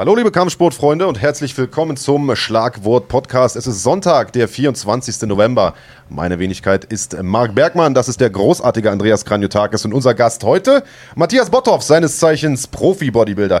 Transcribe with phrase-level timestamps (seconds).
[0.00, 3.54] Hallo liebe Kampfsportfreunde und herzlich willkommen zum Schlagwort Podcast.
[3.54, 5.28] Es ist Sonntag, der 24.
[5.28, 5.74] November.
[6.08, 10.84] Meine Wenigkeit ist Marc Bergmann, das ist der großartige Andreas Kranjotakis und unser Gast heute
[11.16, 13.60] Matthias Botthoff, seines Zeichens Profi-Bodybuilder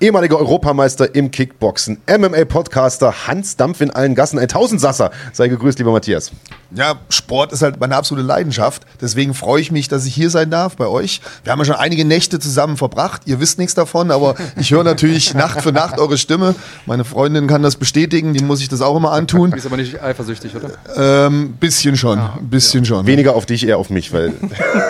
[0.00, 5.10] ehemaliger Europameister im Kickboxen, MMA-Podcaster, Hans Dampf in allen Gassen, ein Tausendsasser.
[5.32, 6.32] Sei gegrüßt, lieber Matthias.
[6.74, 8.86] Ja, Sport ist halt meine absolute Leidenschaft.
[9.00, 11.20] Deswegen freue ich mich, dass ich hier sein darf bei euch.
[11.44, 13.22] Wir haben ja schon einige Nächte zusammen verbracht.
[13.26, 16.54] Ihr wisst nichts davon, aber ich höre natürlich Nacht für Nacht eure Stimme.
[16.86, 19.50] Meine Freundin kann das bestätigen, die muss ich das auch immer antun.
[19.50, 20.70] Du bist aber nicht eifersüchtig, oder?
[20.96, 22.88] Ähm, bisschen schon, ah, bisschen ja.
[22.88, 23.06] schon.
[23.06, 24.32] Weniger auf dich, eher auf mich, weil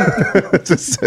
[0.67, 0.99] das,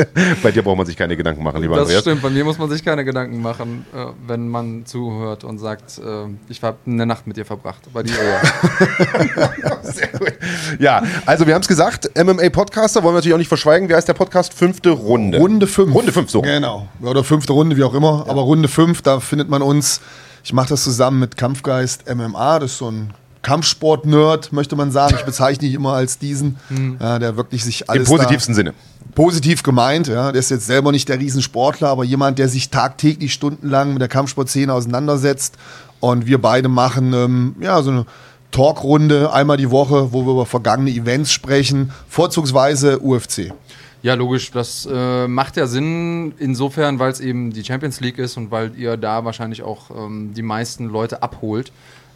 [0.44, 2.04] bei dir braucht man sich keine Gedanken machen, lieber das Andreas.
[2.04, 3.86] Das stimmt, bei mir muss man sich keine Gedanken machen.
[3.94, 7.82] Äh, wenn man zuhört und sagt, äh, ich habe eine Nacht mit dir verbracht.
[7.94, 9.80] Bei dir ja.
[9.84, 10.34] Sehr gut.
[10.80, 13.90] Ja, also wir haben es gesagt, MMA-Podcaster, wollen wir natürlich auch nicht verschweigen.
[13.90, 14.54] Wie heißt der Podcast?
[14.54, 15.38] Fünfte Runde.
[15.40, 15.94] Runde 5.
[15.94, 16.42] Runde 5, so.
[16.42, 16.88] Genau.
[17.02, 18.24] Oder fünfte Runde, wie auch immer.
[18.26, 18.32] Ja.
[18.32, 20.02] Aber Runde 5, da findet man uns.
[20.44, 22.60] Ich mache das zusammen mit Kampfgeist MMA.
[22.60, 25.16] Das ist so ein Kampfsport-Nerd, möchte man sagen.
[25.18, 26.98] Ich bezeichne ihn immer als diesen, mhm.
[27.00, 28.10] ja, der wirklich sich alles.
[28.10, 28.74] Im positivsten Sinne
[29.16, 33.34] positiv gemeint, ja, der ist jetzt selber nicht der Riesensportler, aber jemand, der sich tagtäglich
[33.34, 35.58] stundenlang mit der Kampfsportszene auseinandersetzt.
[36.00, 38.06] Und wir beide machen ähm, ja, so eine
[38.52, 43.54] Talkrunde einmal die Woche, wo wir über vergangene Events sprechen, vorzugsweise UFC.
[44.02, 44.52] Ja, logisch.
[44.52, 48.72] Das äh, macht ja Sinn insofern, weil es eben die Champions League ist und weil
[48.78, 51.72] ihr da wahrscheinlich auch ähm, die meisten Leute abholt.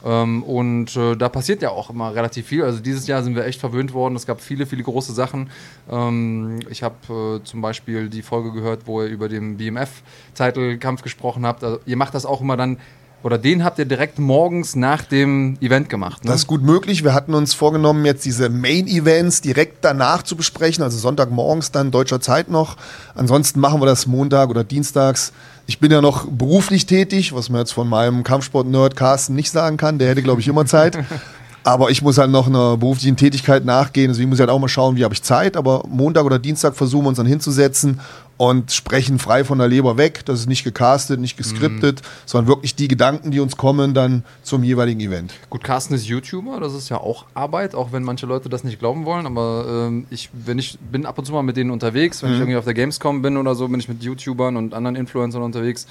[0.06, 2.64] Ähm, und äh, da passiert ja auch immer relativ viel.
[2.64, 4.16] Also dieses Jahr sind wir echt verwöhnt worden.
[4.16, 5.50] Es gab viele, viele große Sachen.
[5.90, 11.46] Ähm, ich habe äh, zum Beispiel die Folge gehört, wo ihr über den BMF-Titelkampf gesprochen
[11.46, 11.64] habt.
[11.64, 12.78] Also, ihr macht das auch immer dann
[13.24, 16.24] oder den habt ihr direkt morgens nach dem Event gemacht.
[16.24, 16.32] Ne?
[16.32, 17.04] Das ist gut möglich.
[17.04, 22.22] Wir hatten uns vorgenommen, jetzt diese Main-Events direkt danach zu besprechen, also Sonntagmorgens dann deutscher
[22.22, 22.78] Zeit noch.
[23.16, 25.34] Ansonsten machen wir das Montag oder Dienstags
[25.66, 29.78] ich bin ja noch beruflich tätig, was man jetzt von meinem Kampfsport-Nerd Carsten nicht sagen
[29.78, 29.98] kann.
[29.98, 30.98] Der hätte, glaube ich, immer Zeit.
[31.66, 34.10] Aber ich muss halt noch einer beruflichen Tätigkeit nachgehen.
[34.10, 35.56] Muss ich halt auch mal schauen, wie habe ich Zeit.
[35.56, 38.02] Aber Montag oder Dienstag versuchen wir uns dann hinzusetzen
[38.38, 40.26] und sprechen frei von der Leber weg.
[40.26, 42.08] Das ist nicht gecastet, nicht geskriptet, mhm.
[42.26, 45.34] sondern wirklich die Gedanken, die uns kommen, dann zum jeweiligen Event.
[45.50, 48.80] Gut, Carsten ist YouTuber, das ist ja auch Arbeit, auch wenn manche Leute das nicht
[48.80, 49.26] glauben wollen.
[49.26, 52.36] Aber ähm, ich, wenn ich bin ab und zu mal mit denen unterwegs, wenn mhm.
[52.36, 55.44] ich irgendwie auf der Gamescom bin oder so, bin ich mit YouTubern und anderen Influencern
[55.44, 55.88] unterwegs.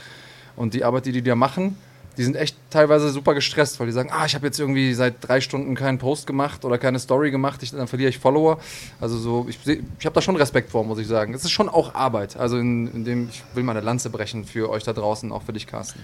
[0.56, 1.76] Und die Arbeit, die die da machen,
[2.16, 5.16] die sind echt teilweise super gestresst, weil die sagen, ah, ich habe jetzt irgendwie seit
[5.20, 8.58] drei Stunden keinen Post gemacht oder keine Story gemacht, ich, dann verliere ich Follower.
[9.00, 11.34] Also so, ich, ich habe da schon Respekt vor, muss ich sagen.
[11.34, 12.36] Es ist schon auch Arbeit.
[12.36, 15.42] Also in, in dem, ich will mal eine Lanze brechen für euch da draußen, auch
[15.42, 16.00] für dich, Carsten.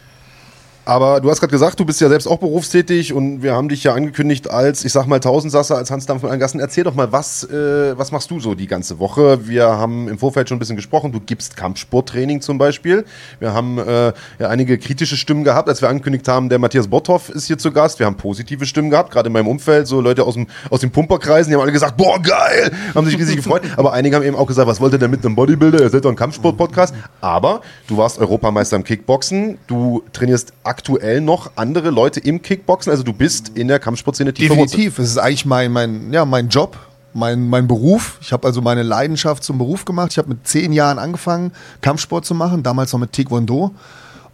[0.89, 3.85] Aber du hast gerade gesagt, du bist ja selbst auch berufstätig und wir haben dich
[3.85, 6.61] ja angekündigt als, ich sag mal, Tausendsasser, als Hans Dampf von allen Gassen.
[6.61, 9.47] Erzähl doch mal, was, äh, was machst du so die ganze Woche?
[9.47, 11.13] Wir haben im Vorfeld schon ein bisschen gesprochen.
[11.13, 13.05] Du gibst Kampfsporttraining zum Beispiel.
[13.39, 17.29] Wir haben äh, ja einige kritische Stimmen gehabt, als wir angekündigt haben, der Matthias Botthoff
[17.29, 17.99] ist hier zu Gast.
[17.99, 20.91] Wir haben positive Stimmen gehabt, gerade in meinem Umfeld, so Leute aus dem, aus den
[20.91, 23.61] Pumperkreisen, die haben alle gesagt, boah, geil, haben sich riesig gefreut.
[23.77, 25.83] Aber einige haben eben auch gesagt, was wollt ihr denn mit einem Bodybuilder?
[25.83, 26.95] Ihr seid doch ein Kampfsport-Podcast.
[27.21, 32.91] Aber du warst Europameister im Kickboxen, du trainierst aktuell noch andere Leute im Kickboxen?
[32.91, 35.01] Also du bist in der Kampfsportszene tief Definitiv.
[35.01, 36.79] Es ist eigentlich mein, mein, ja, mein Job,
[37.13, 38.19] mein, mein Beruf.
[38.21, 40.13] Ich habe also meine Leidenschaft zum Beruf gemacht.
[40.13, 41.51] Ich habe mit zehn Jahren angefangen,
[41.81, 43.75] Kampfsport zu machen, damals noch mit Taekwondo.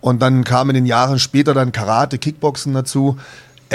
[0.03, 3.17] Und dann kam in den Jahren später dann Karate, Kickboxen dazu.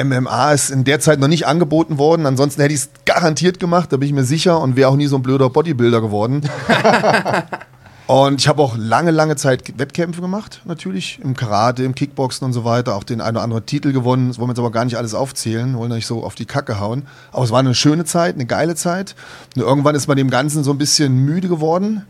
[0.02, 2.28] MMA ist in der Zeit noch nicht angeboten worden.
[2.28, 5.08] Ansonsten hätte ich es garantiert gemacht, da bin ich mir sicher und wäre auch nie
[5.08, 6.48] so ein blöder Bodybuilder geworden.
[8.10, 12.54] Und ich habe auch lange, lange Zeit Wettkämpfe gemacht, natürlich, im Karate, im Kickboxen und
[12.54, 14.30] so weiter, auch den einen oder anderen Titel gewonnen.
[14.30, 16.80] Das wollen wir jetzt aber gar nicht alles aufzählen, wollen nicht so auf die Kacke
[16.80, 17.06] hauen.
[17.32, 19.14] Aber es war eine schöne Zeit, eine geile Zeit.
[19.56, 22.04] Und irgendwann ist man dem Ganzen so ein bisschen müde geworden.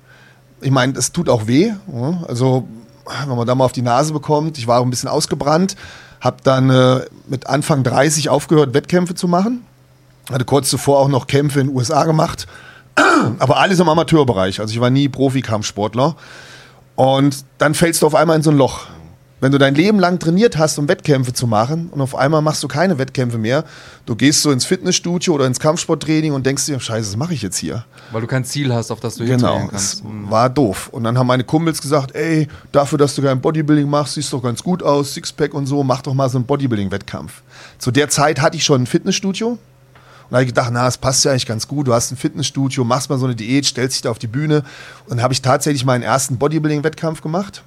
[0.62, 1.74] Ich meine, es tut auch weh.
[2.30, 2.66] Also,
[3.28, 5.76] wenn man da mal auf die Nase bekommt, ich war auch ein bisschen ausgebrannt,
[6.22, 9.66] habe dann äh, mit Anfang 30 aufgehört, Wettkämpfe zu machen.
[10.32, 12.48] Hatte kurz zuvor auch noch Kämpfe in den USA gemacht
[13.40, 14.60] aber alles im Amateurbereich.
[14.60, 16.16] Also ich war nie Profikampfsportler.
[16.96, 18.88] Und dann fällst du auf einmal in so ein Loch.
[19.42, 22.62] Wenn du dein Leben lang trainiert hast, um Wettkämpfe zu machen und auf einmal machst
[22.62, 23.64] du keine Wettkämpfe mehr,
[24.06, 27.42] du gehst so ins Fitnessstudio oder ins Kampfsporttraining und denkst dir, scheiße, was mache ich
[27.42, 27.86] jetzt hier?
[28.12, 30.04] Weil du kein Ziel hast, auf das du genau, trainieren kannst.
[30.04, 30.90] Genau, war doof.
[30.92, 34.44] Und dann haben meine Kumpels gesagt, ey, dafür, dass du kein Bodybuilding machst, siehst doch
[34.44, 37.42] ganz gut aus, Sixpack und so, mach doch mal so einen Bodybuilding-Wettkampf.
[37.78, 39.58] Zu der Zeit hatte ich schon ein Fitnessstudio,
[40.30, 41.88] und da habe ich gedacht, na, das passt ja eigentlich ganz gut.
[41.88, 44.58] Du hast ein Fitnessstudio, machst mal so eine Diät, stellst dich da auf die Bühne.
[45.06, 47.64] Und dann habe ich tatsächlich meinen ersten Bodybuilding-Wettkampf gemacht.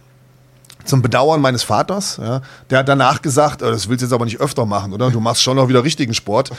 [0.85, 2.19] zum Bedauern meines Vaters.
[2.20, 5.11] Ja, der hat danach gesagt, äh, das willst du jetzt aber nicht öfter machen, oder?
[5.11, 6.50] Du machst schon noch wieder richtigen Sport.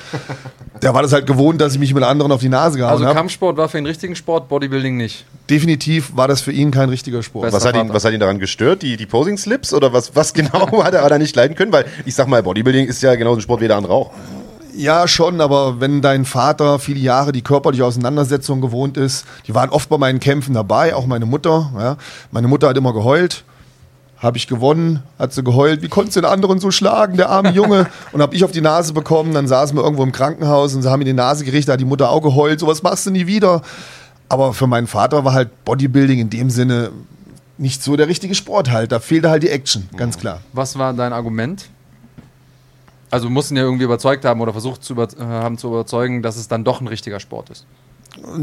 [0.82, 3.06] Der war das halt gewohnt, dass ich mich mit anderen auf die Nase gehauen Also
[3.06, 3.16] habe.
[3.16, 5.26] Kampfsport war für ihn richtigen Sport, Bodybuilding nicht.
[5.50, 7.52] Definitiv war das für ihn kein richtiger Sport.
[7.52, 8.82] Was hat, ihn, was hat ihn daran gestört?
[8.82, 11.74] Die, die Posing-Slips oder was, was genau hat er, hat er nicht leiden können?
[11.74, 14.12] Weil ich sag mal, Bodybuilding ist ja genauso ein Sport wie der andere auch.
[14.76, 19.70] Ja, schon, aber wenn dein Vater viele Jahre die körperliche Auseinandersetzung gewohnt ist, die waren
[19.70, 21.72] oft bei meinen Kämpfen dabei, auch meine Mutter.
[21.78, 21.98] Ja.
[22.32, 23.44] Meine Mutter hat immer geheult.
[24.18, 25.82] Habe ich gewonnen, hat sie geheult.
[25.82, 27.88] Wie konntest du den anderen so schlagen, der arme Junge?
[28.14, 29.34] Und habe ich auf die Nase bekommen.
[29.34, 31.86] Dann saßen wir irgendwo im Krankenhaus und sie haben mir die Nase gerichtet, hat die
[31.86, 32.60] Mutter auch geheult.
[32.60, 33.62] So was machst du nie wieder.
[34.30, 36.92] Aber für meinen Vater war halt Bodybuilding in dem Sinne
[37.58, 38.92] nicht so der richtige Sport halt.
[38.92, 40.40] Da fehlte halt die Action, ganz klar.
[40.54, 41.66] Was war dein Argument?
[43.14, 46.36] Also mussten ja irgendwie überzeugt haben oder versucht zu über, äh, haben zu überzeugen, dass
[46.36, 47.68] es dann doch ein richtiger Sport ist.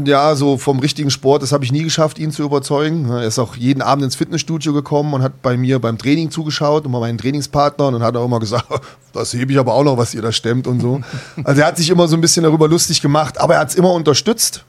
[0.05, 3.09] Ja, so vom richtigen Sport, das habe ich nie geschafft, ihn zu überzeugen.
[3.09, 6.85] Er ist auch jeden Abend ins Fitnessstudio gekommen und hat bei mir beim Training zugeschaut
[6.85, 8.65] und bei meinen Trainingspartnern und hat auch immer gesagt,
[9.13, 11.01] das hebe ich aber auch noch, was ihr da stemmt und so.
[11.43, 13.75] Also er hat sich immer so ein bisschen darüber lustig gemacht, aber er hat es
[13.75, 14.63] immer unterstützt.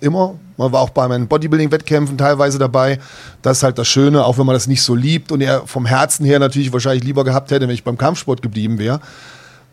[0.00, 0.34] Immer.
[0.58, 3.00] Man war auch bei meinen Bodybuilding-Wettkämpfen teilweise dabei.
[3.40, 5.86] Das ist halt das Schöne, auch wenn man das nicht so liebt und er vom
[5.86, 9.00] Herzen her natürlich wahrscheinlich lieber gehabt hätte, wenn ich beim Kampfsport geblieben wäre.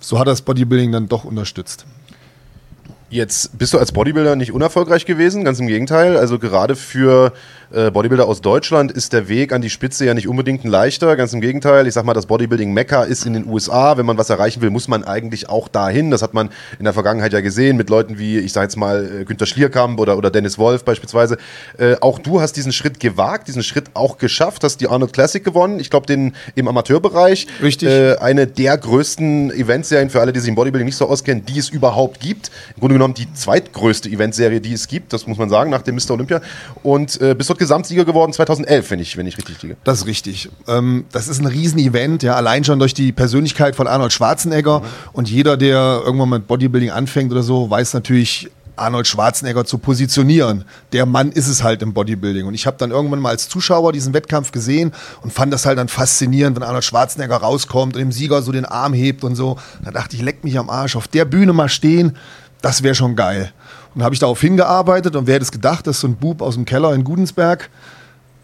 [0.06, 1.88] So hat das Bodybuilding dann doch unterstützt.
[3.10, 6.16] Jetzt bist du als Bodybuilder nicht unerfolgreich gewesen, ganz im Gegenteil.
[6.16, 7.34] Also gerade für
[7.72, 11.16] äh, Bodybuilder aus Deutschland ist der Weg an die Spitze ja nicht unbedingt ein leichter.
[11.16, 11.88] Ganz im Gegenteil.
[11.88, 13.98] Ich sag mal, das Bodybuilding Mekka ist in den USA.
[13.98, 16.12] Wenn man was erreichen will, muss man eigentlich auch dahin.
[16.12, 19.22] Das hat man in der Vergangenheit ja gesehen mit Leuten wie, ich sag jetzt mal,
[19.22, 21.38] äh, Günter Schlierkamp oder, oder Dennis Wolf beispielsweise.
[21.78, 25.44] Äh, auch du hast diesen Schritt gewagt, diesen Schritt auch geschafft, hast die Arnold Classic
[25.44, 25.80] gewonnen.
[25.80, 27.48] Ich glaube, den im Amateurbereich.
[27.62, 27.90] Richtig.
[27.90, 31.60] Äh, eine der größten Eventserien für alle, die sich im Bodybuilding nicht so auskennen, die
[31.60, 32.52] es überhaupt gibt.
[32.76, 35.96] Im Grunde genommen die zweitgrößte Eventserie, die es gibt, das muss man sagen, nach dem
[35.96, 36.12] Mr.
[36.12, 36.42] Olympia.
[36.84, 39.78] Und äh, bist dort Gesamtsieger geworden 2011, wenn ich, wenn ich richtig liege.
[39.84, 40.50] Das ist richtig.
[40.68, 44.81] Ähm, das ist ein Riesenevent, ja, allein schon durch die Persönlichkeit von Arnold Schwarzenegger.
[45.13, 50.66] Und jeder, der irgendwann mit Bodybuilding anfängt oder so, weiß natürlich, Arnold Schwarzenegger zu positionieren.
[50.92, 52.46] Der Mann ist es halt im Bodybuilding.
[52.46, 54.92] Und ich habe dann irgendwann mal als Zuschauer diesen Wettkampf gesehen
[55.22, 58.66] und fand das halt dann faszinierend, wenn Arnold Schwarzenegger rauskommt und dem Sieger so den
[58.66, 59.57] Arm hebt und so.
[59.84, 62.18] Da dachte ich, leck mich am Arsch, auf der Bühne mal stehen,
[62.62, 63.54] das wäre schon geil.
[63.95, 66.56] Und habe ich darauf hingearbeitet und wer hätte es gedacht, dass so ein Bub aus
[66.56, 67.69] dem Keller in Gudensberg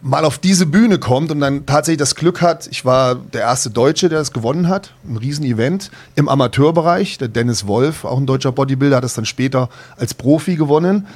[0.01, 3.69] mal auf diese Bühne kommt und dann tatsächlich das Glück hat, ich war der erste
[3.69, 7.17] Deutsche, der das gewonnen hat, ein Riesen-Event im Amateurbereich.
[7.19, 11.07] Der Dennis Wolf, auch ein deutscher Bodybuilder, hat es dann später als Profi gewonnen.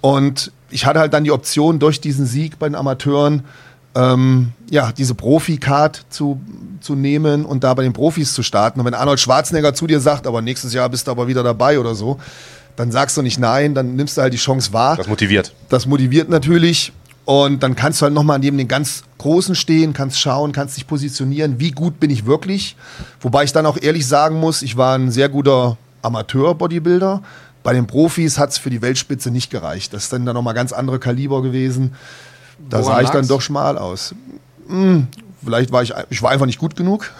[0.00, 3.44] Und ich hatte halt dann die Option, durch diesen Sieg bei den Amateuren,
[3.96, 6.40] ähm, ja, diese Profi-Card zu,
[6.80, 8.78] zu nehmen und da bei den Profis zu starten.
[8.78, 11.80] Und wenn Arnold Schwarzenegger zu dir sagt, aber nächstes Jahr bist du aber wieder dabei
[11.80, 12.18] oder so,
[12.80, 14.96] dann sagst du nicht nein, dann nimmst du halt die Chance wahr.
[14.96, 15.52] Das motiviert.
[15.68, 16.94] Das motiviert natürlich.
[17.26, 20.86] Und dann kannst du halt nochmal neben den ganz Großen stehen, kannst schauen, kannst dich
[20.86, 22.76] positionieren, wie gut bin ich wirklich.
[23.20, 27.22] Wobei ich dann auch ehrlich sagen muss, ich war ein sehr guter Amateur-Bodybuilder.
[27.62, 29.92] Bei den Profis hat es für die Weltspitze nicht gereicht.
[29.92, 31.92] Das ist dann, dann nochmal ganz andere Kaliber gewesen.
[32.70, 33.28] Da Woran sah ich dann lag's?
[33.28, 34.14] doch schmal aus.
[34.68, 35.08] Hm,
[35.44, 37.10] vielleicht war ich, ich war einfach nicht gut genug.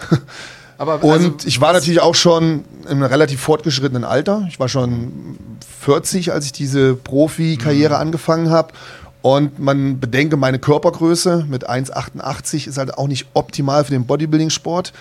[0.81, 4.45] Aber Und also, ich war natürlich auch schon einem relativ fortgeschrittenen Alter.
[4.49, 5.37] Ich war schon
[5.81, 8.01] 40, als ich diese Profi-Karriere Mhm.
[8.01, 8.73] angefangen habe.
[9.21, 14.91] Und man bedenke, meine Körpergröße mit 1,88 ist halt auch nicht optimal für den Bodybuilding-Sport.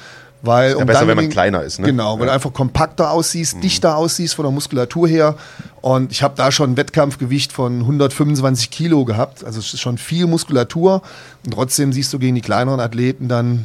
[0.42, 1.86] Weil, um besser, dann wenn man kleiner ist, ne?
[1.86, 2.24] Genau, weil Ja.
[2.24, 2.26] Mhm.
[2.28, 5.36] du einfach kompakter aussiehst, dichter aussiehst von der Muskulatur her.
[5.80, 9.44] Und ich habe da schon ein Wettkampfgewicht von 125 Kilo gehabt.
[9.44, 11.00] Also es ist schon viel Muskulatur.
[11.46, 13.64] Und trotzdem siehst du gegen die kleineren Athleten dann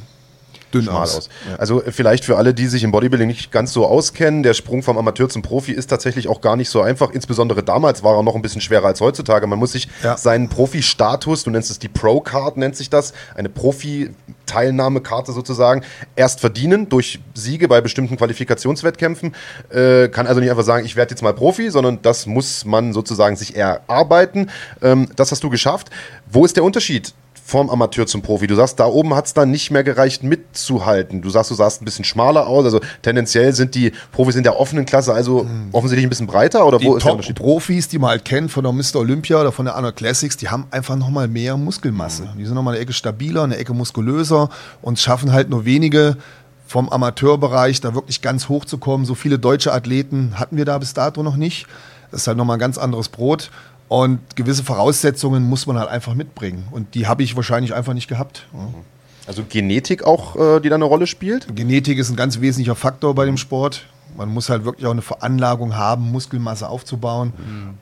[0.74, 1.18] dünn aus.
[1.18, 1.30] aus.
[1.58, 4.84] Also äh, vielleicht für alle, die sich im Bodybuilding nicht ganz so auskennen, der Sprung
[4.84, 7.12] vom Amateur zum Profi ist tatsächlich auch gar nicht so einfach.
[7.12, 9.48] Insbesondere damals war er noch ein bisschen schwerer als heutzutage.
[9.48, 10.18] Man muss sich Ja.
[10.18, 15.82] seinen Profi-Status, du nennst es die Pro-Card, nennt sich das, eine Profi-Teilnahmekarte sozusagen,
[16.16, 19.36] erst verdienen durch Siege bei bestimmten Qualifikationswettkämpfen.
[19.70, 22.94] Äh, kann also nicht einfach sagen, ich werde jetzt mal Profi, sondern das muss man
[22.94, 24.50] sozusagen sich erarbeiten.
[24.82, 25.90] Ähm, das hast du geschafft.
[26.30, 27.14] Wo ist der Unterschied?
[27.48, 28.48] Vom Amateur zum Profi.
[28.48, 31.22] Du sagst, da oben hat es dann nicht mehr gereicht mitzuhalten.
[31.22, 32.66] Du sagst, du sahst ein bisschen schmaler aus.
[32.66, 36.80] Also tendenziell sind die Profis in der offenen Klasse also offensichtlich ein bisschen breiter oder
[36.80, 37.38] Die wo ist der Unterschied?
[37.38, 38.96] Top-Profis, die man halt kennt von der Mr.
[38.96, 42.24] Olympia oder von der Arnold Classics, die haben einfach nochmal mehr Muskelmasse.
[42.24, 42.40] Mhm.
[42.40, 44.50] Die sind nochmal eine Ecke stabiler, eine Ecke muskulöser
[44.82, 46.18] und schaffen halt nur wenige
[46.66, 49.06] vom Amateurbereich da wirklich ganz hoch zu kommen.
[49.06, 51.68] So viele deutsche Athleten hatten wir da bis dato noch nicht.
[52.10, 53.52] Das ist halt nochmal ein ganz anderes Brot.
[53.88, 56.68] Und gewisse Voraussetzungen muss man halt einfach mitbringen.
[56.72, 58.48] Und die habe ich wahrscheinlich einfach nicht gehabt.
[59.28, 61.56] Also Genetik auch, äh, die da eine Rolle spielt?
[61.56, 63.86] Genetik ist ein ganz wesentlicher Faktor bei dem Sport.
[64.18, 67.34] Man muss halt wirklich auch eine Veranlagung haben, Muskelmasse aufzubauen.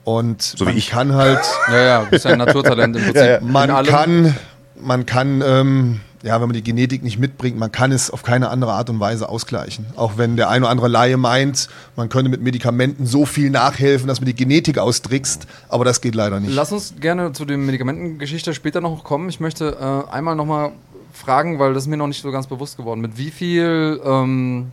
[0.04, 0.88] Und wie man ich.
[0.88, 3.16] kann halt, ja, ja, bist ja ein Naturtalent im Prinzip.
[3.24, 3.40] Ja, ja.
[3.40, 4.36] man kann,
[4.80, 8.48] man kann ähm, ja, wenn man die Genetik nicht mitbringt, man kann es auf keine
[8.48, 9.84] andere Art und Weise ausgleichen.
[9.94, 14.08] Auch wenn der ein oder andere Laie meint, man könne mit Medikamenten so viel nachhelfen,
[14.08, 16.54] dass man die Genetik austrickst, aber das geht leider nicht.
[16.54, 19.28] Lass uns gerne zu der Medikamentengeschichte später noch kommen.
[19.28, 19.76] Ich möchte
[20.10, 20.72] äh, einmal nochmal
[21.12, 23.02] fragen, weil das ist mir noch nicht so ganz bewusst geworden.
[23.02, 24.72] Mit wie viel, ähm,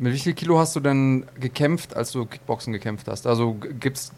[0.00, 3.26] mit wie viel Kilo hast du denn gekämpft, als du Kickboxen gekämpft hast?
[3.26, 3.56] Also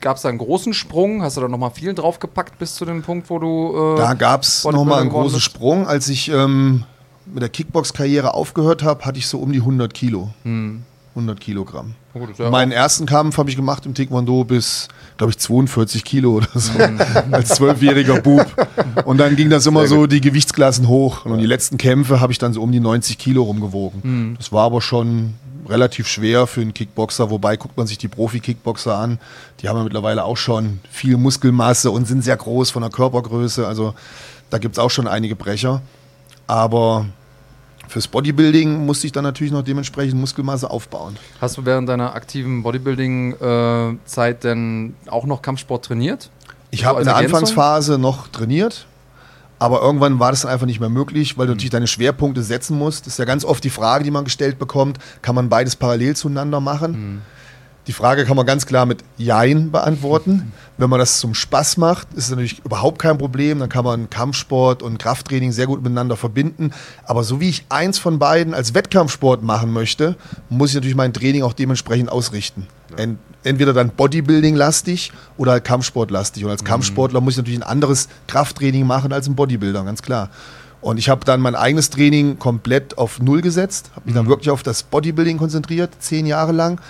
[0.00, 1.22] gab es da einen großen Sprung?
[1.22, 3.94] Hast du da nochmal viel draufgepackt bis zu dem Punkt, wo du.
[3.94, 5.44] Äh, da gab es nochmal einen großen bist?
[5.44, 5.86] Sprung.
[5.86, 6.84] Als ich ähm,
[7.26, 10.30] mit der Kickbox-Karriere aufgehört habe, hatte ich so um die 100 Kilo.
[10.44, 10.84] Hm.
[11.14, 11.94] 100 Kilogramm.
[12.14, 16.32] Gut, ja Meinen ersten Kampf habe ich gemacht im Taekwondo bis, glaube ich, 42 Kilo
[16.36, 16.72] oder so,
[17.32, 18.46] als zwölfjähriger Bub.
[19.04, 21.26] Und dann ging das immer so die Gewichtsklassen hoch.
[21.26, 24.00] Und die letzten Kämpfe habe ich dann so um die 90 Kilo rumgewogen.
[24.02, 24.34] Mhm.
[24.38, 25.34] Das war aber schon
[25.72, 29.18] relativ schwer für einen Kickboxer, wobei guckt man sich die Profi-Kickboxer an,
[29.60, 33.66] die haben ja mittlerweile auch schon viel Muskelmasse und sind sehr groß von der Körpergröße.
[33.66, 33.94] Also
[34.50, 35.82] da gibt es auch schon einige Brecher.
[36.46, 37.06] Aber
[37.88, 41.16] fürs Bodybuilding musste ich dann natürlich noch dementsprechend Muskelmasse aufbauen.
[41.40, 46.30] Hast du während deiner aktiven Bodybuilding-Zeit denn auch noch Kampfsport trainiert?
[46.70, 48.86] Ich habe in der Anfangsphase noch trainiert,
[49.62, 51.56] aber irgendwann war das dann einfach nicht mehr möglich, weil du mhm.
[51.56, 53.06] natürlich deine Schwerpunkte setzen musst.
[53.06, 56.16] Das ist ja ganz oft die Frage, die man gestellt bekommt, kann man beides parallel
[56.16, 56.92] zueinander machen?
[56.92, 57.22] Mhm.
[57.86, 60.52] Die Frage kann man ganz klar mit Jein beantworten.
[60.78, 63.60] Wenn man das zum Spaß macht, ist es natürlich überhaupt kein Problem.
[63.60, 66.72] Dann kann man Kampfsport und Krafttraining sehr gut miteinander verbinden.
[67.04, 70.16] Aber so wie ich eins von beiden als Wettkampfsport machen möchte,
[70.48, 72.66] muss ich natürlich mein Training auch dementsprechend ausrichten.
[73.44, 76.44] Entweder dann Bodybuilding-lastig oder halt Kampfsport-lastig.
[76.44, 76.66] Und als mhm.
[76.66, 80.30] Kampfsportler muss ich natürlich ein anderes Krafttraining machen als ein Bodybuilder, ganz klar.
[80.80, 84.30] Und ich habe dann mein eigenes Training komplett auf Null gesetzt, habe mich dann mhm.
[84.30, 86.80] wirklich auf das Bodybuilding konzentriert, zehn Jahre lang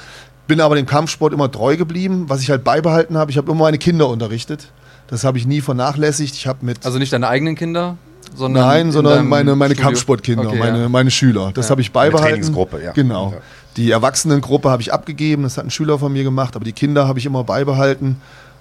[0.46, 2.24] bin aber dem Kampfsport immer treu geblieben.
[2.28, 4.68] Was ich halt beibehalten habe, ich habe immer meine Kinder unterrichtet.
[5.08, 6.34] Das habe ich nie vernachlässigt.
[6.34, 7.96] Ich habe mit also nicht deine eigenen Kinder,
[8.34, 10.88] sondern nein, sondern meine meine Kampfsportkinder, okay, meine ja.
[10.88, 11.52] meine Schüler.
[11.54, 11.70] Das ja.
[11.70, 12.26] habe ich beibehalten.
[12.26, 12.92] Eine Trainingsgruppe, ja.
[12.92, 13.32] Genau.
[13.32, 13.38] Ja.
[13.76, 15.44] Die Erwachsenengruppe habe ich abgegeben.
[15.44, 18.20] Das hat ein Schüler von mir gemacht, aber die Kinder habe ich immer beibehalten.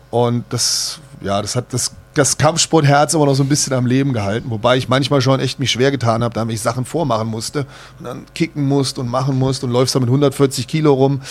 [0.10, 4.13] Und das, ja, das hat das, das Kampfsportherz immer noch so ein bisschen am Leben
[4.13, 4.50] gehalten.
[4.50, 7.65] Wobei ich manchmal schon echt mich schwer getan habe, da ich Sachen vormachen musste
[8.00, 11.22] und dann kicken musste und machen musste und läufst da mit 140 Kilo rum.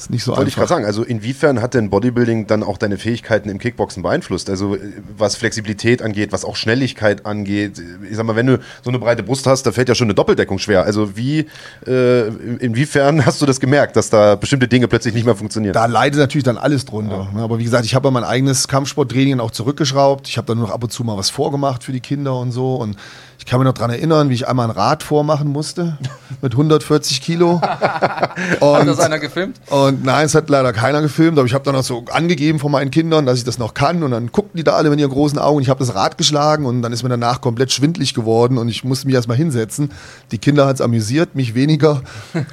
[0.00, 2.96] Ist nicht so Wollte ich gerade sagen, also inwiefern hat denn Bodybuilding dann auch deine
[2.96, 4.48] Fähigkeiten im Kickboxen beeinflusst?
[4.48, 4.78] Also
[5.18, 7.82] was Flexibilität angeht, was auch Schnelligkeit angeht.
[8.08, 10.14] Ich sag mal, wenn du so eine breite Brust hast, da fällt ja schon eine
[10.14, 10.84] Doppeldeckung schwer.
[10.84, 11.46] Also wie,
[11.86, 15.74] äh, inwiefern hast du das gemerkt, dass da bestimmte Dinge plötzlich nicht mehr funktionieren?
[15.74, 17.28] Da leidet natürlich dann alles drunter.
[17.30, 17.38] Ja.
[17.38, 17.42] Ne?
[17.42, 20.28] Aber wie gesagt, ich habe ja mein eigenes Kampfsporttraining auch zurückgeschraubt.
[20.28, 22.52] Ich habe dann nur noch ab und zu mal was vorgemacht für die Kinder und
[22.52, 22.96] so und
[23.40, 25.96] ich kann mich noch daran erinnern, wie ich einmal ein Rad vormachen musste
[26.42, 27.52] mit 140 Kilo.
[28.60, 29.58] Und, hat das einer gefilmt?
[29.70, 32.70] Und nein, es hat leider keiner gefilmt, aber ich habe dann auch so angegeben von
[32.70, 34.02] meinen Kindern, dass ich das noch kann.
[34.02, 35.62] Und dann guckten die da alle mit ihren großen Augen.
[35.62, 38.84] Ich habe das Rad geschlagen und dann ist mir danach komplett schwindlig geworden und ich
[38.84, 39.90] musste mich erstmal hinsetzen.
[40.32, 42.02] Die Kinder hat es amüsiert, mich weniger.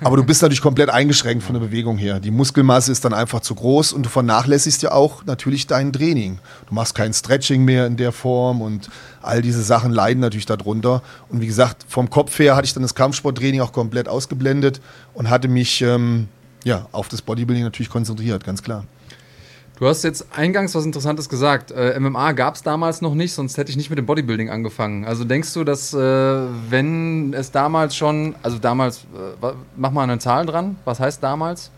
[0.06, 2.22] Aber du bist natürlich komplett eingeschränkt von der Bewegung her.
[2.22, 6.39] Die Muskelmasse ist dann einfach zu groß und du vernachlässigst ja auch natürlich dein Training.
[6.70, 8.89] Du machst kein Stretching mehr in der Form und
[9.28, 11.02] all diese Sachen leiden natürlich darunter.
[11.30, 14.82] Und wie gesagt, vom Kopf her hatte ich dann das Kampfsporttraining auch komplett ausgeblendet
[15.14, 16.28] und hatte mich ähm,
[16.64, 18.84] ja, auf das Bodybuilding natürlich konzentriert, ganz klar.
[19.80, 21.72] Du hast jetzt eingangs was Interessantes gesagt.
[21.72, 25.06] Äh, MMA gab es damals noch nicht, sonst hätte ich nicht mit dem Bodybuilding angefangen.
[25.06, 29.06] Also denkst du, dass äh, wenn es damals schon, also damals,
[29.42, 31.70] äh, mach mal eine Zahl dran, was heißt damals?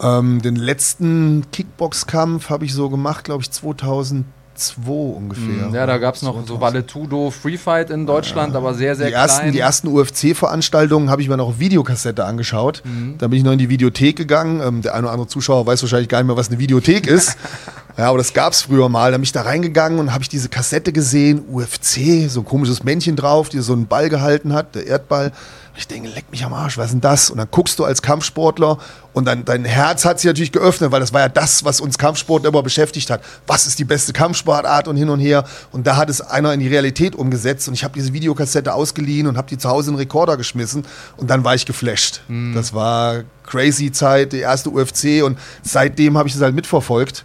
[0.00, 4.24] Ähm, den letzten Kickbox-Kampf habe ich so gemacht, glaube ich, 2000.
[4.54, 5.70] 2 ungefähr.
[5.72, 8.58] Ja, da gab es noch so Valetudo Free Fight in Deutschland, ja.
[8.58, 9.52] aber sehr, sehr die ersten, klein.
[9.52, 12.82] Die ersten UFC-Veranstaltungen habe ich mir noch auf Videokassette angeschaut.
[12.84, 13.16] Mhm.
[13.18, 14.60] Da bin ich noch in die Videothek gegangen.
[14.60, 17.36] Ähm, der eine oder andere Zuschauer weiß wahrscheinlich gar nicht mehr, was eine Videothek ist.
[17.96, 19.12] Ja, aber das gab es früher mal.
[19.12, 22.82] Da bin ich da reingegangen und habe ich diese Kassette gesehen, UFC, so ein komisches
[22.82, 25.30] Männchen drauf, die so einen Ball gehalten hat, der Erdball.
[25.76, 27.30] Ich denke, leck mich am Arsch, was ist denn das?
[27.30, 28.78] Und dann guckst du als Kampfsportler
[29.12, 31.98] und dann dein Herz hat sich natürlich geöffnet, weil das war ja das, was uns
[31.98, 33.22] Kampfsportler immer beschäftigt hat.
[33.48, 35.44] Was ist die beste Kampfsportart und hin und her?
[35.72, 39.26] Und da hat es einer in die Realität umgesetzt und ich habe diese Videokassette ausgeliehen
[39.26, 40.84] und habe die zu Hause in den Rekorder geschmissen
[41.16, 42.20] und dann war ich geflasht.
[42.28, 42.54] Mhm.
[42.54, 47.24] Das war crazy Zeit, die erste UFC und seitdem habe ich das halt mitverfolgt.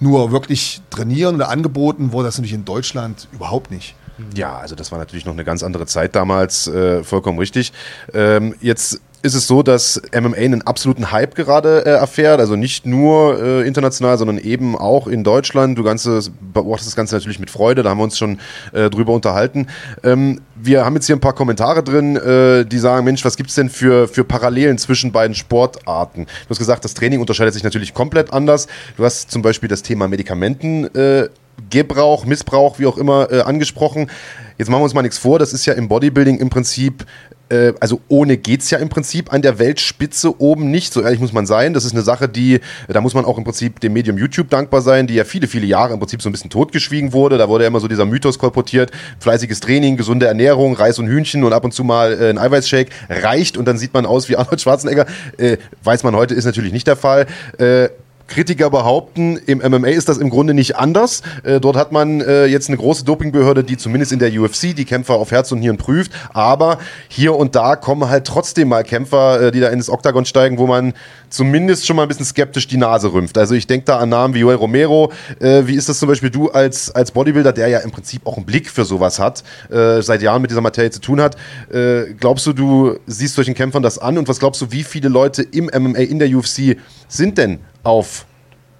[0.00, 3.94] Nur wirklich trainieren oder angeboten wurde das natürlich in Deutschland überhaupt nicht.
[4.34, 7.72] Ja, also das war natürlich noch eine ganz andere Zeit damals, äh, vollkommen richtig.
[8.12, 12.84] Ähm, jetzt ist es so, dass MMA einen absoluten Hype gerade äh, erfährt, also nicht
[12.84, 15.78] nur äh, international, sondern eben auch in Deutschland.
[15.78, 16.20] Du ganze,
[16.52, 18.38] beobachtest das Ganze natürlich mit Freude, da haben wir uns schon
[18.72, 19.68] äh, drüber unterhalten.
[20.02, 23.48] Ähm, wir haben jetzt hier ein paar Kommentare drin, äh, die sagen, Mensch, was gibt
[23.48, 26.26] es denn für, für Parallelen zwischen beiden Sportarten?
[26.26, 28.66] Du hast gesagt, das Training unterscheidet sich natürlich komplett anders.
[28.98, 31.30] Du hast zum Beispiel das Thema Medikamenten äh,
[31.70, 34.10] Gebrauch, Missbrauch, wie auch immer, äh, angesprochen.
[34.58, 37.04] Jetzt machen wir uns mal nichts vor, das ist ja im Bodybuilding im Prinzip
[37.48, 40.92] äh, also ohne geht es ja im Prinzip an der Weltspitze oben nicht.
[40.92, 41.74] So ehrlich muss man sein.
[41.74, 44.80] Das ist eine Sache, die, da muss man auch im Prinzip dem Medium YouTube dankbar
[44.80, 47.38] sein, die ja viele, viele Jahre im Prinzip so ein bisschen totgeschwiegen wurde.
[47.38, 51.44] Da wurde ja immer so dieser Mythos kolportiert, fleißiges Training, gesunde Ernährung, Reis und Hühnchen
[51.44, 54.36] und ab und zu mal äh, ein Eiweißshake reicht und dann sieht man aus wie
[54.36, 55.06] Arnold Schwarzenegger.
[55.36, 57.26] Äh, weiß man heute, ist natürlich nicht der Fall.
[57.58, 57.88] Äh,
[58.26, 61.22] Kritiker behaupten, im MMA ist das im Grunde nicht anders.
[61.42, 64.84] Äh, dort hat man äh, jetzt eine große Dopingbehörde, die zumindest in der UFC die
[64.84, 66.12] Kämpfer auf Herz und Hirn prüft.
[66.32, 66.78] Aber
[67.08, 70.66] hier und da kommen halt trotzdem mal Kämpfer, äh, die da ins Oktagon steigen, wo
[70.66, 70.94] man
[71.28, 73.36] zumindest schon mal ein bisschen skeptisch die Nase rümpft.
[73.36, 75.12] Also ich denke da an Namen wie Joel Romero.
[75.40, 78.36] Äh, wie ist das zum Beispiel du als, als Bodybuilder, der ja im Prinzip auch
[78.36, 81.36] einen Blick für sowas hat, äh, seit Jahren mit dieser Materie zu tun hat?
[81.72, 84.16] Äh, glaubst du, du siehst solchen Kämpfern das an?
[84.16, 86.76] Und was glaubst du, wie viele Leute im MMA, in der UFC
[87.08, 88.26] sind denn auf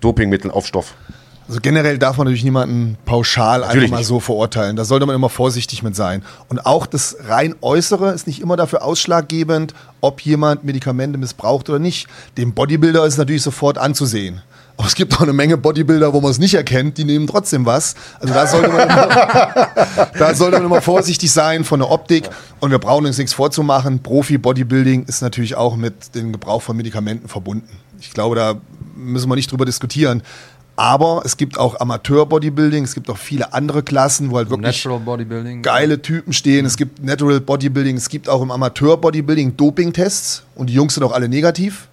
[0.01, 0.95] Dopingmittel, auf Stoff?
[1.47, 4.07] Also generell darf man natürlich niemanden pauschal Natürlich einfach mal nicht.
[4.07, 4.77] so verurteilen.
[4.77, 6.23] Da sollte man immer vorsichtig mit sein.
[6.49, 11.79] Und auch das rein Äußere ist nicht immer dafür ausschlaggebend, ob jemand Medikamente missbraucht oder
[11.79, 12.07] nicht.
[12.39, 14.41] Dem Bodybuilder ist es natürlich sofort anzusehen.
[14.77, 17.65] Aber es gibt auch eine Menge Bodybuilder, wo man es nicht erkennt, die nehmen trotzdem
[17.67, 17.95] was.
[18.21, 19.69] Also da sollte man immer,
[20.19, 22.29] da sollte man immer vorsichtig sein von der Optik.
[22.61, 24.03] Und wir brauchen uns nichts vorzumachen.
[24.03, 27.69] Profi-Bodybuilding ist natürlich auch mit dem Gebrauch von Medikamenten verbunden.
[28.07, 28.61] Ich glaube, da
[28.97, 30.23] müssen wir nicht drüber diskutieren.
[30.77, 34.85] Aber es gibt auch Amateur-Bodybuilding, es gibt auch viele andere Klassen, wo halt wirklich
[35.63, 36.67] geile Typen stehen.
[36.67, 41.13] Es gibt Natural Bodybuilding, es gibt auch im Amateur-Bodybuilding Doping-Tests und die Jungs sind auch
[41.13, 41.89] alle negativ.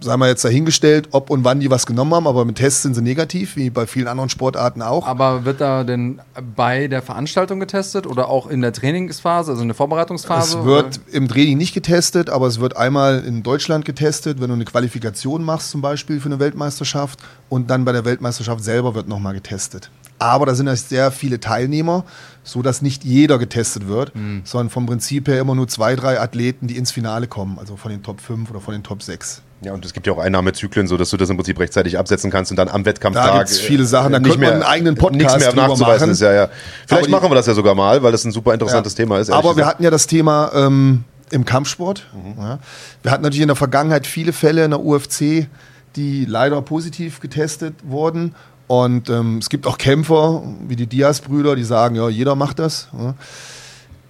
[0.00, 2.94] Sei mal jetzt dahingestellt, ob und wann die was genommen haben, aber mit Tests sind
[2.94, 5.06] sie negativ, wie bei vielen anderen Sportarten auch.
[5.06, 6.20] Aber wird da denn
[6.56, 10.58] bei der Veranstaltung getestet oder auch in der Trainingsphase, also in der Vorbereitungsphase?
[10.60, 14.54] Es wird im Training nicht getestet, aber es wird einmal in Deutschland getestet, wenn du
[14.54, 17.18] eine Qualifikation machst, zum Beispiel für eine Weltmeisterschaft.
[17.48, 19.90] Und dann bei der Weltmeisterschaft selber wird nochmal getestet.
[20.18, 22.04] Aber da sind ja sehr viele Teilnehmer,
[22.42, 24.12] sodass nicht jeder getestet wird,
[24.44, 27.90] sondern vom Prinzip her immer nur zwei, drei Athleten, die ins Finale kommen, also von
[27.90, 29.42] den Top 5 oder von den Top 6.
[29.60, 32.30] Ja, und es gibt ja auch Einnahmezyklen, so dass du das im Prinzip rechtzeitig absetzen
[32.30, 33.26] kannst und dann am Wettkampftag.
[33.32, 36.20] Da gibt's viele Sachen, da nicht man einen eigenen Podcast nichts mehr nachzuweisen ist.
[36.20, 36.48] Ja, ja.
[36.86, 39.30] Vielleicht die- machen wir das ja sogar mal, weil das ein super interessantes Thema ist.
[39.30, 42.06] Aber wir hatten ja das Thema ähm, im Kampfsport.
[42.38, 42.60] Ja.
[43.02, 45.48] Wir hatten natürlich in der Vergangenheit viele Fälle in der UFC,
[45.96, 48.34] die leider positiv getestet wurden.
[48.68, 52.88] Und ähm, es gibt auch Kämpfer, wie die Diaz-Brüder, die sagen, ja, jeder macht das.
[52.96, 53.14] Ja.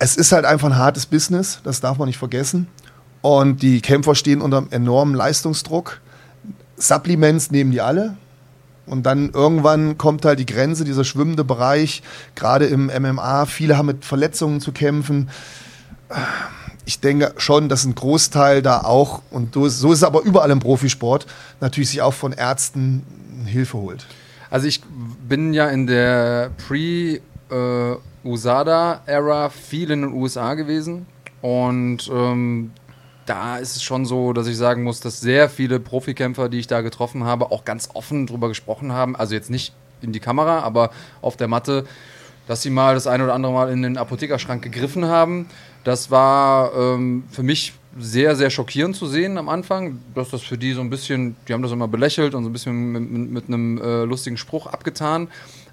[0.00, 2.66] Es ist halt einfach ein hartes Business, das darf man nicht vergessen.
[3.28, 6.00] Und die Kämpfer stehen unter einem enormen Leistungsdruck.
[6.78, 8.16] Supplements nehmen die alle.
[8.86, 12.02] Und dann irgendwann kommt halt die Grenze, dieser schwimmende Bereich,
[12.34, 13.44] gerade im MMA.
[13.44, 15.28] Viele haben mit Verletzungen zu kämpfen.
[16.86, 20.60] Ich denke schon, dass ein Großteil da auch, und so ist es aber überall im
[20.60, 21.26] Profisport,
[21.60, 23.02] natürlich sich auch von Ärzten
[23.44, 24.06] Hilfe holt.
[24.48, 24.80] Also ich
[25.28, 31.04] bin ja in der Pre-USADA-Ära viel in den USA gewesen
[31.42, 32.70] und ähm,
[33.28, 36.66] da ist es schon so, dass ich sagen muss, dass sehr viele Profikämpfer, die ich
[36.66, 39.16] da getroffen habe, auch ganz offen drüber gesprochen haben.
[39.16, 41.84] Also jetzt nicht in die Kamera, aber auf der Matte,
[42.46, 45.46] dass sie mal das eine oder andere Mal in den Apothekerschrank gegriffen haben.
[45.84, 50.56] Das war ähm, für mich sehr, sehr schockierend zu sehen am Anfang, dass das für
[50.56, 53.30] die so ein bisschen, die haben das immer belächelt und so ein bisschen mit, mit,
[53.30, 55.28] mit einem äh, lustigen Spruch abgetan.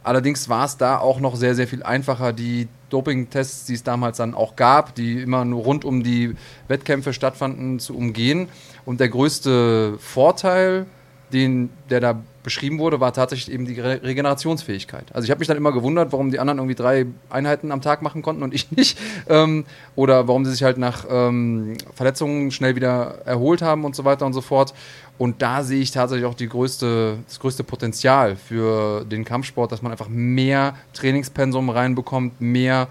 [0.05, 4.17] Allerdings war es da auch noch sehr, sehr viel einfacher, die Doping-Tests, die es damals
[4.17, 6.35] dann auch gab, die immer nur rund um die
[6.67, 8.47] Wettkämpfe stattfanden, zu umgehen.
[8.85, 10.85] Und der größte Vorteil,
[11.33, 15.13] den, der da beschrieben wurde, war tatsächlich eben die Re Regenerationsfähigkeit.
[15.13, 18.01] Also ich habe mich dann immer gewundert, warum die anderen irgendwie drei Einheiten am Tag
[18.01, 18.97] machen konnten und ich nicht.
[19.27, 24.05] Ähm, oder warum sie sich halt nach ähm, Verletzungen schnell wieder erholt haben und so
[24.05, 24.73] weiter und so fort.
[25.17, 29.91] Und da sehe ich tatsächlich auch größte, das größte Potenzial für den Kampfsport, dass man
[29.91, 32.87] einfach mehr Trainingspensum reinbekommt, mehr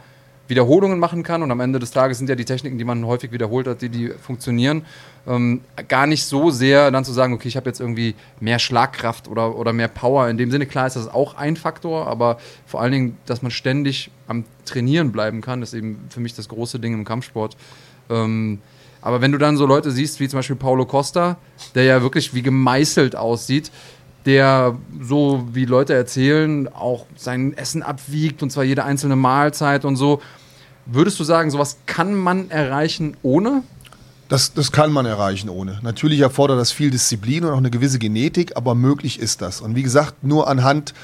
[0.49, 1.43] Wiederholungen machen kann.
[1.43, 3.89] Und am Ende des Tages sind ja die Techniken, die man häufig wiederholt hat, die,
[3.89, 4.85] die funktionieren.
[5.27, 9.29] Ähm, gar nicht so sehr dann zu sagen, okay, ich habe jetzt irgendwie mehr Schlagkraft
[9.29, 10.29] oder, oder mehr Power.
[10.29, 13.51] In dem Sinne, klar ist das auch ein Faktor, aber vor allen Dingen, dass man
[13.51, 17.57] ständig am Trainieren bleiben kann, ist eben für mich das große Ding im Kampfsport.
[18.11, 18.61] Ähm,
[19.01, 21.37] aber wenn du dann so Leute siehst, wie zum Beispiel Paulo Costa,
[21.75, 23.71] der ja wirklich wie gemeißelt aussieht,
[24.27, 29.97] der so wie Leute erzählen, auch sein Essen abwiegt und zwar jede einzelne Mahlzeit und
[29.97, 30.21] so.
[30.87, 33.63] Würdest du sagen, sowas kann man erreichen ohne?
[34.29, 35.79] Das, das kann man erreichen ohne.
[35.83, 39.61] Natürlich erfordert das viel Disziplin und auch eine gewisse Genetik, aber möglich ist das.
[39.61, 40.95] Und wie gesagt, nur anhand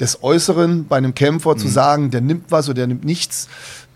[0.00, 3.48] des Äußeren bei einem Kämpfer zu sagen, der nimmt was oder der nimmt nichts,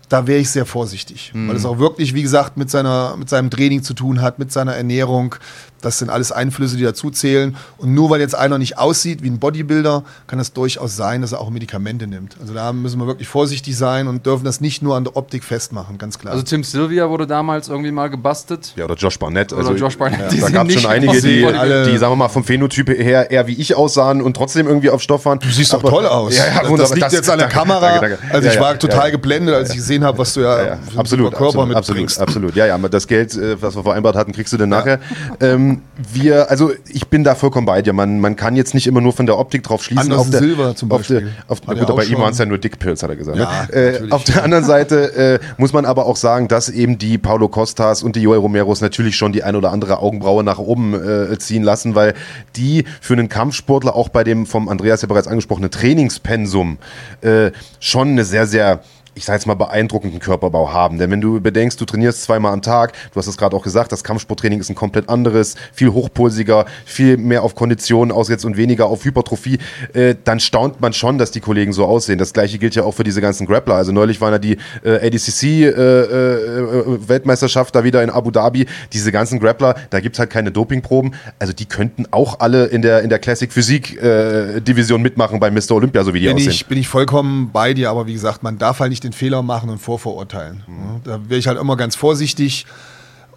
[0.07, 1.31] da wäre ich sehr vorsichtig.
[1.35, 4.51] Weil es auch wirklich, wie gesagt, mit, seiner, mit seinem Training zu tun hat, mit
[4.51, 5.35] seiner Ernährung.
[5.81, 7.55] Das sind alles Einflüsse, die dazu zählen.
[7.77, 11.31] Und nur weil jetzt einer nicht aussieht wie ein Bodybuilder, kann es durchaus sein, dass
[11.31, 12.35] er auch Medikamente nimmt.
[12.41, 15.43] Also da müssen wir wirklich vorsichtig sein und dürfen das nicht nur an der Optik
[15.43, 16.33] festmachen, ganz klar.
[16.33, 18.73] Also Tim Sylvia wurde damals irgendwie mal gebastelt.
[18.75, 19.53] Ja, oder Josh Barnett.
[19.53, 21.45] Oder Also, Josh Barnett, Ja, die da gab es schon einige, die,
[21.91, 25.01] die, sagen wir mal, vom Phänotyp her eher wie ich aussahen und trotzdem irgendwie auf
[25.01, 25.39] Stoff waren.
[25.39, 26.35] Du siehst doch toll aus.
[26.37, 27.99] Ja, ja, das, liegt Das- jetzt an der danke, Kamera.
[27.99, 28.33] danke, danke.
[28.33, 29.09] Also Ja, ich ja, war ja, total ja.
[29.11, 32.19] geblendet, als ich gesehen habe, was du ja, Ja, ja, absolut, Körper absolut, absolut, mitbringst.
[32.21, 32.55] absolut.
[32.55, 34.99] Ja, ja, aber das Geld, äh, was wir vereinbart hatten, kriegst du dann nachher.
[35.39, 35.68] Ähm,
[36.13, 37.93] wir, also ich bin da vollkommen bei dir.
[37.93, 40.03] Man, man kann jetzt nicht immer nur von der Optik drauf schließen.
[40.03, 41.33] Anderson auf der, Silva zum auf der, Beispiel.
[41.47, 43.37] auf, Hat gut, bei ihm waren es ja nur Dickpills, hat er gesagt.
[43.37, 43.73] Ja, ne?
[43.73, 47.47] äh, auf der anderen Seite äh, muss man aber auch sagen, dass eben die Paulo
[47.47, 51.37] Costas und die Joel Romeros natürlich schon die ein oder andere Augenbraue nach oben äh,
[51.39, 52.13] ziehen lassen, weil
[52.55, 56.77] die für einen Kampfsportler auch bei dem vom Andreas ja bereits angesprochenen Trainingspensum
[57.21, 58.81] äh, schon eine sehr, sehr
[59.19, 60.97] ich sage jetzt mal, beeindruckenden Körperbau haben.
[60.97, 63.91] Denn wenn du bedenkst, du trainierst zweimal am Tag, du hast es gerade auch gesagt,
[63.91, 68.85] das Kampfsporttraining ist ein komplett anderes, viel hochpulsiger, viel mehr auf Konditionen ausgesetzt und weniger
[68.85, 69.57] auf Hypertrophie,
[69.93, 72.17] äh, dann staunt man schon, dass die Kollegen so aussehen.
[72.17, 73.75] Das gleiche gilt ja auch für diese ganzen Grappler.
[73.75, 74.55] Also neulich waren ja die
[74.85, 78.67] äh, ADCC-Weltmeisterschaft da wieder in Abu Dhabi.
[78.93, 81.13] Diese ganzen Grappler, da gibt's halt keine Dopingproben.
[81.39, 85.71] Also die könnten auch alle in der, in der Classic Physik-Division mitmachen bei Mr.
[85.71, 86.51] Olympia, so wie die bin aussehen.
[86.51, 89.41] ich, bin ich vollkommen bei dir, aber wie gesagt, man darf halt nicht den Fehler
[89.41, 90.63] machen und vorverurteilen.
[90.67, 91.01] Mhm.
[91.03, 92.65] Da wäre ich halt immer ganz vorsichtig.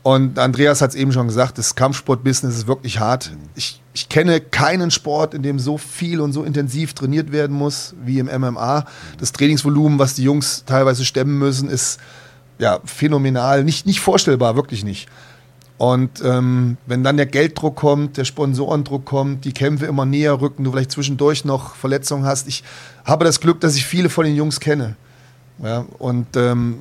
[0.03, 3.31] Und Andreas hat es eben schon gesagt, das Kampfsportbusiness ist wirklich hart.
[3.55, 7.95] Ich, ich kenne keinen Sport, in dem so viel und so intensiv trainiert werden muss
[8.05, 8.85] wie im MMA.
[9.19, 12.01] Das Trainingsvolumen, was die Jungs teilweise stemmen müssen, ist
[12.59, 13.63] ja phänomenal.
[13.63, 15.09] Nicht, nicht vorstellbar, wirklich nicht.
[15.79, 20.65] Und ähm, wenn dann der Gelddruck kommt, der Sponsorendruck kommt, die Kämpfe immer näher rücken,
[20.65, 22.47] du vielleicht zwischendurch noch Verletzungen hast.
[22.47, 22.63] Ich
[23.05, 24.97] habe das Glück, dass ich viele von den Jungs kenne.
[25.59, 26.79] Ja, und ähm,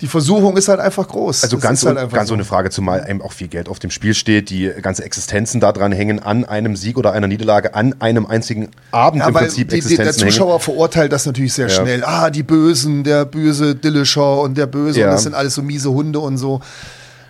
[0.00, 1.44] die Versuchung ist halt einfach groß.
[1.44, 2.34] Also Das ganz, halt ganz so.
[2.34, 5.92] ohne Frage, zumal eben auch viel Geld auf dem Spiel steht, die ganze Existenzen daran
[5.92, 9.76] hängen, an einem Sieg oder einer Niederlage, an einem einzigen Abend Ja, im Prinzip die,
[9.80, 10.32] die, der Existenzen hängen.
[10.32, 11.74] Zuschauer verurteilt das natürlich sehr Ja.
[11.82, 12.02] schnell.
[12.04, 15.06] Ah, die Bösen, der böse Dillashaw und der Böse Ja.
[15.08, 16.60] und das sind alles so miese Hunde und so.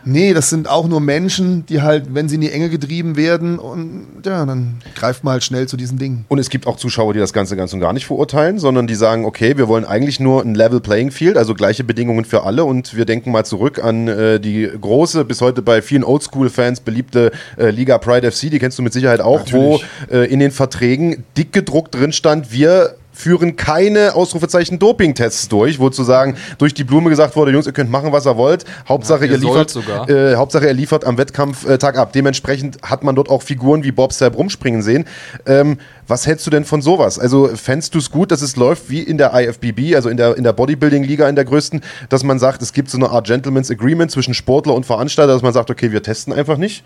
[0.04, 3.58] Nee, das sind auch nur Menschen, die halt, wenn sie in die Enge getrieben werden
[3.58, 6.24] und ja, dann greift man halt schnell zu diesen Dingen.
[6.28, 8.94] Und es gibt auch Zuschauer, die das Ganze ganz und gar nicht verurteilen, sondern die
[8.94, 12.64] sagen, okay, wir wollen eigentlich nur ein Level Playing Field, also gleiche Bedingungen für alle
[12.64, 17.32] und wir denken mal zurück an äh, die große, bis heute bei vielen Oldschool-Fans beliebte
[17.58, 19.84] äh, Liga Pride FC, die kennst du mit Sicherheit auch, Natürlich.
[20.10, 25.78] wo äh, in den Verträgen dick gedruckt drin stand, wir führen keine Ausrufezeichen Doping-Tests durch,
[25.78, 28.64] wo zu sagen, durch die Blume gesagt wurde, Jungs, ihr könnt machen, was ihr wollt.
[28.88, 30.08] Hauptsache, Ja, ihr, ihr liefert, sogar.
[30.08, 32.12] äh, Hauptsache, er liefert am Wettkampftag ab.
[32.12, 35.04] Dementsprechend hat man dort auch Figuren wie Bob Sapp rumspringen sehen.
[35.46, 35.78] Ähm,
[36.08, 37.18] was hältst du denn von sowas?
[37.18, 40.36] Also fändest du es gut, dass es läuft wie in der IFBB, also in der,
[40.36, 43.70] in der Bodybuilding-Liga, in der größten, dass man sagt, es gibt so eine Art Gentleman's
[43.70, 46.82] Agreement zwischen Sportler und Veranstalter, dass man sagt, okay, wir testen einfach nicht,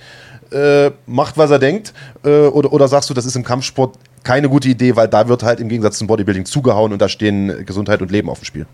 [0.51, 1.95] äh, macht, was er denkt,
[2.25, 5.43] äh, oder, oder sagst du, das ist im Kampfsport keine gute Idee, weil da wird
[5.43, 8.67] halt im Gegensatz zum Bodybuilding zugehauen und da stehen Gesundheit und Leben auf dem Spiel.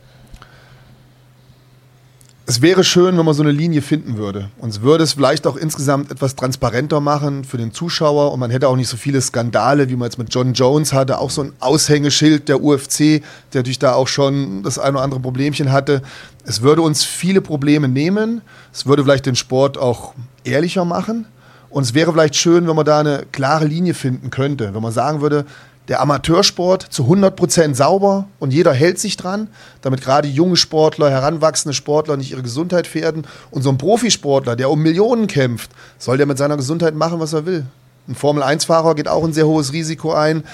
[2.47, 4.51] Es wäre schön, wenn man so eine Linie finden würde.
[4.59, 8.51] Und es würde es vielleicht auch insgesamt etwas transparenter machen für den Zuschauer und man
[8.51, 11.43] hätte auch nicht so viele Skandale, wie man jetzt mit John Jones hatte, auch so
[11.43, 16.03] ein Aushängeschild der UFC, der natürlich da auch schon das ein oder andere Problemchen hatte.
[16.45, 18.41] Es würde uns viele Probleme nehmen.
[18.73, 21.27] Es würde vielleicht den Sport auch ehrlicher machen.
[21.71, 24.75] Und es wäre vielleicht schön, wenn man da eine klare Linie finden könnte.
[24.75, 25.47] Wenn man sagen würde,
[25.89, 29.49] der Amateursport zu 100% sauber und jeder hält sich dran,
[29.83, 33.27] damit gerade junge Sportler, heranwachsende Sportler nicht ihre Gesundheit gefährden.
[33.51, 37.33] Und so ein Profisportler, der um Millionen kämpft, soll der mit seiner Gesundheit machen, was
[37.33, 37.67] er will.
[38.09, 40.45] Ein Formel-1-Fahrer geht auch ein sehr hohes Risiko ein.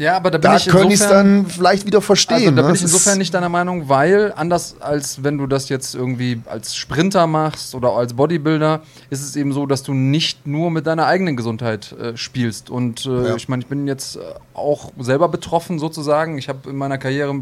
[0.00, 2.36] Ja, aber da bin Da ich könnte ich es insofern- dann vielleicht wieder verstehen.
[2.36, 2.68] Also da ne?
[2.68, 6.74] bin ich insofern nicht deiner Meinung, weil anders als wenn du das jetzt irgendwie als
[6.74, 11.04] Sprinter machst oder als Bodybuilder, ist es eben so, dass du nicht nur mit deiner
[11.06, 12.70] eigenen Gesundheit äh, spielst.
[12.70, 13.36] Und äh, Ja.
[13.36, 14.20] ich meine, ich bin jetzt äh,
[14.54, 16.38] auch selber betroffen sozusagen.
[16.38, 17.34] Ich habe in meiner Karriere,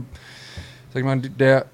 [0.92, 1.66] sag ich mal, der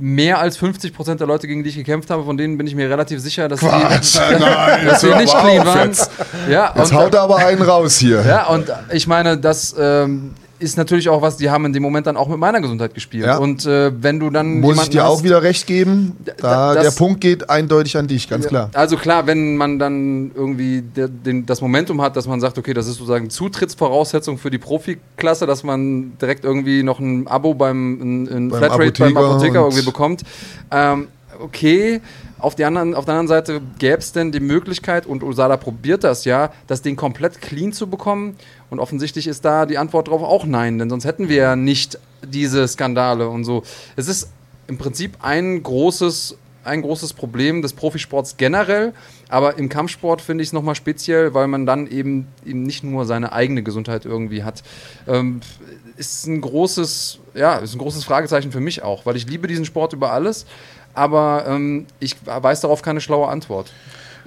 [0.00, 2.74] mehr als 50 Prozent der Leute, gegen die ich gekämpft habe, von denen bin ich
[2.74, 5.88] mir relativ sicher, dass Quatsch, die, nein, dass die nicht clean waren.
[5.88, 6.10] jetzt.
[6.48, 8.22] Ja, Jetzt und- haut er aber einen raus hier.
[8.24, 12.06] ja, und ich meine, das ähm, ist natürlich auch was, die haben in dem Moment
[12.06, 13.26] dann auch mit meiner Gesundheit gespielt.
[13.26, 13.38] Ja.
[13.38, 16.16] Und äh, wenn du dann Muss ich dir hast, auch wieder recht geben.
[16.38, 18.70] Da, das- der Punkt geht eindeutig an dich, ganz klar.
[18.74, 22.74] Also klar, wenn man dann irgendwie der, den, das Momentum hat, dass man sagt, okay,
[22.74, 27.94] das ist sozusagen Zutrittsvoraussetzung für die Profiklasse, dass man direkt irgendwie noch ein Abo beim
[28.00, 30.22] ein, ein Beim Flatrate beim Apotheker Apotheker und- irgendwie bekommt.
[30.70, 31.08] Ähm,
[31.40, 32.00] okay.
[32.38, 36.04] Auf, die anderen, auf der anderen Seite gäbe es denn die Möglichkeit, und Usada probiert
[36.04, 38.36] das ja, das Ding komplett clean zu bekommen.
[38.70, 41.98] Und offensichtlich ist da die Antwort darauf auch nein, denn sonst hätten wir ja nicht
[42.22, 43.62] diese Skandale und so.
[43.96, 44.30] Es ist
[44.66, 48.92] im Prinzip ein großes ein großes Problem des Profisports generell,
[49.28, 53.06] aber im Kampfsport finde ich es nochmal speziell, weil man dann eben, eben nicht nur
[53.06, 54.62] seine eigene Gesundheit irgendwie hat.
[55.06, 55.40] Ähm,
[55.96, 59.64] ist ein großes, ja, ist ein großes Fragezeichen für mich auch, weil ich liebe diesen
[59.64, 60.46] Sport über alles,
[60.98, 63.72] aber ähm, ich weiß darauf keine schlaue Antwort.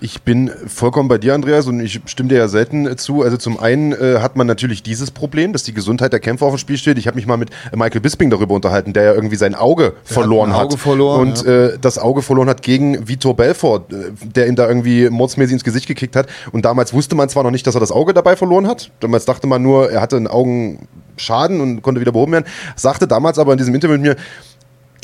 [0.03, 3.21] Ich bin vollkommen bei dir, Andreas, und ich stimme dir ja selten äh, zu.
[3.21, 6.55] Also zum einen äh, hat man natürlich dieses Problem, dass die Gesundheit der Kämpfer auf
[6.55, 6.97] dem Spiel steht.
[6.97, 10.13] Ich habe mich mal mit Michael Bisping darüber unterhalten, der ja irgendwie sein Auge der
[10.15, 10.65] verloren hat.
[10.65, 11.67] Auge verloren, und ja.
[11.67, 15.63] äh, das Auge verloren hat gegen Vitor Belfort, äh, der ihm da irgendwie mordsmäßig ins
[15.63, 16.25] Gesicht gekickt hat.
[16.51, 18.89] Und damals wusste man zwar noch nicht, dass er das Auge dabei verloren hat.
[19.01, 22.45] Damals dachte man nur, er hatte einen Augenschaden und konnte wieder behoben werden.
[22.75, 24.15] Sagte damals aber in diesem Interview mit mir,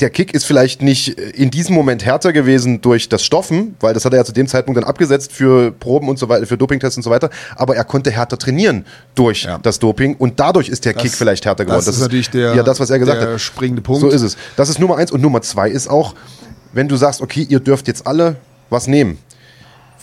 [0.00, 4.04] der Kick ist vielleicht nicht in diesem Moment härter gewesen durch das Stoffen, weil das
[4.04, 6.96] hat er ja zu dem Zeitpunkt dann abgesetzt für Proben und so weiter, für Dopingtests
[6.96, 8.84] und so weiter, aber er konnte härter trainieren
[9.14, 9.58] durch ja.
[9.58, 11.78] das Doping und dadurch ist der das, Kick vielleicht härter geworden.
[11.78, 13.40] Das, das ist natürlich der, ja, das, was er gesagt der hat.
[13.40, 14.00] springende Punkt.
[14.00, 14.36] So ist es.
[14.56, 16.14] Das ist Nummer eins und Nummer zwei ist auch,
[16.72, 18.36] wenn du sagst, okay, ihr dürft jetzt alle
[18.70, 19.18] was nehmen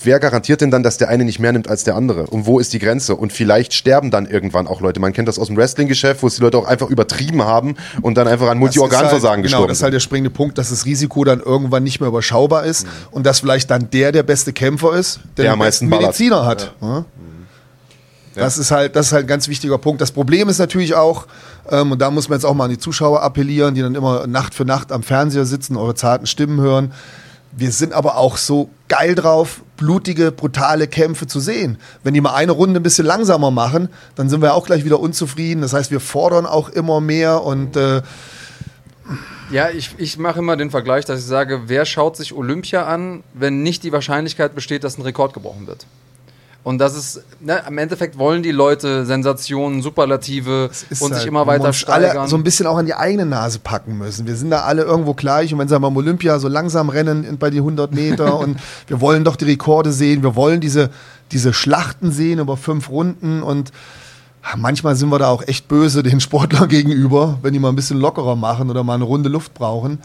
[0.04, 2.28] wer garantiert denn dann, dass der eine nicht mehr nimmt als der andere?
[2.28, 3.16] Und wo ist die Grenze?
[3.16, 5.00] Und vielleicht sterben dann irgendwann auch Leute.
[5.00, 8.16] Man kennt das aus dem Wrestling-Geschäft, wo es die Leute auch einfach übertrieben haben und
[8.18, 10.86] dann einfach an Multiorganversagen halt, gestorben Genau, das ist halt der springende Punkt, dass das
[10.86, 12.90] Risiko dann irgendwann nicht mehr überschaubar ist mhm.
[13.12, 16.74] und dass vielleicht dann der der beste Kämpfer ist, der, der den besten Mediziner hat.
[16.82, 17.06] Ja.
[18.36, 20.02] Das, ist halt, das ist halt ein ganz wichtiger Punkt.
[20.02, 21.26] Das Problem ist natürlich auch,
[21.72, 24.28] ähm, und da muss man jetzt auch mal an die Zuschauer appellieren, die dann immer
[24.28, 26.92] Nacht für Nacht am Fernseher sitzen, eure zarten Stimmen hören.
[27.54, 31.78] Wir sind aber auch so geil drauf, blutige, brutale Kämpfe zu sehen.
[32.04, 35.00] Wenn die mal eine Runde ein bisschen langsamer machen, dann sind wir auch gleich wieder
[35.00, 35.62] unzufrieden.
[35.62, 38.02] Das heißt, wir fordern auch immer mehr und äh
[39.52, 43.24] ja, ich, ich mache immer den Vergleich, dass ich sage, wer schaut sich Olympia an,
[43.34, 45.86] wenn nicht die Wahrscheinlichkeit besteht, dass ein Rekord gebrochen wird?
[46.66, 51.46] Und das ist, ne, im Endeffekt wollen die Leute Sensationen, Superlative und halt, sich immer
[51.46, 52.18] weiter steigern.
[52.18, 54.26] alle so ein bisschen auch an die eigene Nase packen müssen.
[54.26, 57.52] Wir sind da alle irgendwo gleich und wenn sie beim Olympia so langsam rennen bei
[57.52, 60.90] die 100 Meter und wir wollen doch die Rekorde sehen, wir wollen diese,
[61.32, 63.72] diese Schlachten sehen über fünf Runden und
[64.58, 68.00] manchmal sind wir da auch echt böse den Sportlern gegenüber, wenn die mal ein bisschen
[68.00, 70.00] lockerer machen oder mal eine Runde Luft brauchen.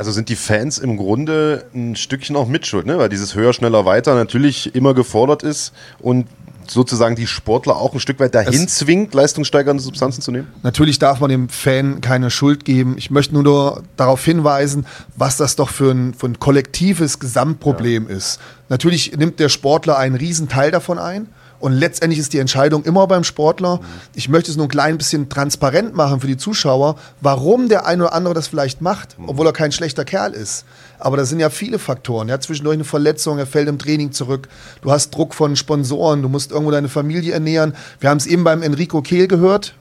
[0.00, 2.96] Also sind die Fans im Grunde ein Stückchen auch mitschuld, ne?
[2.96, 6.26] weil dieses höher, schneller, weiter natürlich immer gefordert ist und
[6.66, 10.48] sozusagen die Sportler auch ein Stück weit dahin es zwingt, leistungssteigernde Substanzen zu nehmen?
[10.62, 12.94] Natürlich darf man dem Fan keine Schuld geben.
[12.96, 14.86] Ich möchte nur, nur darauf hinweisen,
[15.16, 18.16] was das doch für ein, für ein kollektives Gesamtproblem ja.
[18.16, 18.40] ist.
[18.70, 21.28] Natürlich nimmt der Sportler einen Riesenteil davon ein.
[21.60, 23.80] Und letztendlich ist die Entscheidung immer beim Sportler.
[24.14, 28.04] Ich möchte es nur ein klein bisschen transparent machen für die Zuschauer, warum der eine
[28.04, 30.64] oder andere das vielleicht macht, obwohl er kein schlechter Kerl ist.
[30.98, 32.28] Aber da sind ja viele Faktoren.
[32.28, 34.48] Er hat zwischendurch eine Verletzung, er fällt im Training zurück.
[34.80, 37.74] Du hast Druck von Sponsoren, du musst irgendwo deine Familie ernähren.
[38.00, 39.74] Wir haben es eben beim Enrico Kehl gehört.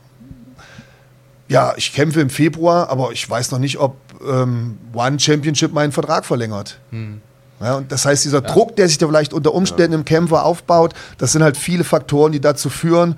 [1.47, 3.95] Ja, ich kämpfe im Februar, aber ich weiß noch nicht, ob
[4.27, 6.79] ähm, One Championship meinen Vertrag verlängert.
[6.91, 7.21] Hm.
[7.59, 8.53] Ja, und das heißt, dieser ja.
[8.53, 9.99] Druck, der sich da vielleicht unter Umständen ja.
[9.99, 13.17] im Kämpfer aufbaut, das sind halt viele Faktoren, die dazu führen,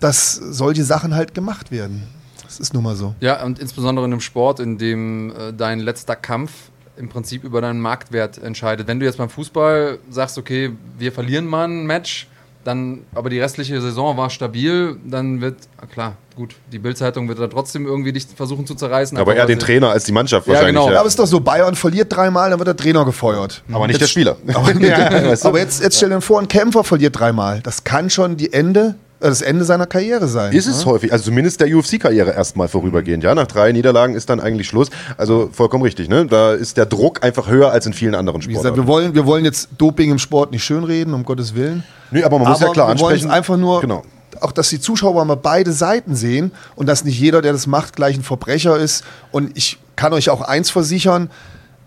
[0.00, 2.02] dass solche Sachen halt gemacht werden.
[2.44, 3.14] Das ist nun mal so.
[3.20, 6.52] Ja, und insbesondere in einem Sport, in dem äh, dein letzter Kampf
[6.96, 8.86] im Prinzip über deinen Marktwert entscheidet.
[8.86, 12.28] Wenn du jetzt beim Fußball sagst, okay, wir verlieren mal ein Match,
[12.64, 15.56] dann, aber die restliche Saison war stabil, dann wird,
[15.90, 19.18] klar, gut, die Bildzeitung wird da trotzdem irgendwie dich versuchen zu zerreißen.
[19.18, 20.76] Aber eher den Trainer als die Mannschaft ja, wahrscheinlich.
[20.76, 20.92] Genau.
[20.92, 20.98] Ja.
[20.98, 23.62] Aber es ist doch so, Bayern verliert dreimal, dann wird der Trainer gefeuert.
[23.72, 24.36] Aber nicht jetzt, der Spieler.
[24.54, 27.60] Aber, ja, aber jetzt, jetzt stell dir vor, ein Kämpfer verliert dreimal.
[27.62, 28.96] Das kann schon die Ende
[29.30, 30.52] das Ende seiner Karriere sein.
[30.52, 30.90] Ist es ja?
[30.90, 33.24] häufig, also zumindest der UFC-Karriere erstmal vorübergehend.
[33.24, 34.88] Ja, nach drei Niederlagen ist dann eigentlich Schluss.
[35.16, 36.26] Also vollkommen richtig, ne?
[36.26, 38.64] Da ist der Druck einfach höher als in vielen anderen Sportarten.
[38.64, 41.84] Wie gesagt, wir wollen, wir wollen jetzt Doping im Sport nicht schönreden, um Gottes Willen.
[42.10, 43.30] Nee, aber man muss aber ja klar wir ansprechen.
[43.30, 44.02] einfach nur, genau.
[44.40, 47.96] auch dass die Zuschauer mal beide Seiten sehen und dass nicht jeder, der das macht,
[47.96, 49.04] gleich ein Verbrecher ist.
[49.30, 51.30] Und ich kann euch auch eins versichern,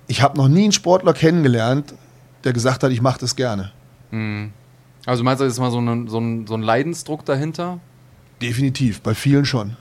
[0.08, 1.93] ich habe noch nie einen Sportler kennengelernt,
[2.43, 3.71] der gesagt hat, ich mache das gerne.
[4.12, 4.52] Mhm.
[5.06, 7.80] Also meinst du, ist mal so ein, so, ein, so ein Leidensdruck dahinter?
[8.41, 9.78] Definitiv, bei vielen schon.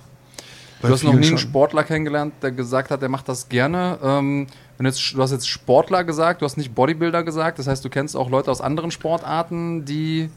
[0.81, 3.99] Bei du hast noch nie einen Sportler kennengelernt, der gesagt hat, der macht das gerne.
[4.03, 7.59] Ähm, wenn jetzt, du hast jetzt Sportler gesagt, du hast nicht Bodybuilder gesagt.
[7.59, 10.29] Das heißt, du kennst auch Leute aus anderen Sportarten, die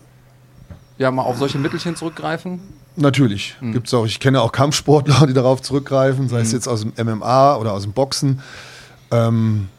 [0.97, 2.61] ja mal auf solche Mittelchen zurückgreifen?
[2.95, 3.55] Natürlich.
[3.61, 3.73] Mhm.
[3.73, 4.05] Gibt es auch.
[4.05, 6.55] Ich kenne auch Kampfsportler, die darauf zurückgreifen, sei es mhm.
[6.55, 8.41] jetzt aus dem MMA oder aus dem Boxen.
[9.11, 9.69] Ähm,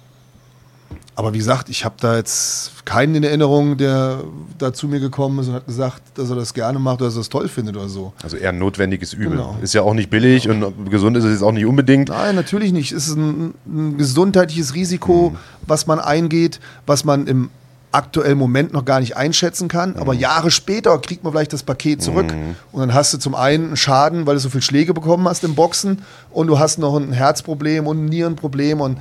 [1.18, 4.22] aber wie gesagt, ich habe da jetzt keinen in Erinnerung, der
[4.56, 7.16] da zu mir gekommen ist und hat gesagt, dass er das gerne macht oder dass
[7.16, 8.12] er das toll findet oder so.
[8.22, 9.30] Also eher ein notwendiges Übel.
[9.30, 9.56] Genau.
[9.60, 10.68] Ist ja auch nicht billig genau.
[10.68, 12.10] und gesund ist es jetzt auch nicht unbedingt.
[12.10, 12.92] Nein, natürlich nicht.
[12.92, 15.38] Es ist ein, ein gesundheitliches Risiko, mhm.
[15.66, 17.50] was man eingeht, was man im
[17.90, 19.96] aktuellen Moment noch gar nicht einschätzen kann.
[19.96, 20.20] Aber mhm.
[20.20, 22.32] Jahre später kriegt man vielleicht das Paket zurück.
[22.32, 22.54] Mhm.
[22.70, 25.42] Und dann hast du zum einen einen Schaden, weil du so viel Schläge bekommen hast
[25.42, 28.98] im Boxen und du hast noch ein Herzproblem und ein Nierenproblem und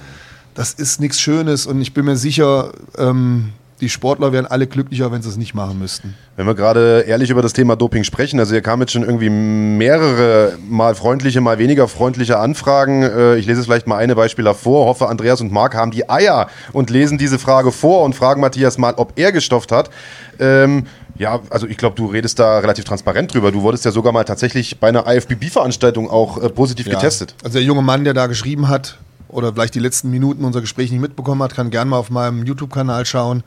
[0.58, 5.12] das ist nichts Schönes und ich bin mir sicher, ähm, die Sportler wären alle glücklicher,
[5.12, 6.16] wenn sie es nicht machen müssten.
[6.36, 9.30] Wenn wir gerade ehrlich über das Thema Doping sprechen, also hier kamen jetzt schon irgendwie
[9.30, 13.04] mehrere mal freundliche, mal weniger freundliche Anfragen.
[13.04, 14.88] Äh, ich lese vielleicht mal eine Beispiel vor.
[14.88, 18.80] Hoffe, Andreas und Marc haben die Eier und lesen diese Frage vor und fragen Matthias
[18.80, 19.92] mal, ob er gestofft hat.
[20.40, 20.88] Ähm,
[21.20, 23.52] ja, also ich glaube, du redest da relativ transparent drüber.
[23.52, 26.94] Du wurdest ja sogar mal tatsächlich bei einer IFBB-Veranstaltung auch äh, positiv Ja.
[26.96, 27.36] getestet.
[27.44, 28.98] Also der junge Mann, der da geschrieben hat
[29.30, 32.46] oder vielleicht die letzten Minuten unser Gespräch nicht mitbekommen hat, kann gerne mal auf meinem
[32.46, 33.44] YouTube-Kanal schauen.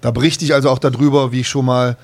[0.00, 1.96] Da berichte ich also auch darüber, wie ich schon mal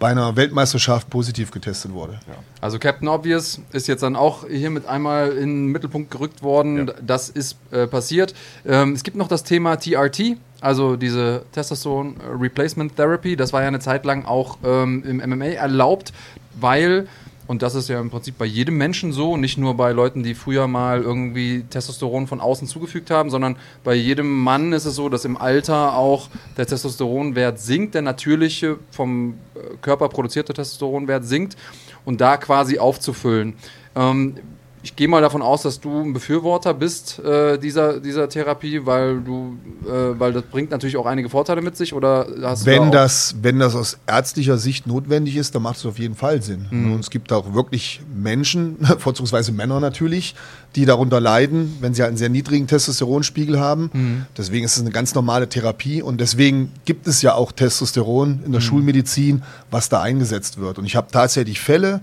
[0.00, 2.18] bei einer Weltmeisterschaft positiv getestet wurde.
[2.60, 6.88] Also Captain Obvious ist jetzt dann auch hier mit einmal in den Mittelpunkt gerückt worden.
[6.88, 6.94] Ja.
[7.02, 8.34] Das ist äh, passiert.
[8.66, 13.36] Ähm, es gibt noch das Thema TRT, also diese Testosteron Replacement Therapy.
[13.36, 16.14] Das war ja eine Zeit lang auch ähm, im MMA erlaubt,
[16.58, 17.06] weil
[17.50, 20.36] und das ist ja im Prinzip bei jedem Menschen so, nicht nur bei Leuten, die
[20.36, 25.08] früher mal irgendwie Testosteron von außen zugefügt haben, sondern bei jedem Mann ist es so,
[25.08, 31.56] dass im Alter auch der Testosteronwert sinkt, der natürliche vom äh, Körper produzierte Testosteronwert sinkt
[32.04, 33.54] und da quasi aufzufüllen.
[33.96, 34.36] Ähm,
[34.82, 39.20] ich gehe mal davon aus, dass du ein Befürworter bist äh, dieser, dieser Therapie, weil
[39.20, 42.84] du, äh, weil das bringt natürlich auch einige Vorteile mit sich, oder hast da Wenn
[42.84, 46.40] auch- das, wenn das aus ärztlicher Sicht notwendig ist, dann macht es auf jeden Fall
[46.42, 46.66] Sinn.
[46.70, 46.94] Mhm.
[46.94, 50.34] Und es gibt auch wirklich Menschen, vorzugsweise Männer natürlich,
[50.76, 53.90] die darunter leiden, wenn sie halt einen sehr niedrigen Testosteronspiegel haben.
[53.92, 54.26] Mhm.
[54.38, 58.52] Deswegen ist es eine ganz normale Therapie und deswegen gibt es ja auch Testosteron in
[58.52, 60.78] der Schulmedizin, was da eingesetzt wird.
[60.78, 62.00] Und ich habe tatsächlich Fälle,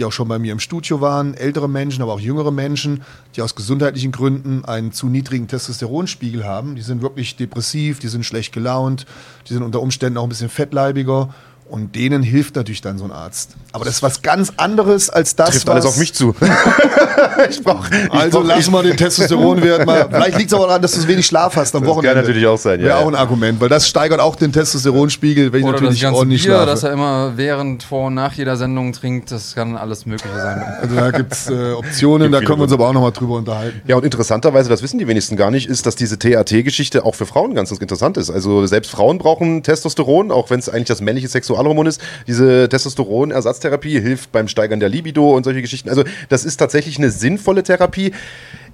[0.00, 3.02] die auch schon bei mir im Studio waren, ältere Menschen, aber auch jüngere Menschen,
[3.36, 6.74] die aus gesundheitlichen Gründen einen zu niedrigen Testosteronspiegel haben.
[6.74, 9.04] Die sind wirklich depressiv, die sind schlecht gelaunt,
[9.46, 11.34] die sind unter Umständen auch ein bisschen fettleibiger.
[11.70, 13.50] Und denen hilft natürlich dann so ein Arzt.
[13.72, 15.74] Aber das ist was ganz anderes als das, Trifft was...
[15.74, 16.34] alles auf mich zu.
[17.50, 20.08] ich brauch, ich Also brauch- lass mal den Testosteronwert mal.
[20.10, 22.20] Vielleicht liegt es aber daran, dass du wenig Schlaf hast am Das kann Wochenende.
[22.20, 23.04] natürlich auch sein, ja, Wäre ja.
[23.04, 26.18] auch ein Argument, weil das steigert auch den Testosteronspiegel, wenn ich Oder das natürlich ganze
[26.18, 26.86] ordentlich Bier, das schlafe.
[26.88, 30.62] er immer während, vor und nach jeder Sendung trinkt, das kann alles Mögliche sein.
[30.82, 33.36] Also da gibt es äh, Optionen, Gibt da können wir uns aber auch nochmal drüber
[33.36, 33.80] unterhalten.
[33.86, 37.26] Ja, und interessanterweise, das wissen die wenigsten gar nicht, ist, dass diese TAT-Geschichte auch für
[37.26, 38.30] Frauen ganz interessant ist.
[38.30, 41.28] Also selbst Frauen brauchen Testosteron, auch wenn es eigentlich das männliche
[41.60, 42.00] Sexualhormon ist.
[42.26, 45.88] Diese Testosteron-Ersatztherapie hilft beim Steigern der Libido und solche Geschichten.
[45.88, 48.12] Also das ist tatsächlich eine sinnvolle Therapie.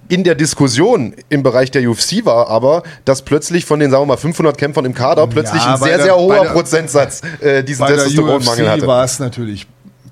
[0.09, 4.07] In der Diskussion im Bereich der UFC war aber, dass plötzlich von den, sagen wir
[4.07, 7.65] mal, 500 Kämpfern im Kader plötzlich Ja, ein sehr, der- sehr hoher der- Prozentsatz äh,
[7.65, 8.87] diesen Testosteronmangel UFC hatte.
[8.87, 9.67] war es natürlich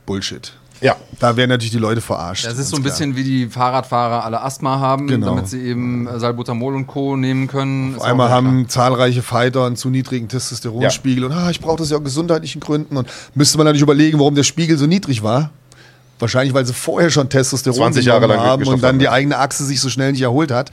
[0.05, 0.53] Bullshit.
[0.81, 0.97] Ja.
[1.21, 2.45] Da werden natürlich die Leute verarscht.
[2.45, 2.93] Das ist so ein klar.
[2.93, 5.27] bisschen wie die Fahrradfahrer alle Asthma haben, Genau.
[5.29, 7.17] damit sie eben äh, Salbutamol und Co.
[7.17, 7.93] nehmen können.
[7.93, 11.61] Ist Auf einmal auch sehr haben zahlreiche Fighter einen zu niedrigen Testosteronspiegel und ah, ich
[11.61, 12.97] brauche das ja aus gesundheitlichen Gründen.
[12.97, 15.51] Und müsste man natürlich überlegen, warum der Spiegel so niedrig war.
[16.19, 19.13] Wahrscheinlich, weil sie vorher schon Testosteron 20 Jahre lang haben und dann haben, die ja.
[19.13, 20.71] eigene Achse sich so schnell nicht erholt hat.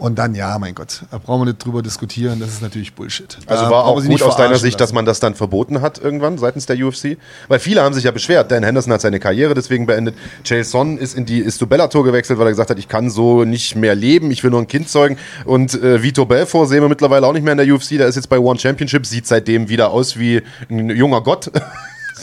[0.00, 2.40] Und dann, ja, mein Gott, da brauchen wir nicht drüber diskutieren.
[2.40, 3.36] Das ist natürlich Bullshit.
[3.46, 4.94] Also Da war brauchen auch gut nicht aus deiner Sicht, dass lassen.
[4.94, 7.18] man das dann verboten hat irgendwann seitens der UFC?
[7.48, 8.50] Weil viele haben sich ja beschwert.
[8.50, 10.16] Dan Henderson hat seine Karriere deswegen beendet.
[10.42, 13.10] Chael Son ist in die ist zu Bellator gewechselt, weil er gesagt hat, ich kann
[13.10, 15.18] so nicht mehr leben, ich will nur ein Kind zeugen.
[15.44, 17.90] Und äh, Vitor Belfort sehen wir mittlerweile auch nicht mehr in der UFC.
[17.90, 21.50] Der ist jetzt bei One Championship, sieht seitdem wieder aus wie ein junger Gott.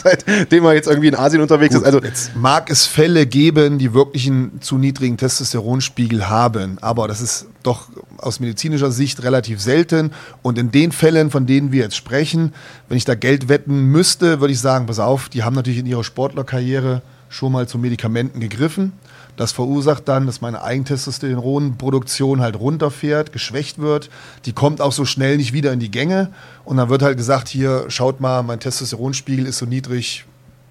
[0.03, 1.83] Seitdem er jetzt irgendwie in Asien unterwegs ist.
[1.83, 7.21] Also Jetzt mag es Fälle geben, die wirklich einen zu niedrigen Testosteronspiegel haben, aber das
[7.21, 10.11] ist doch aus medizinischer Sicht relativ selten.
[10.41, 12.53] Und in den Fällen, von denen wir jetzt sprechen,
[12.87, 15.85] wenn ich da Geld wetten müsste, würde ich sagen, pass auf, die haben natürlich in
[15.85, 18.93] ihrer Sportlerkarriere schon mal zu Medikamenten gegriffen.
[19.37, 24.09] Das verursacht dann, dass meine Eigentestosteronproduktion halt runterfährt, geschwächt wird.
[24.45, 26.33] Die kommt auch so schnell nicht wieder in die Gänge.
[26.65, 30.25] Und dann wird halt gesagt, hier, schaut mal, mein Testosteronspiegel ist so niedrig,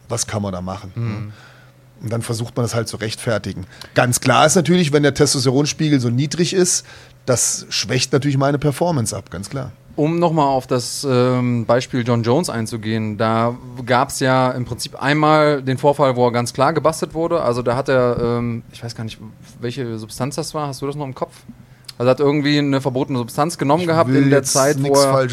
[0.09, 1.33] was kann man da machen?
[2.03, 3.67] Und dann versucht man das halt zu rechtfertigen.
[3.95, 6.85] Ganz klar ist natürlich, wenn der Testosteronspiegel so niedrig ist,
[7.27, 9.73] das schwächt natürlich meine Performance ab, ganz klar.
[9.97, 15.03] Um nochmal auf das ähm, Beispiel John Jones einzugehen, da gab es ja im Prinzip
[15.03, 17.41] einmal den Vorfall, wo er ganz klar gebastelt wurde.
[17.41, 19.19] Also da hat er, ähm, ich weiß gar nicht,
[19.59, 21.33] welche Substanz das war, hast du das noch im Kopf?
[21.99, 25.29] Also er hat irgendwie eine verbotene Substanz genommen gehabt will in der Zeit, wo er,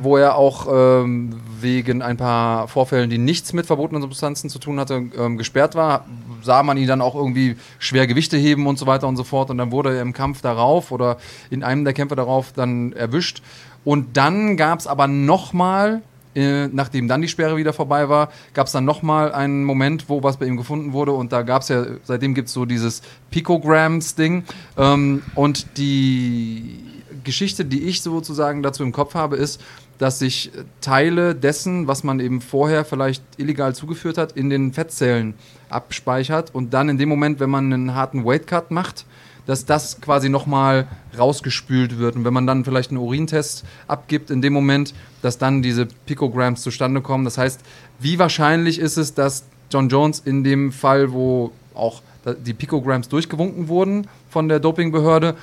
[0.00, 4.78] wo er auch ähm, wegen ein paar Vorfällen, die nichts mit verbotenen Substanzen zu tun
[4.78, 6.04] hatte, ähm, gesperrt war.
[6.44, 9.50] Sah man ihn dann auch irgendwie schwer Gewichte heben und so weiter und so fort.
[9.50, 11.18] Und dann wurde er im Kampf darauf oder
[11.50, 13.42] in einem der Kämpfe darauf dann erwischt.
[13.84, 16.02] Und dann gab es aber nochmal,
[16.34, 20.22] äh, nachdem dann die Sperre wieder vorbei war, gab es dann nochmal einen Moment, wo
[20.22, 21.12] was bei ihm gefunden wurde.
[21.12, 24.44] Und da gab es ja, seitdem gibt es so dieses Picograms-Ding.
[24.76, 26.80] Ähm, und die
[27.24, 29.60] Geschichte, die ich sozusagen dazu im Kopf habe, ist,
[29.98, 35.34] dass sich Teile dessen, was man eben vorher vielleicht illegal zugeführt hat, in den Fettzellen
[35.74, 39.04] abspeichert und dann in dem Moment, wenn man einen harten Weight Cut macht,
[39.46, 40.86] dass das quasi nochmal
[41.18, 42.16] rausgespült wird.
[42.16, 46.62] Und wenn man dann vielleicht einen Urintest abgibt, in dem Moment, dass dann diese Picograms
[46.62, 47.24] zustande kommen.
[47.24, 47.60] Das heißt,
[47.98, 52.02] wie wahrscheinlich ist es, dass John Jones in dem Fall, wo auch
[52.46, 55.36] die Picograms durchgewunken wurden von der Dopingbehörde,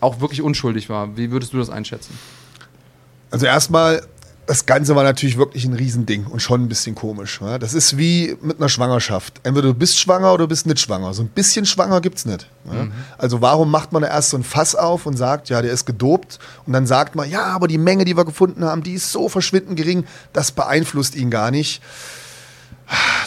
[0.00, 1.16] auch wirklich unschuldig war?
[1.16, 2.16] Wie würdest du das einschätzen?
[3.30, 4.02] Also erstmal
[4.50, 7.40] das Ganze war natürlich wirklich ein Riesending und schon ein bisschen komisch.
[7.40, 7.56] Ja?
[7.60, 9.34] Das ist wie mit einer Schwangerschaft.
[9.44, 11.14] Entweder du bist schwanger oder du bist nicht schwanger.
[11.14, 12.48] So ein bisschen schwanger gibt es nicht.
[12.64, 12.82] Ja?
[12.82, 12.92] Mhm.
[13.16, 15.86] Also warum macht man da erst so ein Fass auf und sagt, ja, der ist
[15.86, 19.12] gedopt und dann sagt man, ja, aber die Menge, die wir gefunden haben, die ist
[19.12, 21.80] so verschwindend gering, das beeinflusst ihn gar nicht.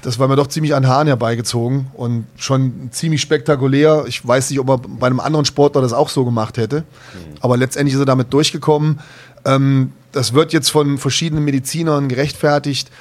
[0.01, 4.03] Das war mir doch ziemlich an Haaren herbeigezogen und schon ziemlich spektakulär.
[4.07, 6.79] Ich weiß nicht, ob er bei einem anderen Sportler das auch so gemacht hätte.
[6.79, 7.35] Mhm.
[7.39, 8.99] Aber letztendlich ist er damit durchgekommen.
[9.45, 12.91] Ähm, das wird jetzt von verschiedenen Medizinern gerechtfertigt.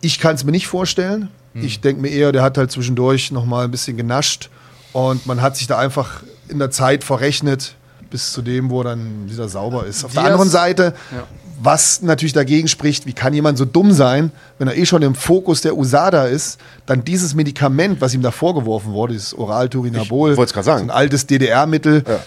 [0.00, 1.28] Ich kann es mir nicht vorstellen.
[1.54, 1.64] Hm.
[1.64, 4.50] Ich denke mir eher, der hat halt zwischendurch noch mal ein bisschen genascht
[4.92, 7.74] und man hat sich da einfach in der Zeit verrechnet
[8.10, 10.04] bis zu dem, wo dann wieder sauber ist.
[10.04, 11.24] Auf Diaz, der anderen Seite, ja.
[11.60, 15.14] Was natürlich dagegen spricht, wie kann jemand so dumm sein, wenn er eh schon im
[15.14, 20.36] Fokus der USADA ist, dann dieses Medikament, was ihm da vorgeworfen wurde, dieses Oral-Turinabol,
[20.82, 22.18] ein altes DDR-Mittel, ja.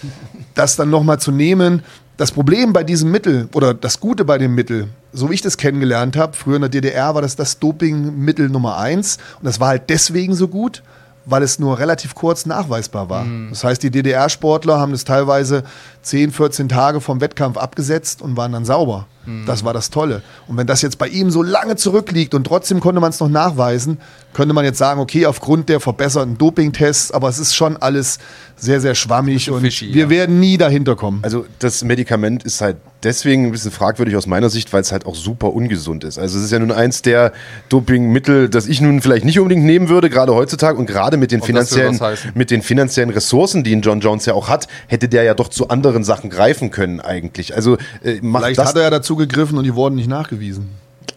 [0.54, 1.82] das dann noch mal zu nehmen,
[2.16, 5.56] das Problem bei diesem Mittel oder das Gute bei dem Mittel, so wie ich das
[5.56, 9.68] kennengelernt habe, früher in der DDR war das das Dopingmittel Nummer eins und das war
[9.68, 10.82] halt deswegen so gut,
[11.24, 13.24] weil es nur relativ kurz nachweisbar war.
[13.24, 13.50] Mhm.
[13.50, 15.64] Das heißt, die DDR-Sportler haben das teilweise
[16.02, 19.06] 10, 14 Tage vom Wettkampf abgesetzt und waren dann sauber.
[19.26, 19.44] Mhm.
[19.46, 20.22] Das war das Tolle.
[20.46, 23.28] Und wenn das jetzt bei ihm so lange zurückliegt und trotzdem konnte man es noch
[23.28, 23.98] nachweisen,
[24.32, 28.18] könnte man jetzt sagen, okay, aufgrund der verbesserten Dopingtests, aber es ist schon alles
[28.60, 30.10] sehr, sehr schwammig und fishy, wir ja.
[30.10, 31.20] werden nie dahinter kommen.
[31.22, 35.06] Also das Medikament ist halt deswegen ein bisschen fragwürdig aus meiner Sicht, weil es halt
[35.06, 36.18] auch super ungesund ist.
[36.18, 37.32] Also es ist ja nun eins der
[37.70, 41.42] Dopingmittel, das ich nun vielleicht nicht unbedingt nehmen würde, gerade heutzutage und gerade mit den
[41.42, 41.98] finanziellen,
[42.34, 45.48] mit den finanziellen Ressourcen, die ein John Jones ja auch hat, hätte der ja doch
[45.48, 47.54] zu anderen Sachen greifen können eigentlich.
[47.54, 50.68] Also äh, vielleicht hat er ja dazu gegriffen und die wurden nicht nachgewiesen.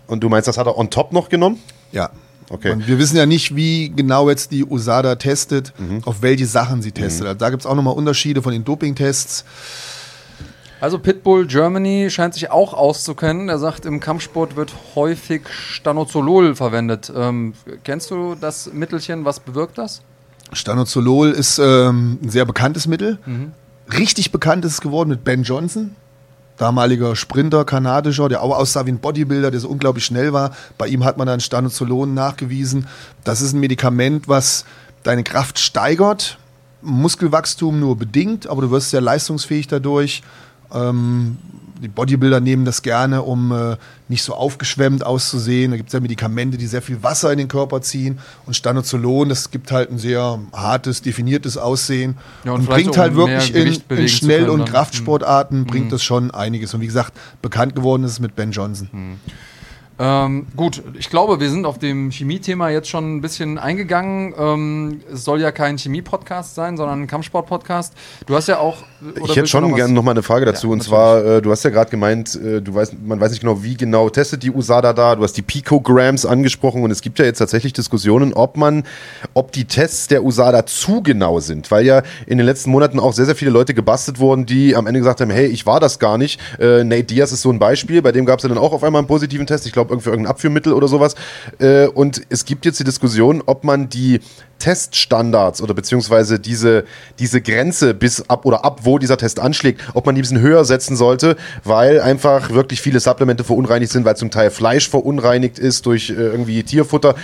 [0.08, 1.60] Und du meinst, das hat er on top noch genommen?
[1.92, 2.10] Ja.
[2.50, 2.72] Okay.
[2.72, 6.02] Und wir wissen ja nicht, wie genau jetzt die USADA testet, mhm.
[6.06, 7.24] auf welche Sachen sie testet.
[7.24, 7.28] Mhm.
[7.28, 9.46] Also da gibt es auch nochmal Unterschiede von den Dopingtests.
[10.82, 13.48] Also Pitbull Germany scheint sich auch auszukennen.
[13.48, 17.12] Er sagt, im Kampfsport wird häufig Stanozolol verwendet.
[17.16, 17.54] Ähm,
[17.86, 19.24] kennst du das Mittelchen?
[19.24, 20.02] Was bewirkt das?
[20.52, 23.18] Stanozolol ist ähm, ein sehr bekanntes Mittel.
[23.26, 23.54] Mhm.
[23.98, 25.96] Richtig bekannt ist es geworden mit Ben Johnson
[26.58, 30.52] damaliger Sprinter, kanadischer, der auch aussah wie ein Bodybuilder, der so unglaublich schnell war.
[30.78, 32.88] Bei ihm hat man dann Stanozolon nachgewiesen.
[33.24, 34.66] Das ist ein Medikament, was
[35.04, 36.38] deine Kraft steigert,
[36.82, 40.22] Muskelwachstum nur bedingt, aber du wirst sehr leistungsfähig dadurch.
[40.74, 41.38] Ähm,
[41.84, 43.78] die Bodybuilder nehmen das gerne, um äh,
[44.08, 45.72] nicht so aufgeschwemmt auszusehen.
[45.72, 48.20] Da gibt es ja Medikamente, die sehr viel Wasser in den Körper ziehen.
[48.46, 52.18] Und Stanozolon, das gibt halt ein sehr hartes, definiertes Aussehen.
[52.46, 55.66] Ja, und, und bringt halt wirklich in, in Schnell- und Kraftsportarten, mhm.
[55.66, 56.74] bringt das schon einiges.
[56.74, 58.90] Und wie gesagt, bekannt geworden ist es mit Ben Johnson.
[58.92, 59.20] Mhm.
[60.00, 64.34] Ähm, gut, ich glaube, wir sind auf dem Chemie-Thema jetzt schon ein bisschen eingegangen.
[64.38, 67.94] Ähm, es soll ja kein Chemie-Podcast sein, sondern ein Kampfsport-Podcast.
[68.26, 68.84] Du hast ja auch.
[69.24, 70.68] Ich hätte schon noch gerne noch mal eine Frage dazu.
[70.68, 70.90] Ja, und natürlich.
[70.90, 73.76] zwar, äh, du hast ja gerade gemeint, äh, du weißt, man weiß nicht genau, wie
[73.76, 75.16] genau testet die USADA da.
[75.16, 78.84] Du hast die Picograms angesprochen und es gibt ja jetzt tatsächlich Diskussionen, ob man,
[79.36, 83.14] ob die Tests der USADA zu genau sind, weil ja in den letzten Monaten auch
[83.14, 86.00] sehr, sehr viele Leute gebastelt wurden, die am Ende gesagt haben, hey, ich war das
[86.00, 86.40] gar nicht.
[86.60, 88.84] Äh, Nate Diaz ist so ein Beispiel, bei dem gab es ja dann auch auf
[88.84, 89.68] einmal einen positiven Test.
[89.68, 91.16] Ich glaube, glaube, irgendwie irgendein Abführmittel oder sowas.
[91.60, 94.20] Äh, und es gibt jetzt die Diskussion, ob man die
[94.60, 96.86] Teststandards oder beziehungsweise diese,
[97.20, 100.40] diese Grenze bis ab oder ab, wo dieser Test anschlägt, ob man die ein bisschen
[100.40, 105.60] höher setzen sollte, weil einfach wirklich viele Supplemente verunreinigt sind, weil zum Teil Fleisch verunreinigt
[105.60, 107.16] ist durch äh, irgendwie Tierfutter.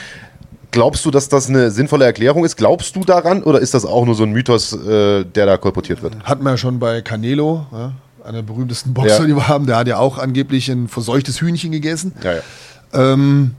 [0.72, 2.58] Glaubst du, dass das eine sinnvolle Erklärung ist?
[2.58, 6.04] Glaubst du daran oder ist das auch nur so ein Mythos, äh, der da kolportiert
[6.04, 6.14] wird?
[6.24, 7.94] Hatten wir ja schon bei Canelo, ja?
[8.24, 9.26] einer der berühmtesten Boxer, ja.
[9.26, 12.14] die wir haben, der hat ja auch angeblich ein verseuchtes Hühnchen gegessen.
[12.24, 12.42] Ja, ja.
[12.94, 13.56] Ähm,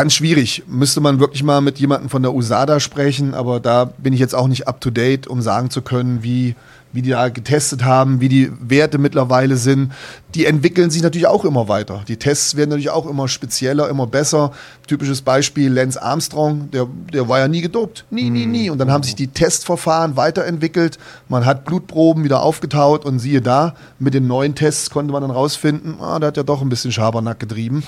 [0.00, 0.62] ganz schwierig.
[0.66, 4.34] Müsste man wirklich mal mit jemandem von der USADA sprechen, aber da bin ich jetzt
[4.34, 6.54] auch nicht up to date, um sagen zu können, wie
[6.92, 9.92] wie die da getestet haben, wie die Werte mittlerweile sind,
[10.34, 12.02] die entwickeln sich natürlich auch immer weiter.
[12.08, 14.52] Die Tests werden natürlich auch immer spezieller, immer besser.
[14.88, 18.04] Typisches Beispiel Lance Armstrong, der, der war ja nie gedopt.
[18.10, 18.70] Nie, nie, nie.
[18.70, 20.98] Und dann haben sich die Testverfahren weiterentwickelt.
[21.28, 25.30] Man hat Blutproben wieder aufgetaut und siehe da, mit den neuen Tests konnte man dann
[25.30, 27.84] rausfinden, ah, der hat ja doch ein bisschen Schabernack getrieben.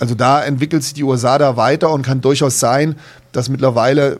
[0.00, 2.96] Also da entwickelt sich die USADA weiter und kann durchaus sein,
[3.32, 4.18] dass mittlerweile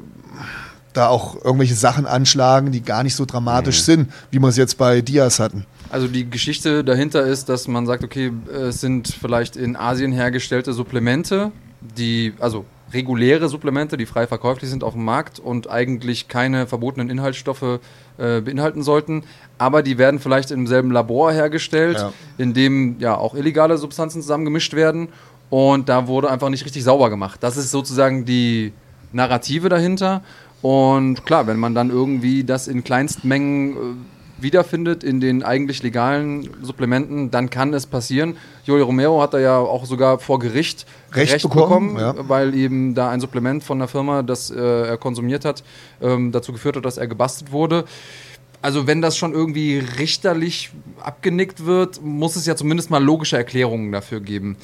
[0.93, 3.85] da auch irgendwelche Sachen anschlagen, die gar nicht so dramatisch mhm.
[3.85, 5.65] sind, wie wir es jetzt bei Diaz hatten.
[5.89, 10.73] Also die Geschichte dahinter ist, dass man sagt, okay, es sind vielleicht in Asien hergestellte
[10.73, 11.51] Supplemente,
[11.81, 17.09] die, also reguläre Supplemente, die frei verkäuflich sind auf dem Markt und eigentlich keine verbotenen
[17.09, 17.81] Inhaltsstoffe
[18.19, 19.25] äh, beinhalten sollten.
[19.59, 22.13] Aber die werden vielleicht im selben Labor hergestellt, Ja.
[22.39, 25.09] in dem ja auch illegale Substanzen zusammengemischt werden.
[25.51, 27.43] Und da wurde einfach nicht richtig sauber gemacht.
[27.43, 28.73] Das ist sozusagen die
[29.13, 30.23] Narrative dahinter.
[30.63, 33.77] Und klar, wenn man dann irgendwie das in Kleinstmengen äh,
[34.43, 38.37] wiederfindet in den eigentlich legalen Supplementen, dann kann es passieren.
[38.65, 42.15] Joey Romero hat da ja auch sogar vor Gericht Recht bekommen, ja.
[42.29, 45.63] weil eben da ein Supplement von der Firma, das äh, er konsumiert hat,
[46.01, 47.85] ähm, dazu geführt hat, dass er gebastelt wurde.
[48.63, 50.71] Also wenn das schon irgendwie richterlich
[51.01, 54.57] abgenickt wird, muss es ja zumindest mal logische Erklärungen dafür geben.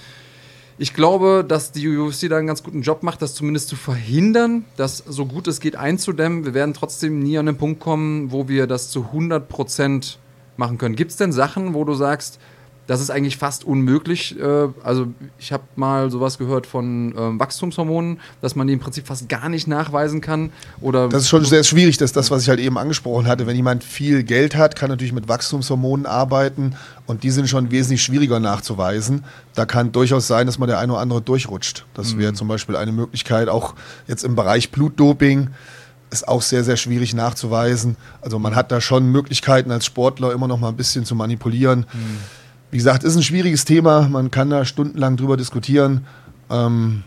[0.78, 4.66] Ich glaube, dass die UFC da einen ganz guten Job macht, das zumindest zu verhindern,
[4.76, 6.44] das so gut es geht einzudämmen.
[6.44, 10.16] Wir werden trotzdem nie an den Punkt kommen, wo wir das zu 100%
[10.58, 10.94] machen können.
[10.94, 12.38] Gibt es denn Sachen, wo du sagst,
[12.86, 14.38] das ist eigentlich fast unmöglich?
[14.38, 15.08] Äh, also
[15.38, 19.48] ich habe mal sowas gehört von ähm, Wachstumshormonen, dass man die im Prinzip fast gar
[19.48, 20.50] nicht nachweisen kann.
[20.80, 23.46] Oder Das ist schon sehr schwierig, das ist das, was ich halt eben angesprochen hatte.
[23.46, 26.76] Wenn jemand viel Geld hat, kann natürlich mit Wachstumshormonen arbeiten
[27.06, 29.24] und die sind schon wesentlich schwieriger nachzuweisen.
[29.54, 31.86] Da kann durchaus sein, dass man der eine oder andere durchrutscht.
[31.94, 33.74] Das wäre zum Beispiel eine Möglichkeit, auch
[34.06, 35.50] jetzt im Bereich Blutdoping
[36.10, 37.96] ist auch sehr, sehr schwierig nachzuweisen.
[38.20, 41.84] Also man hat da schon Möglichkeiten als Sportler immer noch mal ein bisschen zu manipulieren.
[42.76, 44.06] Wie gesagt, ist ein schwieriges Thema.
[44.06, 46.04] Man kann da stundenlang drüber diskutieren.
[46.50, 47.04] Ähm,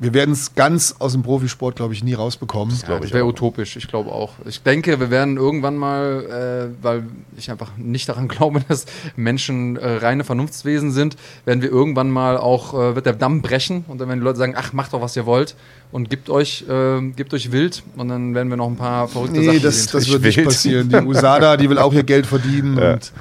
[0.00, 2.74] wir werden es ganz aus dem Profisport, glaube ich, nie rausbekommen.
[2.74, 4.32] Ja, glaub das wäre utopisch, ich glaube auch.
[4.46, 7.02] Ich denke, wir werden irgendwann mal, äh, weil
[7.36, 12.38] ich einfach nicht daran glaube, dass Menschen äh, reine Vernunftswesen sind, werden wir irgendwann mal
[12.38, 15.02] auch, äh, wird der Damm brechen und dann werden die Leute sagen, ach, macht doch,
[15.02, 15.54] was ihr wollt
[15.92, 19.38] und gebt euch, äh, gebt euch wild und dann werden wir noch ein paar verrückte
[19.38, 19.90] Nee, Sachen das, sehen.
[19.92, 20.88] das Ich wird nicht passieren.
[20.88, 22.78] Die USADA, die will auch ihr Geld verdienen.
[22.88, 22.94] Ja.
[22.94, 23.12] Und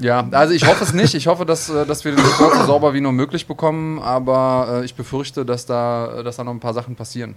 [0.00, 1.14] Ja, also ich hoffe es nicht.
[1.14, 4.80] Ich hoffe, dass, äh, dass wir den Sport so sauber wie nur möglich bekommen, aber
[4.80, 7.34] äh, ich befürchte, dass da, dass da noch ein paar Sachen passieren.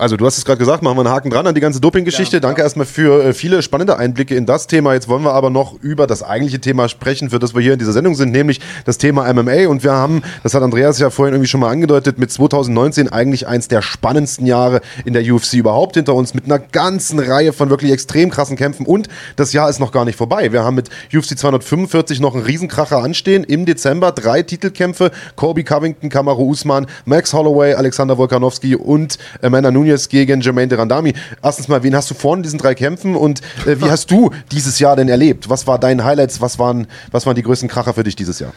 [0.00, 2.38] Also, du hast es gerade gesagt, machen wir einen Haken dran an die ganze Doping-Geschichte.
[2.38, 2.64] Ja, Danke ja.
[2.64, 4.94] erstmal für äh, viele spannende Einblicke in das Thema.
[4.94, 7.78] Jetzt wollen wir aber noch über das eigentliche Thema sprechen, für das wir hier in
[7.78, 9.68] dieser Sendung sind, nämlich das Thema MMA.
[9.68, 13.46] Und wir haben, das hat Andreas ja vorhin irgendwie schon mal angedeutet, mit 2019 eigentlich
[13.46, 17.68] eins der spannendsten Jahre in der UFC überhaupt hinter uns, mit einer ganzen Reihe von
[17.68, 18.86] wirklich extrem krassen Kämpfen.
[18.86, 20.50] Und das Jahr ist noch gar nicht vorbei.
[20.50, 23.44] Wir haben mit UFC 245 noch einen Riesenkracher anstehen.
[23.44, 25.10] Im Dezember drei Titelkämpfe.
[25.36, 31.14] Kobe Covington, Kamaru Usman, Max Holloway, Alexander Volkanovski und Amanda Nunes gegen Jermaine de Randami.
[31.42, 34.30] Erstens mal, wen hast du vor in diesen drei Kämpfen und äh, wie hast du
[34.50, 35.48] dieses Jahr denn erlebt?
[35.48, 36.40] Was war dein Highlights?
[36.40, 38.52] Was waren, was waren die größten Kracher für dich dieses Jahr?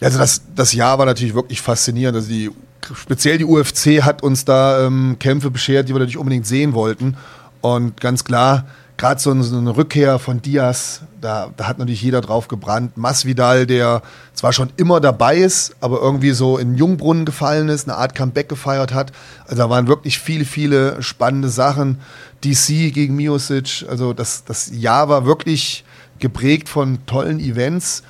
[0.00, 2.16] also das, das Jahr war natürlich wirklich faszinierend.
[2.16, 2.50] Also die,
[2.94, 7.16] speziell die UFC hat uns da ähm, Kämpfe beschert, die wir natürlich unbedingt sehen wollten.
[7.60, 8.66] Und ganz klar,
[8.98, 12.98] gerade so, eine Rückkehr von Diaz, da, da hat natürlich jeder drauf gebrannt.
[12.98, 14.02] Masvidal, der
[14.34, 18.48] zwar schon immer dabei ist, aber irgendwie so in Jungbrunnen gefallen ist, eine Art Comeback
[18.48, 19.12] gefeiert hat.
[19.44, 22.00] Also da waren wirklich viele, viele spannende Sachen.
[22.44, 25.84] DC gegen Miosic, also das, das Jahr war wirklich
[26.18, 28.02] geprägt von tollen Events.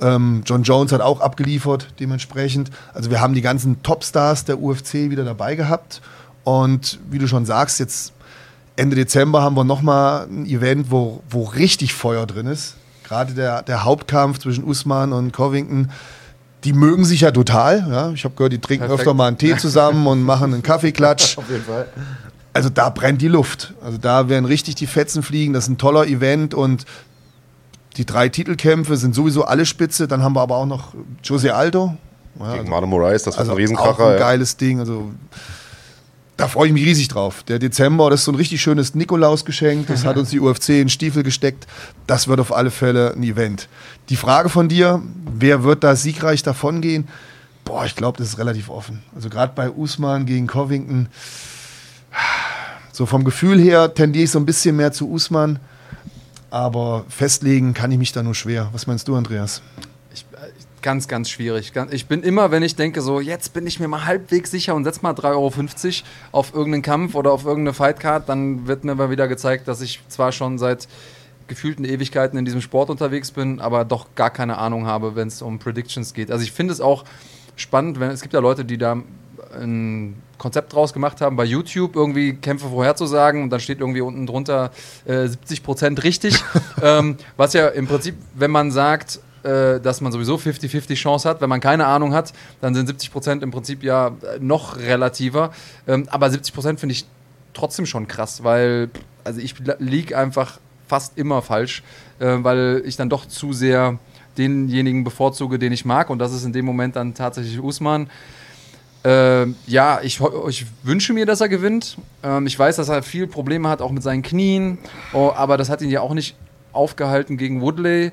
[0.00, 2.70] Ähm, John Jones hat auch abgeliefert, dementsprechend.
[2.94, 6.00] Also wir haben die ganzen Topstars der UFC wieder dabei gehabt.
[6.44, 8.12] Und wie du schon sagst, jetzt
[8.76, 12.76] Ende Dezember haben wir nochmal ein Event, wo, wo richtig Feuer drin ist.
[13.04, 15.90] Gerade der, der Hauptkampf zwischen Usman und Covington.
[16.64, 17.86] Die mögen sich ja total.
[17.90, 18.10] Ja?
[18.12, 19.00] Ich habe gehört, die trinken Perfekt.
[19.00, 21.36] öfter mal einen Tee zusammen und machen einen Kaffeeklatsch.
[21.38, 21.88] Auf jeden Fall.
[22.54, 23.74] Also da brennt die Luft.
[23.84, 25.52] Also da werden richtig die Fetzen fliegen.
[25.52, 26.84] Das ist ein toller Event und
[27.96, 30.08] die drei Titelkämpfe sind sowieso alle spitze.
[30.08, 30.94] Dann haben wir aber auch noch
[31.24, 31.96] Jose Aldo.
[32.38, 34.06] Ja, Gegen Marlon Moraes, das war also ein auch Riesenkracher.
[34.06, 34.18] ein ja.
[34.18, 34.80] geiles Ding.
[34.80, 35.10] Also
[36.36, 37.42] da freue ich mich riesig drauf.
[37.44, 39.86] Der Dezember, das ist so ein richtig schönes Nikolausgeschenk.
[39.86, 41.66] Das hat uns die UFC in Stiefel gesteckt.
[42.06, 43.68] Das wird auf alle Fälle ein Event.
[44.08, 47.08] Die Frage von dir, wer wird da siegreich davongehen?
[47.64, 49.02] Boah, ich glaube, das ist relativ offen.
[49.14, 51.08] Also gerade bei Usman gegen Covington.
[52.92, 55.58] So vom Gefühl her tendiere ich so ein bisschen mehr zu Usman.
[56.50, 58.68] Aber festlegen kann ich mich da nur schwer.
[58.72, 59.62] Was meinst du, Andreas?
[60.12, 60.48] Ich, äh,
[60.82, 61.72] ganz, ganz schwierig.
[61.90, 64.84] Ich bin immer, wenn ich denke, so, jetzt bin ich mir mal halbwegs sicher und
[64.84, 65.52] setz mal 3,50 Euro
[66.32, 70.00] auf irgendeinen Kampf oder auf irgendeine Fightcard, dann wird mir mal wieder gezeigt, dass ich
[70.08, 70.88] zwar schon seit
[71.46, 75.42] gefühlten Ewigkeiten in diesem Sport unterwegs bin, aber doch gar keine Ahnung habe, wenn es
[75.42, 76.30] um Predictions geht.
[76.30, 77.04] Also ich finde es auch
[77.56, 79.02] spannend, wenn es gibt ja Leute, die da
[79.54, 84.26] ein Konzept draus gemacht haben, bei YouTube irgendwie Kämpfe vorherzusagen und dann steht irgendwie unten
[84.26, 84.70] drunter
[85.04, 86.42] äh, 70% richtig.
[86.82, 91.40] ähm, was ja im Prinzip, wenn man sagt, äh, dass man sowieso 50-50 Chance hat,
[91.40, 95.52] wenn man keine Ahnung hat, dann sind 70% im Prinzip ja äh, noch relativer.
[95.86, 97.06] Ähm, aber 70% finde ich
[97.54, 98.90] trotzdem schon krass, weil
[99.24, 101.82] also ich liege einfach fast immer falsch,
[102.18, 103.98] äh, weil ich dann doch zu sehr
[104.38, 108.08] denjenigen bevorzuge, den ich mag und das ist in dem Moment dann tatsächlich Usman.
[109.04, 111.98] Ähm, ja, ich, ich, wünsche mir, dass er gewinnt.
[112.22, 114.78] Ähm, ich weiß, dass er viel Probleme hat, auch mit seinen Knien.
[115.12, 116.36] Oh, aber das hat ihn ja auch nicht
[116.72, 118.12] aufgehalten gegen Woodley.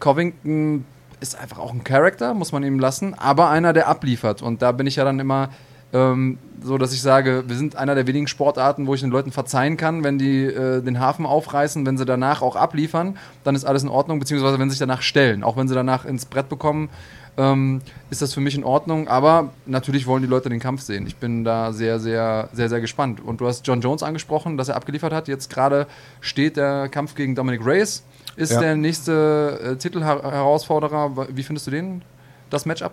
[0.00, 0.84] Covington
[1.20, 4.42] ist einfach auch ein Charakter, muss man ihm lassen, aber einer, der abliefert.
[4.42, 5.50] Und da bin ich ja dann immer
[5.92, 9.32] ähm, so, dass ich sage, wir sind einer der wenigen Sportarten, wo ich den Leuten
[9.32, 13.64] verzeihen kann, wenn die äh, den Hafen aufreißen, wenn sie danach auch abliefern, dann ist
[13.64, 15.42] alles in Ordnung, beziehungsweise wenn sie sich danach stellen.
[15.42, 16.90] Auch wenn sie danach ins Brett bekommen,
[17.36, 17.80] ähm,
[18.10, 19.08] ist das für mich in Ordnung.
[19.08, 21.06] Aber natürlich wollen die Leute den Kampf sehen.
[21.06, 23.20] Ich bin da sehr, sehr, sehr, sehr gespannt.
[23.24, 25.28] Und du hast John Jones angesprochen, dass er abgeliefert hat.
[25.28, 25.86] Jetzt gerade
[26.20, 28.04] steht der Kampf gegen Dominic Reyes
[28.40, 28.60] ist ja.
[28.60, 31.28] der nächste äh, Titelherausforderer.
[31.32, 32.02] Wie findest du den,
[32.48, 32.92] das Matchup?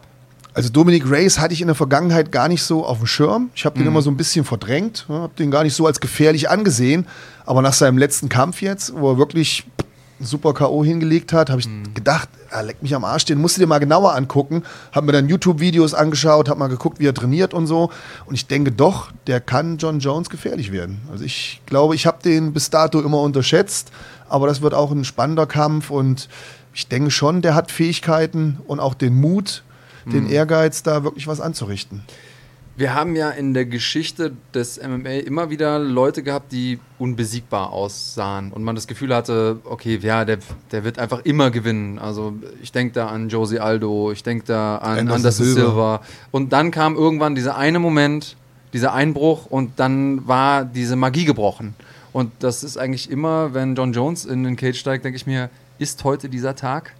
[0.54, 3.52] Also Dominic Reyes hatte ich in der Vergangenheit gar nicht so auf dem Schirm.
[3.54, 3.84] Ich habe mhm.
[3.84, 7.06] den immer so ein bisschen verdrängt, ja, habe den gar nicht so als gefährlich angesehen.
[7.45, 9.66] Aber nach seinem letzten Kampf jetzt, wo er wirklich
[10.20, 10.84] super K.O.
[10.84, 11.93] hingelegt hat, habe ich mhm.
[11.93, 14.63] gedacht, er leckt mich am Arsch, den musst du dir mal genauer angucken.
[14.91, 17.91] Habe mir dann YouTube-Videos angeschaut, habe mal geguckt, wie er trainiert und so.
[18.26, 21.01] Und ich denke doch, der kann John Jones gefährlich werden.
[21.11, 23.91] Also ich glaube, ich habe den bis dato immer unterschätzt,
[24.30, 26.30] aber das wird auch ein spannender Kampf und
[26.74, 29.63] ich denke schon, der hat Fähigkeiten und auch den Mut,
[30.05, 30.32] den mhm.
[30.32, 32.03] Ehrgeiz, da wirklich was anzurichten.
[32.78, 38.53] Wir haben ja in der Geschichte des MMA immer wieder Leute gehabt, die unbesiegbar aussahen
[38.53, 40.38] und man das Gefühl hatte, okay, ja, der,
[40.71, 41.97] der wird einfach immer gewinnen.
[41.97, 45.61] Also ich denke da an Josie Aldo, ich denke da an Anderson, Anderson Silva.
[45.61, 46.01] Silva.
[46.30, 48.38] Und dann kam irgendwann dieser eine Moment,
[48.73, 51.73] dieser Einbruch und dann war diese Magie gebrochen.
[52.13, 55.49] Und das ist eigentlich immer, wenn John Jones in den Cage steigt, denke ich mir,
[55.80, 56.93] ist heute dieser Tag?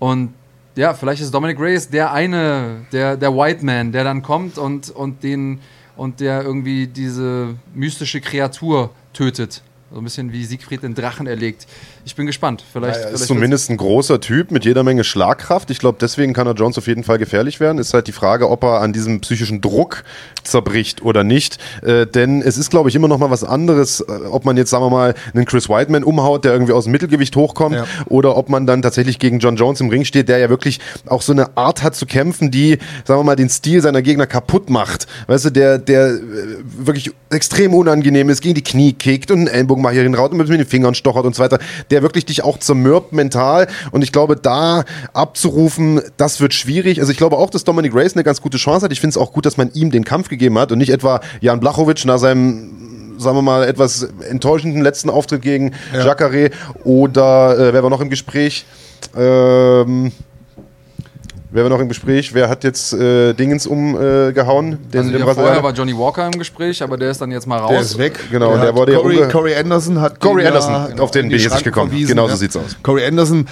[0.00, 0.34] Und
[0.76, 4.90] ja, vielleicht ist Dominic Reyes der eine, der, der White Man, der dann kommt und,
[4.90, 5.60] und den
[5.96, 9.62] und der irgendwie diese mystische Kreatur tötet.
[9.92, 11.66] So ein bisschen wie Siegfried den Drachen erlegt.
[12.04, 12.64] Ich bin gespannt.
[12.72, 15.70] Vielleicht, ja, er ist zumindest ein großer Typ mit jeder Menge Schlagkraft.
[15.70, 17.78] Ich glaube, deswegen kann er Jones auf jeden Fall gefährlich werden.
[17.78, 20.04] Ist halt die Frage, ob er an diesem psychischen Druck
[20.42, 21.58] zerbricht oder nicht.
[21.82, 24.70] Äh, denn es ist, glaube ich, immer noch mal was anderes, äh, ob man jetzt,
[24.70, 27.84] sagen wir mal, einen Chris Whiteman umhaut, der irgendwie aus dem Mittelgewicht hochkommt, ja.
[28.06, 31.22] oder ob man dann tatsächlich gegen John Jones im Ring steht, der ja wirklich auch
[31.22, 34.70] so eine Art hat zu kämpfen, die, sagen wir mal, den Stil seiner Gegner kaputt
[34.70, 35.06] macht.
[35.26, 36.20] Weißt du, der, der äh,
[36.62, 40.38] wirklich extrem unangenehm ist, gegen die Knie kickt und einen Ellenbogen mal hier hinraut und
[40.38, 41.58] mit den Fingern stochert und so weiter,
[41.90, 43.66] der wirklich dich auch zermürbt mental.
[43.90, 47.00] Und ich glaube, da abzurufen, das wird schwierig.
[47.00, 48.92] Also ich glaube auch, dass Dominic Reyes eine ganz gute Chance hat.
[48.92, 51.20] Ich finde es auch gut, dass man ihm den Kampf gegeben hat und nicht etwa
[51.40, 52.76] Jan Blachowicz nach seinem
[53.18, 56.06] sagen wir mal, etwas enttäuschenden letzten Auftritt gegen ja.
[56.06, 56.50] Jacare
[56.84, 58.64] oder äh, wer war noch im Gespräch?
[59.14, 60.12] Ähm,
[61.52, 62.32] Wer war noch im Gespräch?
[62.32, 64.78] Wer hat jetzt äh, Dingens umgehauen?
[64.92, 67.58] Äh, also ja, vorher war Johnny Walker im Gespräch, aber der ist dann jetzt mal
[67.58, 67.70] raus.
[67.70, 68.20] Der ist weg.
[68.30, 71.36] Genau, der, der wurde Corey, ja Corey Anderson hat Corey Anderson, genau, auf den bin
[71.36, 71.90] ich jetzt nicht gekommen.
[71.90, 72.76] Verwiesen, genau so sieht's aus.
[72.84, 73.46] Corey Anderson,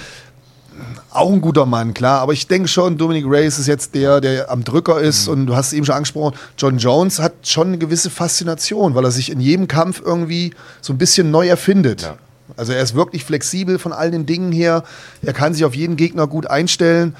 [1.11, 4.49] auch ein guter Mann, klar, aber ich denke schon, Dominic Reyes ist jetzt der, der
[4.49, 5.33] am Drücker ist mhm.
[5.33, 9.03] und du hast es eben schon angesprochen, John Jones hat schon eine gewisse Faszination, weil
[9.03, 12.03] er sich in jedem Kampf irgendwie so ein bisschen neu erfindet.
[12.03, 12.15] Ja.
[12.55, 14.83] Also er ist wirklich flexibel von all den Dingen her,
[15.21, 17.15] er kann sich auf jeden Gegner gut einstellen.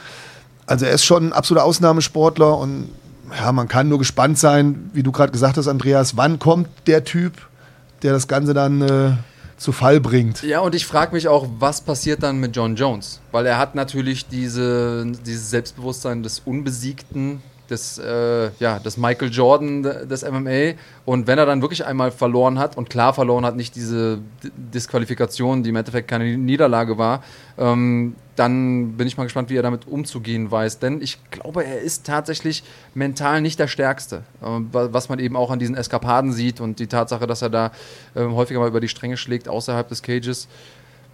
[0.70, 2.89] Also er ist schon ein absoluter Ausnahmesportler und
[3.36, 7.03] ja, man kann nur gespannt sein, wie du gerade gesagt hast, Andreas, wann kommt der
[7.03, 7.34] Typ,
[8.03, 9.11] der das Ganze dann äh,
[9.57, 10.43] zu Fall bringt.
[10.43, 13.20] Ja, und ich frage mich auch, was passiert dann mit John Jones?
[13.32, 19.84] Weil er hat natürlich diese, dieses Selbstbewusstsein des Unbesiegten, des, äh, ja, des Michael Jordan
[19.84, 20.74] des MMA.
[21.05, 24.20] Und wenn er dann wirklich einmal verloren hat, und klar verloren hat, nicht diese
[24.55, 27.24] Disqualifikation, die im Endeffekt keine Niederlage war,
[27.57, 30.80] ähm, dann bin ich mal gespannt, wie er damit umzugehen weiß.
[30.80, 32.63] Denn ich glaube, er ist tatsächlich
[32.93, 34.24] mental nicht der Stärkste.
[34.41, 37.72] Äh, was man eben auch an diesen Eskapaden sieht und die Tatsache, dass er da
[38.15, 40.47] äh, häufiger mal über die Stränge schlägt außerhalb des Cages.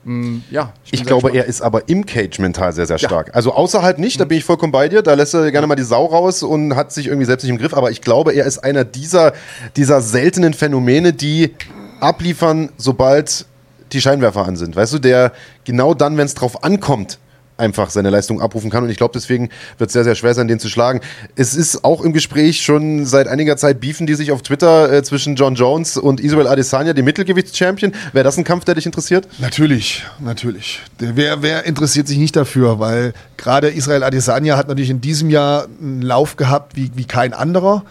[0.05, 1.43] Mm, ja, ich, ich glaube, gespannt.
[1.43, 3.29] er ist aber im Cage mental sehr, sehr stark.
[3.29, 3.33] Ja.
[3.33, 5.01] Also außerhalb nicht, da bin ich vollkommen bei dir.
[5.01, 7.57] Da lässt er gerne mal die Sau raus und hat sich irgendwie selbst nicht im
[7.57, 7.73] Griff.
[7.73, 9.33] Aber ich glaube, er ist einer dieser,
[9.75, 11.55] dieser seltenen Phänomene, die
[11.99, 13.45] abliefern, sobald
[13.91, 14.75] die Scheinwerfer an sind.
[14.75, 15.31] Weißt du, der
[15.63, 17.17] genau dann, wenn es drauf ankommt,
[17.57, 18.83] einfach seine Leistung abrufen kann.
[18.83, 21.01] Und ich glaube, deswegen wird es sehr, sehr schwer sein, den zu schlagen.
[21.35, 25.03] Es ist auch im Gespräch schon seit einiger Zeit beefen die sich auf Twitter äh,
[25.03, 27.93] zwischen John Jones und Israel Adesanya, dem Mittelgewichtschampion.
[28.13, 29.27] Wäre das ein Kampf, der dich interessiert?
[29.39, 30.81] Natürlich, natürlich.
[30.99, 32.79] Wer, wer interessiert sich nicht dafür?
[32.79, 37.33] Weil gerade Israel Adesanya hat natürlich in diesem Jahr einen Lauf gehabt wie, wie kein
[37.33, 37.83] anderer.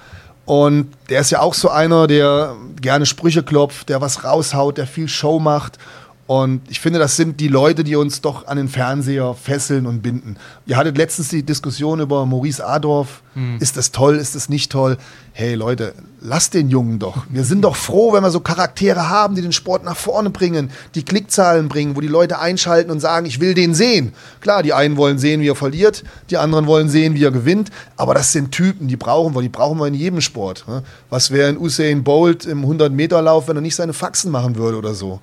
[0.44, 4.86] Und der ist ja auch so einer, der gerne Sprüche klopft, der was raushaut, der
[4.86, 5.78] viel Show macht
[6.26, 10.00] Und ich finde, das sind die Leute, die uns doch an den Fernseher fesseln und
[10.00, 10.38] binden.
[10.64, 13.22] Ihr hattet letztens die Diskussion über Maurice Adorf.
[13.34, 13.58] Hm.
[13.60, 14.96] Ist das toll, ist das nicht toll?
[15.32, 17.26] Hey Leute, lasst den Jungen doch.
[17.28, 20.70] Wir sind doch froh, wenn wir so Charaktere haben, die den Sport nach vorne bringen,
[20.94, 24.14] die Klickzahlen bringen, wo die Leute einschalten und sagen, ich will den sehen.
[24.40, 27.70] Klar, die einen wollen sehen, wie er verliert, die anderen wollen sehen, wie er gewinnt.
[27.98, 30.64] Aber das sind Typen, die brauchen wir, die brauchen wir in jedem Sport.
[30.68, 30.84] Ne?
[31.10, 34.94] Was wäre ein Usain Bolt im 100-Meter-Lauf, wenn er nicht seine Faxen machen würde oder
[34.94, 35.20] so?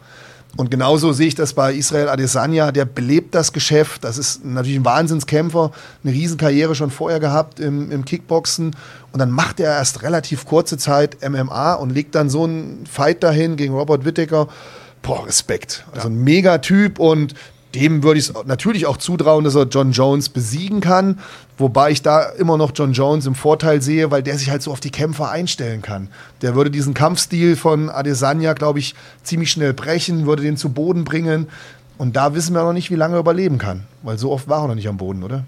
[0.58, 4.04] Und genauso sehe ich das bei Israel Adesanya, der belebt das Geschäft.
[4.04, 5.72] Das ist natürlich ein Wahnsinnskämpfer,
[6.04, 8.76] eine Riesenkarriere schon vorher gehabt im, im Kickboxen.
[9.14, 13.24] Und dann macht er erst relativ kurze Zeit MMA und legt dann so einen Fight
[13.24, 14.48] dahin gegen Robert Whittaker.
[15.02, 15.86] Boah, Respekt.
[15.94, 17.34] Also ein Megatyp und
[17.76, 21.20] dem würde ich es natürlich auch zutrauen, dass er John Jones besiegen kann.
[21.58, 24.72] Wobei ich da immer noch John Jones im Vorteil sehe, weil der sich halt so
[24.72, 26.10] auf die Kämpfer einstellen kann.
[26.42, 31.04] Der würde diesen Kampfstil von Adesanya, glaube ich, ziemlich schnell brechen, würde den zu Boden
[31.04, 31.48] bringen.
[31.98, 33.84] Und da wissen wir noch nicht, wie lange er überleben kann.
[34.02, 35.44] Weil so oft war er noch nicht am Boden, oder?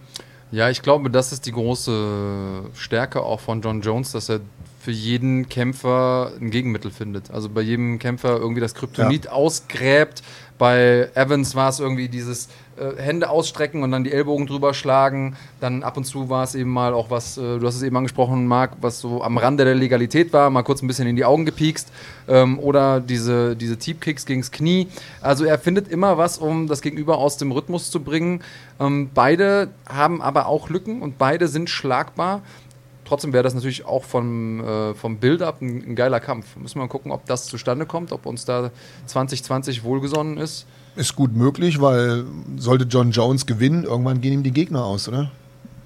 [0.51, 4.39] Ja, ich glaube, das ist die große Stärke auch von John Jones, dass er
[4.84, 7.32] für jeden Kämpfer ein Gegenmittel findet.
[7.32, 9.32] Also bei jedem Kämpfer irgendwie das Kryptonit ja.
[9.32, 10.21] ausgräbt,
[10.58, 15.36] bei Evans war es irgendwie dieses äh, Hände ausstrecken und dann die Ellbogen drüber schlagen.
[15.60, 17.95] Dann ab und zu war es eben mal auch was, äh, du hast es eben
[17.97, 21.26] angesprochen, Marc, was so am Rande der Legalität war, mal kurz ein bisschen in die
[21.26, 21.91] Augen gepiekst.
[22.28, 24.88] Ähm, oder diese, diese Teep-Kicks gegens Knie.
[25.22, 28.41] Also er findet immer was, um das Gegenüber aus dem Rhythmus zu bringen.
[28.80, 32.41] Ähm, beide haben aber auch Lücken und beide sind schlagbar
[33.06, 36.56] trotzdem wäre das natürlich auch vom, äh, vom Build-up ein, ein, geiler Kampf.
[36.56, 38.72] Müssen wir mal gucken, ob das zustande kommt, ob uns da
[39.06, 40.66] 2020 wohlgesonnen ist.
[40.95, 42.26] Ist gut möglich, weil
[42.58, 45.32] sollte John Jones gewinnen, irgendwann gehen ihm die Gegner aus, oder?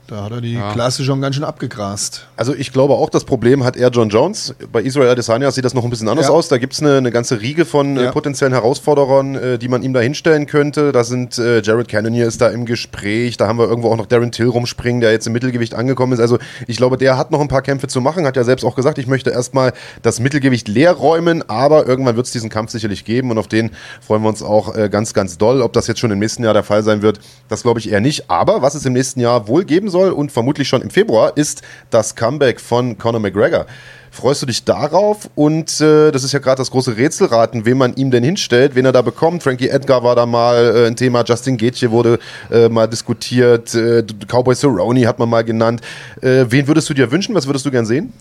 [0.08, 0.72] Da hat er die ja.
[0.72, 2.28] Klasse schon ganz schön abgegrast.
[2.38, 4.56] Also ich glaube auch, das Problem hat er John Jones.
[4.72, 6.34] Bei Israel Adesanya sieht das noch ein bisschen anders ja.
[6.34, 6.48] aus.
[6.48, 8.10] Da gibt es eine, eine, ganze Riege von äh, ja.
[8.10, 10.94] äh, potenziellen Herausforderern, äh, die man ihm da hinstellen könnte.
[10.94, 13.36] Da sind äh, Jared Cannonier ist da im Gespräch.
[13.36, 16.22] Da haben wir irgendwo auch noch Darren Till rumspringen, der jetzt im Mittelgewicht angekommen ist.
[16.22, 16.38] Also
[16.68, 18.26] ich glaube, der hat noch ein paar Kämpfe zu machen.
[18.26, 21.44] Hat ja selbst auch gesagt, ich möchte erstmal das Mittelgewicht leer räumen.
[21.50, 23.30] Aber irgendwann wird es diesen Kampf sicherlich geben.
[23.30, 25.62] Und auf den freuen wir uns auch äh, ganz, ganz doll.
[25.62, 28.00] Ob das jetzt schon im nächsten Jahr der Fall sein wird, das glaube ich eher
[28.00, 28.30] nicht.
[28.30, 31.36] Aber was es im nächsten Jahr wohl geben soll, soll und vermutlich schon im Februar,
[31.36, 33.66] ist das Comeback von Conor McGregor.
[34.12, 35.30] Freust du dich darauf?
[35.36, 38.86] Und äh, das ist ja gerade das große Rätselraten, wen man ihm denn hinstellt, wen
[38.86, 39.44] er da bekommt.
[39.44, 42.20] Frankie Edgar war da mal äh, ein Thema, Justin Gaethje wurde
[42.52, 45.82] äh, mal diskutiert, äh, Cowboy Cerrone hat man mal genannt.
[46.22, 47.36] Äh, wen würdest du dir wünschen?
[47.36, 48.14] Was würdest du gern sehen?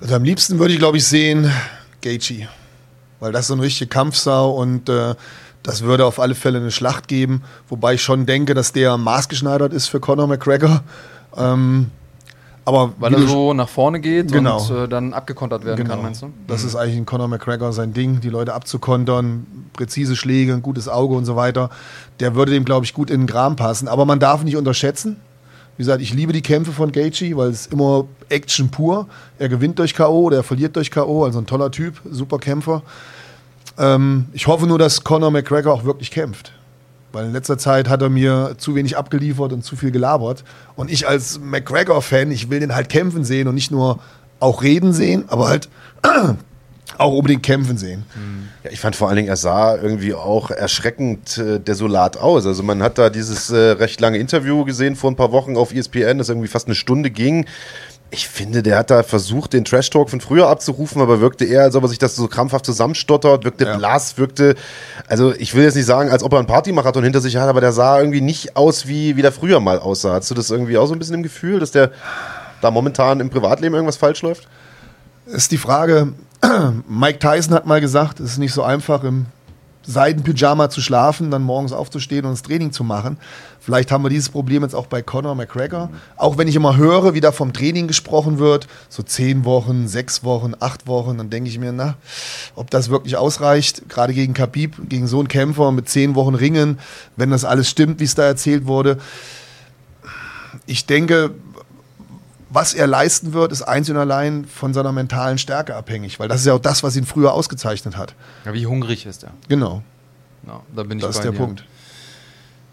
[0.00, 1.50] Also am liebsten würde ich, glaube ich, sehen
[2.00, 2.48] Gaethje,
[3.18, 5.14] weil das so eine richtige Kampfsau und äh,
[5.62, 9.72] das würde auf alle Fälle eine Schlacht geben, wobei ich schon denke, dass der maßgeschneidert
[9.72, 10.82] ist für Conor McGregor.
[11.36, 11.90] Ähm,
[12.64, 14.62] aber Weil er so nach vorne geht genau.
[14.62, 15.94] und äh, dann abgekontert werden genau.
[15.94, 16.30] kann, meinst du?
[16.46, 16.68] Das mhm.
[16.68, 21.14] ist eigentlich ein Conor McGregor sein Ding, die Leute abzukontern, präzise Schläge, ein gutes Auge
[21.14, 21.70] und so weiter.
[22.20, 23.88] Der würde dem, glaube ich, gut in den Kram passen.
[23.88, 25.16] Aber man darf nicht unterschätzen.
[25.76, 29.06] Wie gesagt, ich liebe die Kämpfe von Gaethje, weil es immer Action pur.
[29.38, 30.26] Er gewinnt durch K.O.
[30.26, 31.24] oder er verliert durch K.O.
[31.24, 32.82] Also ein toller Typ, super Kämpfer.
[33.80, 36.52] Ähm, ich hoffe nur, dass Conor McGregor auch wirklich kämpft.
[37.12, 40.44] Weil in letzter Zeit hat er mir zu wenig abgeliefert und zu viel gelabert.
[40.76, 43.98] Und ich als McGregor-Fan, ich will den halt kämpfen sehen und nicht nur
[44.38, 45.68] auch reden sehen, aber halt
[46.98, 48.04] auch unbedingt kämpfen sehen.
[48.62, 52.46] Ja, ich fand vor allen Dingen, er sah irgendwie auch erschreckend äh, desolat aus.
[52.46, 55.74] Also man hat da dieses äh, recht lange Interview gesehen vor ein paar Wochen auf
[55.74, 57.46] ESPN, das irgendwie fast eine Stunde ging
[58.12, 61.76] ich finde, der hat da versucht, den Trash-Talk von früher abzurufen, aber wirkte eher, als
[61.76, 63.76] ob er sich das so krampfhaft zusammenstottert, wirkte ja.
[63.76, 64.56] blass, wirkte,
[65.06, 67.60] also ich will jetzt nicht sagen, als ob er einen Partymarathon hinter sich hat, aber
[67.60, 70.14] der sah irgendwie nicht aus, wie, wie der früher mal aussah.
[70.14, 71.92] Hast du das irgendwie auch so ein bisschen im Gefühl, dass der
[72.60, 74.48] da momentan im Privatleben irgendwas falsch läuft?
[75.26, 76.12] Ist die Frage,
[76.88, 79.26] Mike Tyson hat mal gesagt, es ist nicht so einfach im
[79.82, 83.18] Seidenpyjama zu schlafen, dann morgens aufzustehen und das Training zu machen.
[83.70, 85.90] Vielleicht haben wir dieses Problem jetzt auch bei Conor McGregor.
[86.16, 90.24] Auch wenn ich immer höre, wie da vom Training gesprochen wird, so zehn Wochen, sechs
[90.24, 91.94] Wochen, acht Wochen, dann denke ich mir, na,
[92.56, 96.80] ob das wirklich ausreicht, gerade gegen Khabib, gegen so einen Kämpfer mit zehn Wochen Ringen,
[97.14, 98.98] wenn das alles stimmt, wie es da erzählt wurde.
[100.66, 101.30] Ich denke,
[102.48, 106.40] was er leisten wird, ist einzig und allein von seiner mentalen Stärke abhängig, weil das
[106.40, 108.16] ist ja auch das, was ihn früher ausgezeichnet hat.
[108.44, 109.30] Ja, wie hungrig ist er?
[109.48, 109.84] Genau.
[110.44, 111.38] Ja, da bin ich das ist der dir.
[111.38, 111.64] Punkt.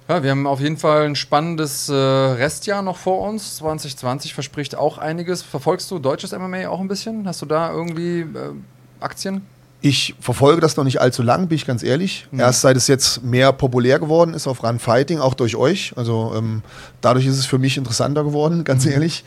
[0.09, 3.57] Ja, wir haben auf jeden Fall ein spannendes äh, Restjahr noch vor uns.
[3.57, 5.41] 2020 verspricht auch einiges.
[5.41, 7.27] Verfolgst du deutsches MMA auch ein bisschen?
[7.27, 8.25] Hast du da irgendwie äh,
[9.01, 9.41] Aktien?
[9.81, 12.27] Ich verfolge das noch nicht allzu lang, bin ich ganz ehrlich.
[12.31, 12.39] Mhm.
[12.39, 15.93] Erst seit es jetzt mehr populär geworden ist auf Run Fighting, auch durch euch.
[15.95, 16.63] Also ähm,
[17.01, 18.93] dadurch ist es für mich interessanter geworden, ganz mhm.
[18.93, 19.23] ehrlich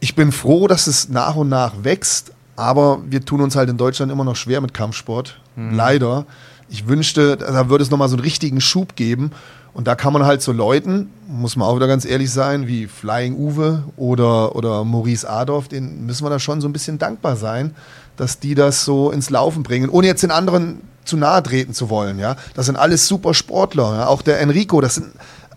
[0.00, 3.76] ich bin froh, dass es nach und nach wächst, aber wir tun uns halt in
[3.76, 5.38] Deutschland immer noch schwer mit Kampfsport.
[5.56, 5.74] Mhm.
[5.74, 6.26] Leider.
[6.68, 9.32] Ich wünschte, da würde es nochmal so einen richtigen Schub geben.
[9.72, 12.86] Und da kann man halt so Leuten, muss man auch wieder ganz ehrlich sein, wie
[12.86, 17.36] Flying Uwe oder, oder Maurice Adolf, denen müssen wir da schon so ein bisschen dankbar
[17.36, 17.74] sein,
[18.16, 21.88] dass die das so ins Laufen bringen, ohne jetzt den anderen zu nahe treten zu
[21.88, 22.18] wollen.
[22.18, 22.36] Ja?
[22.54, 23.94] Das sind alles super Sportler.
[23.96, 24.06] Ja?
[24.08, 25.12] Auch der Enrico, das sind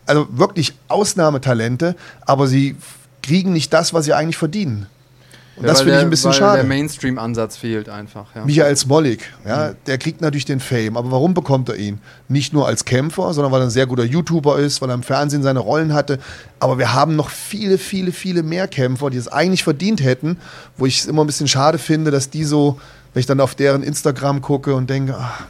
[0.06, 1.96] also wirklich Ausnahmetalente,
[2.26, 2.76] aber sie
[3.22, 4.88] kriegen nicht das, was sie eigentlich verdienen.
[5.56, 6.58] Und Ja, das finde ich ein bisschen weil schade.
[6.58, 8.36] Der Mainstream-Ansatz fehlt einfach.
[8.36, 8.44] Ja.
[8.46, 10.98] Michael Smolik, ja, der kriegt natürlich den Fame.
[10.98, 12.00] Aber warum bekommt er ihn?
[12.28, 15.04] Nicht nur als Kämpfer, sondern weil er ein sehr guter YouTuber ist, weil er im
[15.04, 16.20] Fernsehen seine Rollen hatte.
[16.60, 20.38] Aber wir haben noch viele, viele, viele mehr Kämpfer, die es eigentlich verdient hätten,
[20.78, 22.80] wo ich es immer ein bisschen schade finde, dass die so,
[23.14, 25.44] wenn ich dann auf deren Instagram gucke und denke, ach,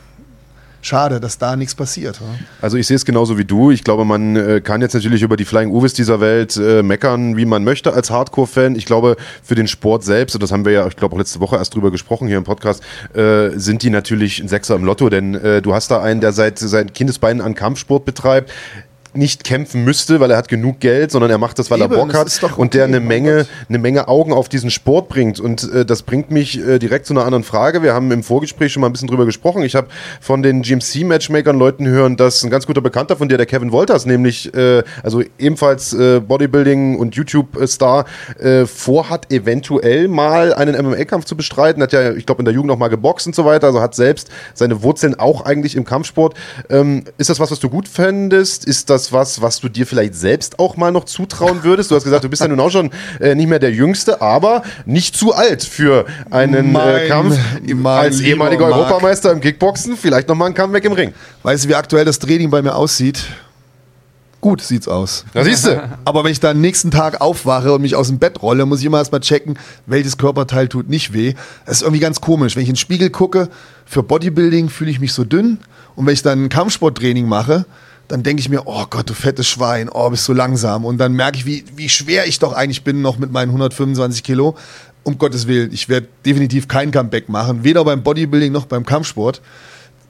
[0.85, 2.19] schade, dass da nichts passiert.
[2.19, 2.27] Ja.
[2.61, 3.71] Also ich sehe es genauso wie du.
[3.71, 7.37] Ich glaube, man äh, kann jetzt natürlich über die Flying Uwes dieser Welt äh, meckern,
[7.37, 8.75] wie man möchte als Hardcore-Fan.
[8.75, 11.39] Ich glaube, für den Sport selbst, und das haben wir ja, ich glaube, auch letzte
[11.39, 15.09] Woche erst drüber gesprochen hier im Podcast, äh, sind die natürlich ein Sechser im Lotto,
[15.09, 18.51] denn äh, du hast da einen, der seit seinen Kindesbeinen an Kampfsport betreibt
[19.15, 21.97] nicht kämpfen müsste, weil er hat genug Geld, sondern er macht das, weil Eben, er
[21.97, 25.39] Bock hat doch und der okay, eine Menge, eine Menge Augen auf diesen Sport bringt.
[25.39, 27.83] Und äh, das bringt mich äh, direkt zu einer anderen Frage.
[27.83, 29.63] Wir haben im Vorgespräch schon mal ein bisschen drüber gesprochen.
[29.63, 29.87] Ich habe
[30.21, 34.05] von den GMC-Matchmakern Leuten hören, dass ein ganz guter Bekannter von dir, der Kevin Wolters,
[34.05, 38.05] nämlich äh, also ebenfalls äh, Bodybuilding und YouTube-Star,
[38.39, 41.81] äh, vorhat, eventuell mal einen MMA-Kampf zu bestreiten.
[41.81, 43.67] Hat ja, ich glaube, in der Jugend auch mal geboxt und so weiter.
[43.67, 46.35] Also hat selbst seine Wurzeln auch eigentlich im Kampfsport.
[46.69, 48.65] Ähm, ist das was, was du gut fändest?
[48.65, 51.91] Ist das was, was du dir vielleicht selbst auch mal noch zutrauen würdest?
[51.91, 54.63] Du hast gesagt, du bist ja nun auch schon äh, nicht mehr der Jüngste, aber
[54.85, 57.37] nicht zu alt für einen äh, Mein- Kampf.
[57.75, 58.79] mein Als ehemaliger Marc.
[58.79, 61.13] Europameister im Kickboxen, vielleicht nochmal ein Comeback im Ring.
[61.43, 63.23] Weißt du, wie aktuell das Training bei mir aussieht?
[64.41, 65.23] Gut sieht's aus.
[65.33, 65.81] Da siehst du.
[66.03, 68.81] Aber wenn ich dann am nächsten Tag aufwache und mich aus dem Bett rolle, muss
[68.81, 71.33] ich immer erstmal checken, welches Körperteil tut nicht weh.
[71.65, 72.57] Das ist irgendwie ganz komisch.
[72.57, 73.47] Wenn ich in den Spiegel gucke,
[73.85, 75.59] für Bodybuilding fühle ich mich so dünn.
[75.95, 77.65] Und wenn ich dann ein Kampfsporttraining mache,
[78.13, 80.85] dann denke ich mir, oh Gott, du fettes Schwein, oh, bist so langsam.
[80.85, 84.23] Und dann merke ich, wie, wie schwer ich doch eigentlich bin, noch mit meinen 125
[84.23, 84.55] Kilo.
[85.03, 89.41] Um Gottes Willen, ich werde definitiv kein Comeback machen, weder beim Bodybuilding noch beim Kampfsport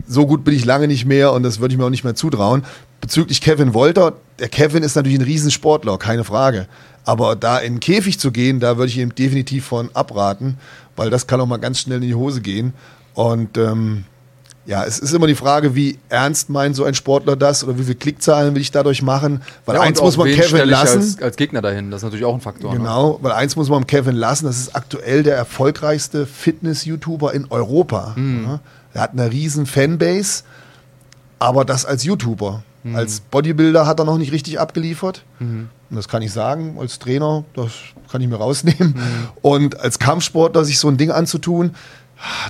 [0.08, 2.16] so gut bin ich lange nicht mehr und das würde ich mir auch nicht mehr
[2.16, 2.64] zutrauen.
[3.02, 6.68] Bezüglich Kevin Wolter, der Kevin ist natürlich ein Riesensportler, keine Frage.
[7.06, 10.58] Aber da in den Käfig zu gehen, da würde ich ihm definitiv von abraten,
[10.96, 12.74] weil das kann auch mal ganz schnell in die Hose gehen.
[13.14, 14.06] Und ähm,
[14.66, 17.84] ja, es ist immer die Frage, wie ernst meint so ein Sportler das oder wie
[17.84, 19.42] viele Klickzahlen will ich dadurch machen.
[19.66, 21.00] Weil Ja, eins muss man Kevin lassen.
[21.00, 22.72] Als, als Gegner dahin, das ist natürlich auch ein Faktor.
[22.72, 22.80] Ne?
[22.80, 28.16] Genau, weil eins muss man Kevin lassen, das ist aktuell der erfolgreichste Fitness-YouTuber in Europa.
[28.18, 28.60] Ja,
[28.94, 30.44] er hat eine riesen Fanbase,
[31.40, 32.64] aber das als YouTuber.
[32.94, 35.24] Als Bodybuilder hat er noch nicht richtig abgeliefert.
[35.40, 37.72] Und das kann ich sagen, als Trainer, das
[38.12, 38.96] kann ich mir rausnehmen.
[39.42, 41.76] Und als Kampfsportler sich so ein Ding anzutun,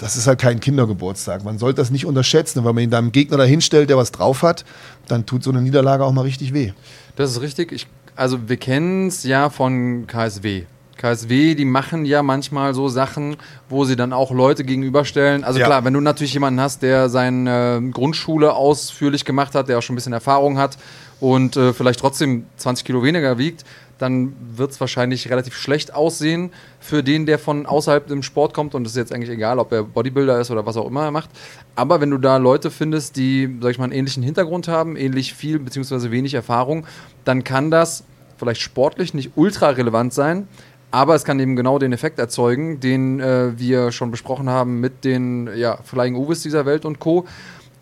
[0.02, 1.44] das ist halt kein Kindergeburtstag.
[1.44, 2.60] Man sollte das nicht unterschätzen.
[2.60, 4.66] Und wenn man ihn einem Gegner dahin stellt, der was drauf hat,
[5.08, 6.72] dann tut so eine Niederlage auch mal richtig weh.
[7.16, 7.72] Das ist richtig.
[7.72, 10.64] Ich, also wir kennen es ja von KSW.
[10.98, 13.36] KSW, die machen ja manchmal so Sachen,
[13.68, 15.44] wo sie dann auch Leute gegenüberstellen.
[15.44, 15.66] Also Ja.
[15.66, 19.82] klar, wenn du natürlich jemanden hast, der seine äh, Grundschule ausführlich gemacht hat, der auch
[19.82, 20.78] schon ein bisschen Erfahrung hat
[21.20, 23.66] und äh, vielleicht trotzdem 20 Kilo weniger wiegt,
[23.98, 28.76] dann wird es wahrscheinlich relativ schlecht aussehen für den, der von außerhalb dem Sport kommt.
[28.76, 31.12] Und es ist jetzt eigentlich egal, ob er Bodybuilder ist oder was auch immer er
[31.12, 31.30] macht.
[31.76, 35.34] Aber wenn du da Leute findest, die, sag ich mal, einen ähnlichen Hintergrund haben, ähnlich
[35.34, 36.12] viel bzw.
[36.12, 36.86] wenig Erfahrung,
[37.24, 38.04] dann kann das
[38.38, 40.48] vielleicht sportlich nicht ultra relevant sein.
[40.92, 45.04] Aber es kann eben genau den Effekt erzeugen, den äh, wir schon besprochen haben mit
[45.04, 47.26] den ja, Flying Uwes dieser Welt und Co.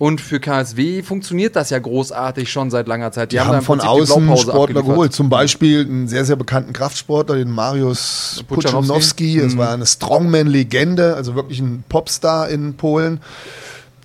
[0.01, 3.33] Und für KSW funktioniert das ja großartig schon seit langer Zeit.
[3.33, 4.85] Die, haben, da im von die außen Sportler abgeliefert.
[4.87, 5.13] geholt.
[5.13, 8.81] Zum Beispiel einen sehr, sehr bekannten Kraftsportler, den Mariusz Puchanowski.
[8.81, 9.41] Puchanowski.
[9.41, 13.19] Das war eine Strongman-Legende, also wirklich ein Popstar in Polen.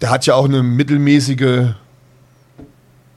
[0.02, 1.68] Der hat ja auch eine mittelmäßige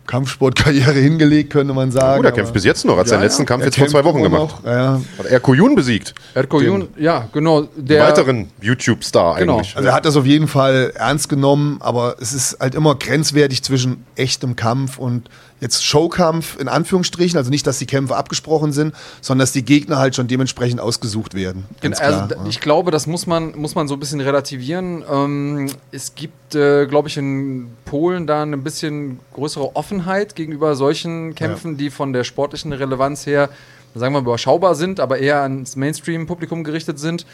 [0.10, 2.18] Kampfsportkarriere hingelegt, könnte man sagen.
[2.18, 2.98] Gut, er kämpft bis jetzt noch.
[2.98, 3.46] Hat seinen Ja, letzten ja.
[3.46, 4.56] Kampf jetzt vor zwei Wochen gemacht.
[4.64, 4.64] noch.
[4.66, 5.00] Ja.
[5.20, 6.16] Hat er Koyun besiegt.
[6.34, 7.62] Erko Jun, ja, genau.
[7.62, 9.58] Den Der, weiteren YouTube-Star Genau.
[9.58, 9.76] eigentlich.
[9.78, 13.64] Also er hat das auf jeden Fall ernst genommen, aber es ist halt immer grenzwertig
[13.64, 15.30] zwischen echtem Kampf und
[15.60, 17.38] jetzt Showkampf in Anführungsstrichen.
[17.38, 21.34] Also nicht, dass die Kämpfe abgesprochen sind, sondern dass die Gegner halt schon dementsprechend ausgesucht
[21.34, 21.66] werden.
[21.82, 22.50] Ganz also, klar, ja.
[22.50, 25.04] ich glaube, das muss man, muss man so ein bisschen relativieren.
[25.12, 31.36] Ähm, es gibt, äh, glaube ich, in Polen da eine bisschen größere Offenheit gegenüber solchen
[31.36, 33.50] Kämpfen, die von der sportlichen Relevanz her,
[33.96, 37.26] sagen wir mal, überschaubar sind, aber eher ans Mainstream-Publikum gerichtet sind.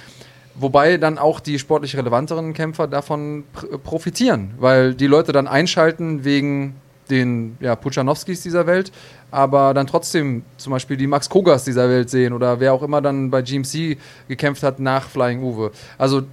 [0.58, 6.24] Wobei dann auch die sportlich relevanteren Kämpfer davon pr profitieren, weil die Leute dann einschalten
[6.24, 6.76] wegen
[7.10, 8.92] den ja, Puchanowskis dieser Welt,
[9.32, 13.02] aber dann trotzdem zum Beispiel die Max Kogas dieser Welt sehen oder wer auch immer
[13.02, 13.98] dann bei GMC
[14.28, 15.72] gekämpft hat nach Flying Uwe.
[15.98, 16.24] Also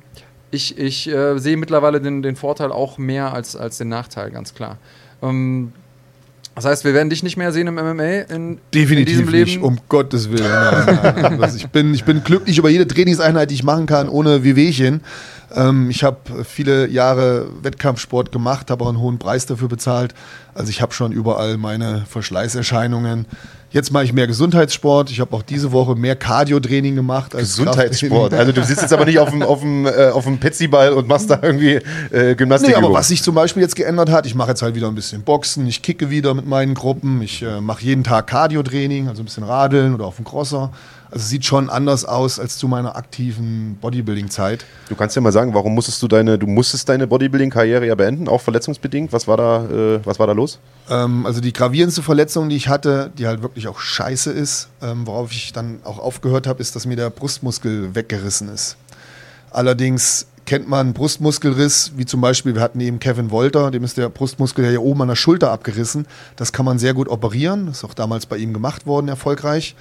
[0.51, 4.55] ich, ich äh, sehe mittlerweile den, den Vorteil auch mehr als, als den Nachteil, ganz
[4.55, 4.79] klar.
[5.23, 5.73] Ähm,
[6.55, 9.51] das heißt, wir werden dich nicht mehr sehen im MMA in, Definitiv in diesem Leben.
[9.51, 10.45] nicht, um Gottes Willen.
[10.45, 11.43] Nein, nein.
[11.43, 15.01] Also ich, bin, ich bin glücklich über jede Trainingseinheit, die ich machen kann, ohne Wehwehchen.
[15.55, 20.15] Ähm, ich habe viele Jahre Wettkampfsport gemacht, habe auch einen hohen Preis dafür bezahlt.
[20.55, 23.27] Also ich habe schon überall meine Verschleißerscheinungen.
[23.73, 25.11] Jetzt mache ich mehr Gesundheitssport.
[25.11, 27.35] Ich habe auch diese Woche mehr Cardio-Training gemacht.
[27.35, 28.35] Als Gesundheitssport.
[28.35, 31.09] Also du sitzt jetzt aber nicht auf dem, auf dem, äh, auf dem Petsyball und
[31.09, 31.81] machst da irgendwie
[32.11, 32.71] äh, Gymnastik.
[32.71, 34.95] Nee, aber was sich zum Beispiel jetzt geändert hat, ich mache jetzt halt wieder ein
[34.95, 39.23] bisschen Boxen, ich kicke wieder mit meinen Gruppen, ich äh, mache jeden Tag Cardio-Training, also
[39.23, 40.71] ein bisschen Radeln oder auf dem Crosser.
[41.13, 44.65] Also es sieht schon anders aus als zu meiner aktiven Bodybuilding-Zeit.
[44.89, 48.29] Du kannst ja mal sagen, warum musstest du deine, du musstest deine Bodybuilding-Karriere ja beenden,
[48.29, 49.13] auch verletzungsbedingt.
[49.13, 50.59] Was war da, äh, was war da los?
[50.89, 55.07] Ähm, also die gravierendste Verletzung, die ich hatte, die halt wirklich auch scheiße ist, ähm,
[55.07, 58.79] worauf ich dann auch aufgehört habe, ist, dass mir der Brustmuskel weggerissen ist.
[59.51, 64.09] Allerdings kennt man Brustmuskelriss, wie zum Beispiel, wir hatten eben Kevin Wolter, dem ist der
[64.09, 66.07] Brustmuskel ja hier oben an der Schulter abgerissen.
[66.37, 69.77] Das kann man sehr gut operieren, das ist auch damals bei ihm gemacht worden, erfolgreich.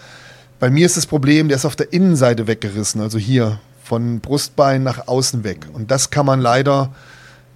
[0.61, 4.83] Bei mir ist das Problem, der ist auf der Innenseite weggerissen, also hier von Brustbein
[4.83, 5.65] nach außen weg.
[5.73, 6.93] Und das kann man leider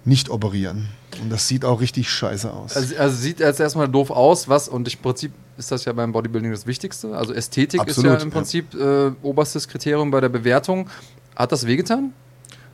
[0.04, 0.88] nicht operieren.
[1.22, 2.76] Und das sieht auch richtig scheiße aus.
[2.76, 6.10] Also, also sieht jetzt erstmal doof aus, was, und im Prinzip ist das ja beim
[6.10, 7.16] Bodybuilding das Wichtigste.
[7.16, 8.34] Also Ästhetik Absolut, ist ja im ja.
[8.34, 10.90] Prinzip äh, oberstes Kriterium bei der Bewertung.
[11.36, 12.12] Hat das wehgetan?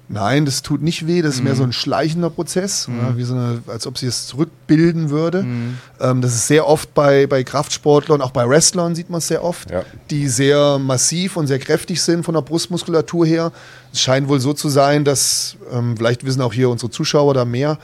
[0.08, 1.44] Nein, das tut nicht weh, das ist Mhm.
[1.44, 5.42] mehr so ein schleichender Prozess, ja, wie so eine, als ob sie es zurückbilden würde.
[5.44, 5.78] Mhm.
[6.00, 9.42] Ähm, das ist sehr oft bei, bei Kraftsportlern, auch bei Wrestlern sieht man es sehr
[9.42, 9.84] oft, Ja.
[10.10, 13.52] die sehr massiv und sehr kräftig sind von der Brustmuskulatur her.
[13.92, 17.44] Es scheint wohl so zu sein, dass, ähm, vielleicht wissen auch hier unsere Zuschauer da
[17.46, 17.78] mehr,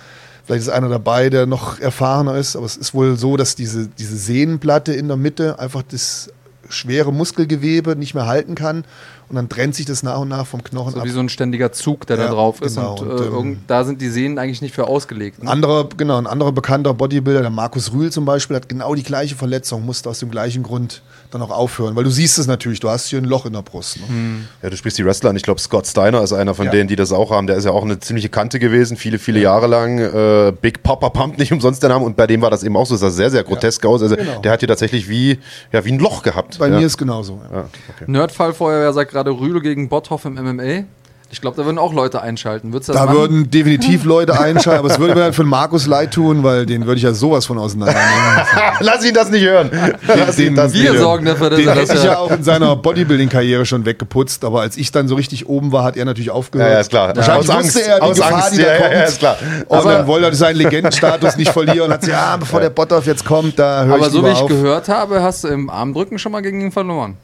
[0.45, 3.87] vielleicht ist einer dabei, der noch erfahrener ist, aber es ist wohl so, dass diese,
[3.87, 6.31] diese Sehnenplatte in der Mitte einfach das
[6.71, 8.85] schwere Muskelgewebe nicht mehr halten kann
[9.29, 11.05] und dann trennt sich das nach und nach vom Knochen So ab.
[11.07, 12.76] wie so ein ständiger Zug, der da Ja, drauf ist.
[12.76, 12.97] genau.
[12.97, 15.41] Und, äh, Und, ähm, da sind die Sehnen eigentlich nicht für ausgelegt.
[15.41, 15.51] Ein Ne?
[15.51, 19.35] anderer, genau, ein anderer bekannter Bodybuilder, der Markus Rühl zum Beispiel, hat genau die gleiche
[19.37, 21.95] Verletzung, musste aus dem gleichen Grund dann auch aufhören.
[21.95, 23.99] Weil du siehst es natürlich, du hast hier ein Loch in der Brust.
[23.99, 24.47] Ne?
[24.62, 25.37] Ja, du sprichst die Wrestler an.
[25.37, 26.70] Ich glaube, Scott Steiner ist einer von Ja.
[26.72, 27.47] denen, die das auch haben.
[27.47, 29.99] Der ist ja auch eine ziemliche Kante gewesen, viele, viele Jahre lang.
[29.99, 32.05] Äh, Big Papa Pump, nicht umsonst der Name.
[32.05, 32.95] Und bei dem war das eben auch so.
[32.95, 34.01] Das sah sehr, sehr grotesk aus.
[34.03, 34.41] Also Genau.
[34.41, 35.39] der hat hier tatsächlich wie,
[35.70, 36.59] ja, wie ein Loch gehabt.
[36.59, 36.79] Bei ja.
[36.79, 37.41] mir ist genauso.
[37.53, 37.59] Ja.
[37.59, 37.64] ja,
[37.95, 38.05] okay.
[38.07, 40.85] Nerdfallfeuerwehr sagt gerade Rühle gegen Botthoff im MMA.
[41.31, 42.73] Ich glaube, da würden auch Leute einschalten.
[42.73, 43.19] Würdest du das Da machen?
[43.19, 46.64] würden definitiv Leute einschalten, aber es würde mir dann für den Markus leid tun, weil
[46.64, 48.07] den würde ich ja sowas von auseinandernehmen.
[48.81, 49.71] Lass ihn das nicht hören.
[50.07, 51.03] Lass ihn den- das nicht Wir hören.
[51.03, 52.19] sorgen dafür, dass Den er das hätte ich ja ja.
[52.19, 55.99] auch in seiner Bodybuilding-Karriere schon weggeputzt, aber als ich dann so richtig oben war, hat
[55.99, 56.66] er natürlich aufgehört.
[56.71, 57.14] Ja, ja, ist klar.
[57.14, 57.89] Wahrscheinlich Aus wusste Angst.
[57.89, 58.53] er die Aus Gefahr, Angst.
[58.55, 58.93] die da Ja, ja, kommt.
[58.95, 59.37] ja, ist klar.
[59.69, 62.71] Und Aber- dann wollte er seinen Legendenstatus nicht verlieren und hat gesagt, ja, bevor der
[62.71, 64.49] Bottoff jetzt kommt, da höre ich Aber so wie ich auf.
[64.49, 67.19] gehört habe, hast du im Armdrücken schon mal gegen ihn verloren.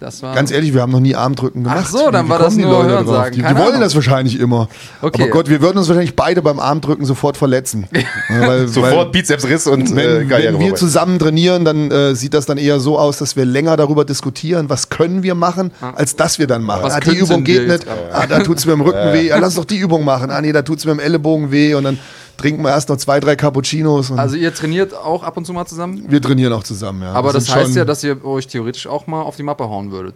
[0.00, 1.80] Das war Ganz ehrlich, wir haben noch nie Armdrücken gemacht.
[1.82, 3.14] Ach so, dann Wie war das die nur Leute Hörensagen.
[3.16, 3.30] drauf?
[3.30, 3.80] Die, die Keine wollen Ahnung.
[3.80, 4.68] das wahrscheinlich immer.
[5.02, 5.22] Okay.
[5.22, 7.88] Aber Gott, wir würden uns wahrscheinlich beide beim Armdrücken sofort verletzen.
[8.28, 10.78] Weil, Sofort weil, Bizepsriss und äh, wenn, Karriere wenn wir vorbei.
[10.78, 14.68] zusammen trainieren, dann äh, sieht das dann eher so aus, dass wir länger darüber diskutieren,
[14.68, 16.82] was können wir machen, als dass wir dann machen.
[16.82, 19.38] Was ah, die Übung geht nicht, ah, da tut es mir im Rücken weh, ah,
[19.38, 21.84] lass doch die Übung machen, ah nee, da tut es mir im Ellenbogen weh und
[21.84, 21.98] dann
[22.38, 25.52] trinken wir erst noch zwei, drei Cappuccinos und Also ihr trainiert auch ab und zu
[25.52, 26.04] mal zusammen?
[26.08, 27.02] wir trainieren auch zusammen.
[27.02, 27.12] Ja.
[27.12, 30.14] Aber das heißt ja, dass ihr euch theoretisch auch mal auf die Mappe hauen würdet.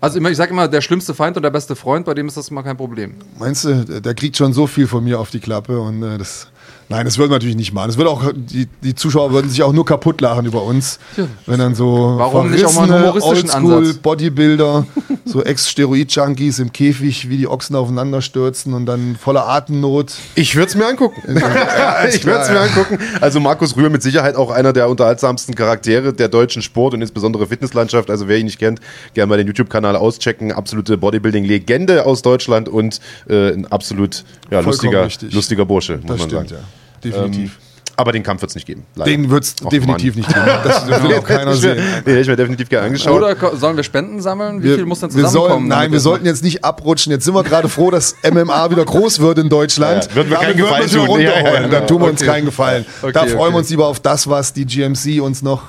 [0.00, 2.50] Also ich sage immer, der schlimmste Feind und der beste Freund, bei dem ist das
[2.50, 3.14] mal kein Problem.
[3.38, 6.18] Meinst du, der der kriegt schon so viel von mir auf die Klappe und äh,
[6.18, 6.48] das.
[6.88, 7.88] Nein, das würden wir natürlich nicht machen.
[7.88, 11.00] Das würde auch, die, die Zuschauer würden sich auch nur kaputt lachen über uns.
[11.16, 11.26] Ja.
[11.46, 13.96] Wenn dann so Warum nicht auch mal einen verrissene humoristischen Oldschool Ansatz?
[13.98, 14.86] Bodybuilder,
[15.24, 20.12] so Ex-Steroid-Junkies im Käfig, wie die Ochsen aufeinander stürzen und dann voller Atemnot.
[20.36, 21.20] Ich würde es mir angucken.
[21.26, 22.98] ich würde es mir angucken.
[23.20, 27.48] Also Markus Rühr mit Sicherheit auch einer der unterhaltsamsten Charaktere der deutschen Sport und insbesondere
[27.48, 28.10] Fitnesslandschaft.
[28.10, 28.80] Also wer ihn nicht kennt,
[29.14, 30.52] gerne mal den YouTube-Kanal auschecken.
[30.52, 35.34] Absolute Bodybuilding-Legende aus Deutschland und äh, ein absolut ja, lustiger, richtig.
[35.34, 36.62] lustiger Bursche, muss Das man stimmt, sagen.
[36.62, 36.75] ja.
[37.04, 37.58] Definitiv.
[37.98, 38.84] Aber den Kampf wird es nicht geben.
[38.94, 39.10] leider.
[39.10, 40.24] Den wird es definitiv Mann.
[40.26, 40.46] nicht geben.
[40.64, 41.78] Das will auch keiner Den sehen.
[42.04, 43.16] hätte ich mir definitiv gerne angeschaut.
[43.16, 44.62] Oder sollen wir Spenden sammeln?
[44.62, 45.68] Wie viel muss denn wir zusammenkommen?
[45.70, 47.10] sollen, nein, wir sollten jetzt nicht abrutschen.
[47.10, 50.08] Jetzt sind wir gerade froh, dass MMA wieder groß wird in Deutschland.
[50.10, 51.20] Ja, würden wir keinen Gefallen wir tun.
[51.20, 51.62] Ja, ja, runterholen.
[51.62, 51.68] ja.
[51.68, 52.30] Dann tun wir uns Okay.
[52.30, 52.84] keinen Gefallen.
[53.00, 53.52] Okay, da freuen okay.
[53.52, 55.62] wir uns lieber auf das, was die GMC uns noch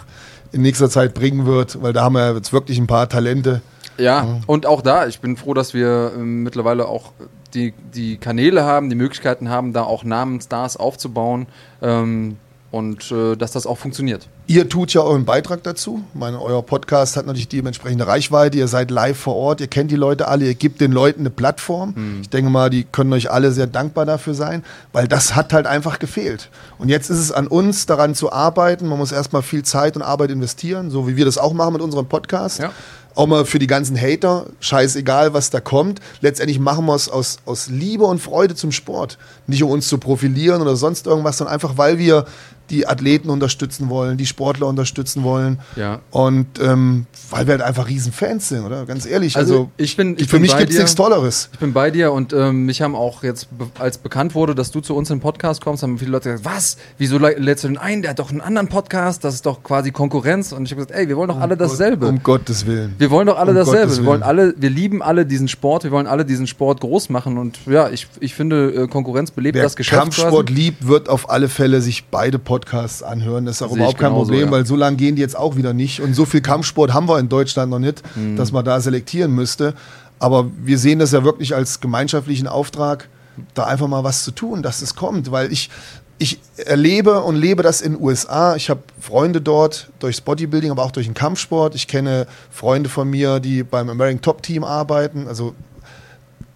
[0.51, 3.61] in nächster Zeit bringen wird, weil da haben wir jetzt wirklich ein paar Talente.
[3.97, 7.13] Ja, und auch da, ich bin froh, dass wir ähm, mittlerweile auch
[7.53, 11.47] die, die Kanäle haben, die Möglichkeiten haben, da auch Namen, Stars aufzubauen
[11.81, 12.37] ähm,
[12.71, 14.27] und äh, dass das auch funktioniert.
[14.49, 16.03] Ihr tut ja euren Beitrag dazu.
[16.13, 18.57] Ich meine, euer Podcast hat natürlich die entsprechende Reichweite.
[18.57, 21.29] Ihr seid live vor Ort, ihr kennt die Leute alle, ihr gebt den Leuten eine
[21.29, 22.19] Plattform.
[22.21, 25.67] Ich denke mal, die können euch alle sehr dankbar dafür sein, weil das hat halt
[25.67, 26.49] einfach gefehlt.
[26.77, 28.87] Und jetzt ist es an uns, daran zu arbeiten.
[28.87, 31.81] Man muss erstmal viel Zeit und Arbeit investieren, so wie wir das auch machen mit
[31.81, 32.59] unserem Podcast.
[32.59, 32.71] Ja.
[33.17, 35.99] Auch mal für die ganzen Hater, scheißegal, was da kommt.
[36.21, 39.17] Letztendlich machen wir es aus, aus Liebe und Freude zum Sport.
[39.47, 42.25] Nicht um uns zu profilieren oder sonst irgendwas, sondern einfach, weil wir
[42.69, 45.59] die Athleten unterstützen wollen, die Sportler unterstützen wollen.
[45.75, 45.99] Ja.
[46.11, 48.85] Und ähm, weil wir halt einfach riesen Fans sind, oder?
[48.85, 49.35] Ganz ehrlich.
[49.35, 51.49] Also, Also, ich bin, ich für bin mich gibt es nichts Tolleres.
[51.53, 53.47] Ich bin bei dir und ähm, mich haben auch jetzt,
[53.79, 56.45] als bekannt wurde, dass du zu uns in den Podcast kommst, haben viele Leute gesagt,
[56.45, 56.77] was?
[56.97, 58.01] Wieso lädst du den ein?
[58.01, 60.51] Der hat doch einen anderen Podcast, das ist doch quasi Konkurrenz.
[60.51, 62.07] Und ich habe gesagt, ey, wir wollen doch alle dasselbe.
[62.07, 62.95] Um Gottes Willen.
[62.97, 63.95] wir wollen doch alle um dasselbe.
[63.97, 67.37] Wir wollen alle, wir lieben alle diesen Sport, wir wollen alle diesen Sport groß machen
[67.37, 69.99] und ja, ich, ich finde, äh, Konkurrenz belebt Wer das Geschäft.
[70.01, 70.61] Kampfsport quasi.
[70.61, 72.56] liebt, wird auf alle Fälle sich beide Podcasts
[73.03, 73.45] anhören.
[73.45, 74.51] Das ist auch Sehe überhaupt kein Problem, ja.
[74.51, 76.01] weil so lange gehen die jetzt auch wieder nicht.
[76.01, 78.35] Und so viel Kampfsport haben wir in Deutschland noch nicht, Mhm.
[78.35, 79.73] dass man da selektieren müsste.
[80.19, 83.07] Aber wir sehen das ja wirklich als gemeinschaftlichen Auftrag,
[83.53, 85.31] da einfach mal was zu tun, dass es kommt.
[85.31, 85.69] Weil ich,
[86.17, 88.55] ich erlebe und lebe das in den USA.
[88.55, 91.75] Ich habe Freunde dort durchs Bodybuilding, aber auch durch den Kampfsport.
[91.75, 95.27] Ich kenne Freunde von mir, die beim American Top Team arbeiten.
[95.27, 95.53] Also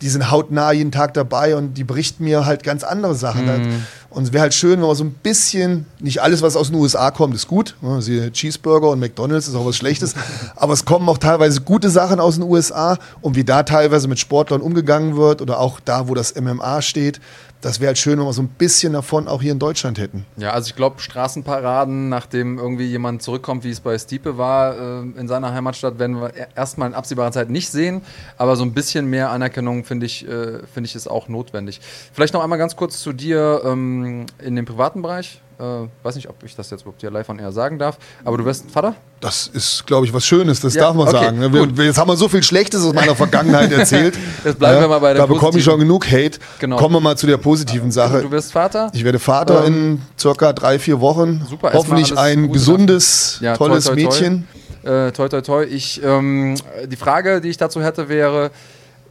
[0.01, 3.83] die sind hautnah jeden Tag dabei und die berichten mir halt ganz andere Sachen.
[4.09, 6.75] Und es wäre halt schön, wenn man so ein bisschen, nicht alles, was aus den
[6.75, 7.75] USA kommt, ist gut.
[7.99, 10.15] Siehe Cheeseburger und McDonalds ist auch was Schlechtes.
[10.55, 14.19] Aber es kommen auch teilweise gute Sachen aus den USA und wie da teilweise mit
[14.19, 17.21] Sportlern umgegangen wird oder auch da, wo das MMA steht.
[17.61, 20.25] Das wäre halt schön, wenn wir so ein bisschen davon auch hier in Deutschland hätten.
[20.37, 25.01] Ja, also ich glaube, Straßenparaden, nachdem irgendwie jemand zurückkommt, wie es bei Stiepe war äh,
[25.19, 28.01] in seiner Heimatstadt, werden wir e- erstmal in absehbarer Zeit nicht sehen.
[28.37, 31.79] Aber so ein bisschen mehr Anerkennung finde ich, äh, finde ich ist auch notwendig.
[32.13, 35.39] Vielleicht noch einmal ganz kurz zu dir ähm, in dem privaten Bereich.
[35.61, 38.35] Äh, weiß nicht, ob ich das jetzt überhaupt hier live on air sagen darf, aber
[38.37, 38.95] du wirst Vater?
[39.19, 41.37] Das ist, glaube ich, was Schönes, das Ja, darf man okay, sagen.
[41.39, 41.53] ne?
[41.53, 44.17] Wir, wir, jetzt haben wir so viel Schlechtes aus meiner Vergangenheit erzählt.
[44.43, 46.39] Jetzt bleiben wir mal bei der Da bekomme ich schon genug Hate.
[46.57, 46.77] Genau.
[46.77, 48.21] Kommen wir mal zu der positiven Sache.
[48.23, 48.89] Du wirst Vater?
[48.93, 51.45] Ich werde Vater Ähm, in circa drei, vier Wochen.
[51.47, 54.09] Super, Hoffentlich ein Gute gesundes, Ja, tolles toi, toi, toi.
[54.09, 54.47] Mädchen.
[54.83, 55.63] Äh, toi, toi, toi.
[55.65, 56.55] Ich, ähm,
[56.87, 58.49] die Frage, die ich dazu hätte, wäre, äh,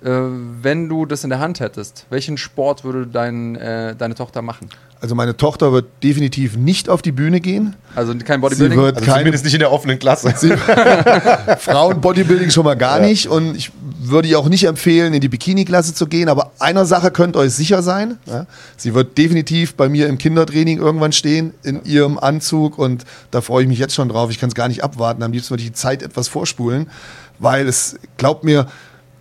[0.03, 4.68] wenn du das in der Hand hättest, welchen Sport würde dein, äh, deine Tochter machen?
[5.03, 7.74] Also meine Tochter wird definitiv nicht auf die Bühne gehen.
[7.94, 8.78] Also kein Sie Bodybuilding?
[8.78, 10.30] wird Also keine zumindest nicht in der offenen Klasse.
[11.59, 13.26] Frauen-Bodybuilding schon mal gar nicht.
[13.26, 16.28] Und ich würde ihr auch nicht empfehlen, in die Bikini-Klasse zu gehen.
[16.28, 18.18] Aber einer Sache könnt ihr euch sicher sein.
[18.26, 18.46] Ja?
[18.76, 22.76] Sie wird definitiv bei mir im Kindertraining irgendwann stehen, in ihrem Anzug.
[22.76, 24.30] Und da freue ich mich jetzt schon drauf.
[24.30, 25.22] Ich kann es gar nicht abwarten.
[25.22, 26.90] Am liebsten würde ich die Zeit etwas vorspulen.
[27.38, 28.66] Weil es, glaubt mir,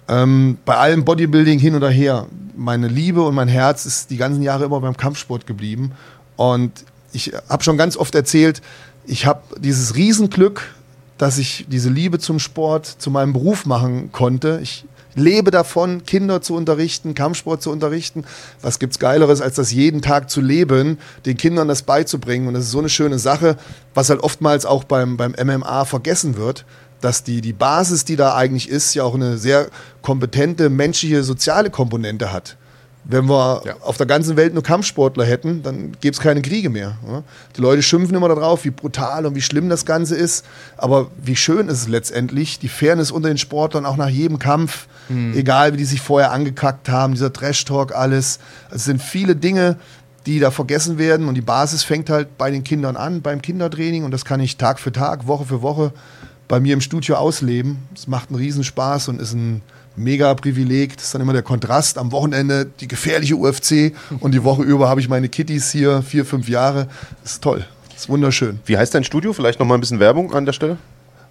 [0.10, 4.41] ähm, bei allem Bodybuilding hin oder her, meine Liebe und mein Herz ist die ganzen
[4.41, 5.91] Jahre immer beim Kampfsport geblieben.
[6.36, 6.84] Und
[7.14, 8.62] ich habe schon ganz oft erzählt,
[9.05, 10.74] ich habe dieses Riesenglück,
[11.18, 14.60] dass ich diese Liebe zum Sport zu meinem Beruf machen konnte.
[14.62, 14.86] Ich
[15.16, 18.24] lebe davon, Kinder zu unterrichten, Kampfsport zu unterrichten.
[18.62, 22.47] Was gibt's Geileres, als das jeden Tag zu leben, den Kindern das beizubringen?
[22.47, 23.57] Und das ist so eine schöne Sache,
[23.93, 26.66] was halt oftmals auch beim, beim MMA vergessen wird,
[27.02, 29.68] dass die, die Basis, die da eigentlich ist, ja auch eine sehr
[30.02, 32.58] kompetente menschliche, soziale Komponente hat.
[33.06, 33.74] Wenn wir Ja.
[33.82, 36.97] auf der ganzen Welt nur Kampfsportler hätten, dann gäbe es keine Kriege mehr.
[37.08, 37.24] oder?
[37.56, 40.45] Die Leute schimpfen immer darauf, wie brutal und wie schlimm das Ganze ist.
[40.78, 44.88] Aber wie schön ist es letztendlich, die Fairness unter den Sportlern, auch nach jedem Kampf,
[45.34, 48.38] egal wie die sich vorher angekackt haben, dieser Trash-Talk, alles.
[48.70, 49.78] Es sind viele Dinge,
[50.28, 54.04] die da vergessen werden und die Basis fängt halt bei den Kindern an, beim Kindertraining
[54.04, 55.93] und das kann ich Tag für Tag, Woche für Woche
[56.50, 57.78] bei mir im Studio ausleben.
[57.95, 59.62] Es macht einen Riesenspaß und ist ein
[59.95, 60.97] mega Privileg.
[60.97, 61.97] Das ist dann immer der Kontrast.
[61.97, 66.26] Am Wochenende die gefährliche UFC und die Woche über habe ich meine Kitties hier, vier,
[66.26, 66.88] fünf Jahre.
[67.24, 67.66] Das ist toll.
[67.93, 68.60] Das ist wunderschön.
[68.66, 69.32] Wie heißt dein Studio?
[69.32, 70.78] Vielleicht noch mal ein bisschen Werbung an der Stelle.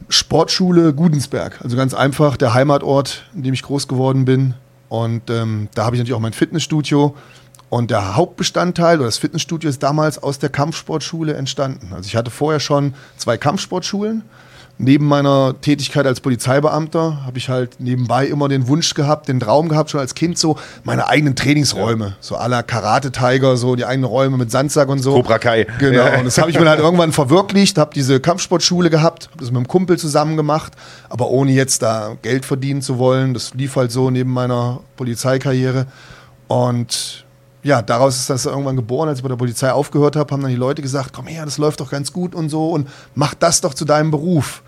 [0.08, 1.60] Sportschule Gudensberg.
[1.62, 4.54] Also ganz einfach der Heimatort, in dem ich groß geworden bin.
[4.88, 7.16] Und ähm, da habe ich natürlich auch mein Fitnessstudio.
[7.70, 11.92] Und der Hauptbestandteil oder das Fitnessstudio ist damals aus der Kampfsportschule entstanden.
[11.92, 14.22] Also ich hatte vorher schon zwei Kampfsportschulen.
[14.80, 19.68] Neben meiner Tätigkeit als Polizeibeamter habe ich halt nebenbei immer den Wunsch gehabt, den Traum
[19.68, 22.14] gehabt, schon als Kind so meine eigenen Trainingsräume.
[22.20, 25.14] So à la Karate Tiger, so die eigenen Räume mit Sandsack und so.
[25.14, 25.66] Cobra Kai.
[25.80, 26.18] Genau, Ja.
[26.20, 29.56] und das habe ich mir halt irgendwann verwirklicht, habe diese Kampfsportschule gehabt, habe das mit
[29.56, 30.74] einem Kumpel zusammen gemacht,
[31.08, 33.34] aber ohne jetzt da Geld verdienen zu wollen.
[33.34, 35.86] Das lief halt so neben meiner Polizeikarriere.
[36.46, 37.24] Und
[37.62, 39.08] ja, daraus ist das irgendwann geboren.
[39.08, 41.58] Als ich bei der Polizei aufgehört habe, haben dann die Leute gesagt, komm her, das
[41.58, 44.62] läuft doch ganz gut und so und mach das doch zu deinem Beruf.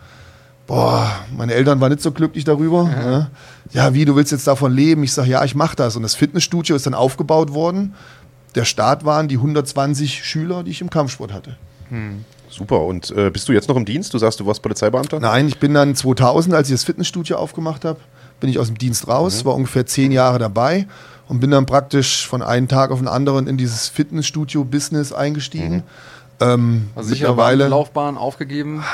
[0.70, 2.88] Boah, meine Eltern waren nicht so glücklich darüber.
[2.88, 3.30] Ja,
[3.72, 5.02] ja wie, du willst jetzt davon leben?
[5.02, 5.96] Ich sage, ja, ich mache das.
[5.96, 7.92] Und das Fitnessstudio ist dann aufgebaut worden.
[8.54, 11.56] Der Start waren die 120 Schüler, die ich im Kampfsport hatte.
[12.48, 12.82] Super.
[12.82, 14.14] Und äh, bist du jetzt noch im Dienst?
[14.14, 15.18] Du sagst, du warst Polizeibeamter?
[15.18, 17.98] Nein, ich bin dann 2000, als ich das Fitnessstudio aufgemacht habe,
[18.38, 20.86] bin ich aus dem Dienst raus, war ungefähr zehn Jahre dabei
[21.26, 25.82] und bin dann praktisch von einem Tag auf den anderen in dieses Fitnessstudio-Business eingestiegen.
[26.38, 28.84] Ähm, Also sicher mittlerweile, Laufbahn aufgegeben.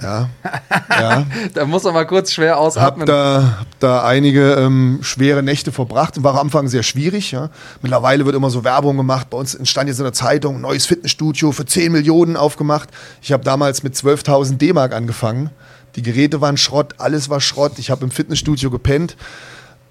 [0.00, 0.28] Ja.
[0.90, 1.26] ja.
[1.54, 3.06] Da muss man mal kurz schwer Hab ausatmen.
[3.06, 6.22] da, hab da einige ähm, schwere Nächte verbracht.
[6.22, 7.32] War am Anfang sehr schwierig.
[7.32, 7.50] Ja.
[7.82, 9.30] Mittlerweile wird immer so Werbung gemacht.
[9.30, 12.88] Bei uns entstand jetzt in der Zeitung ein neues Fitnessstudio für 10 Millionen aufgemacht.
[13.20, 15.50] Ich habe damals mit 12.000 D-Mark angefangen.
[15.96, 17.72] Die Geräte waren Schrott, alles war Schrott.
[17.78, 19.16] Ich habe im Fitnessstudio gepennt.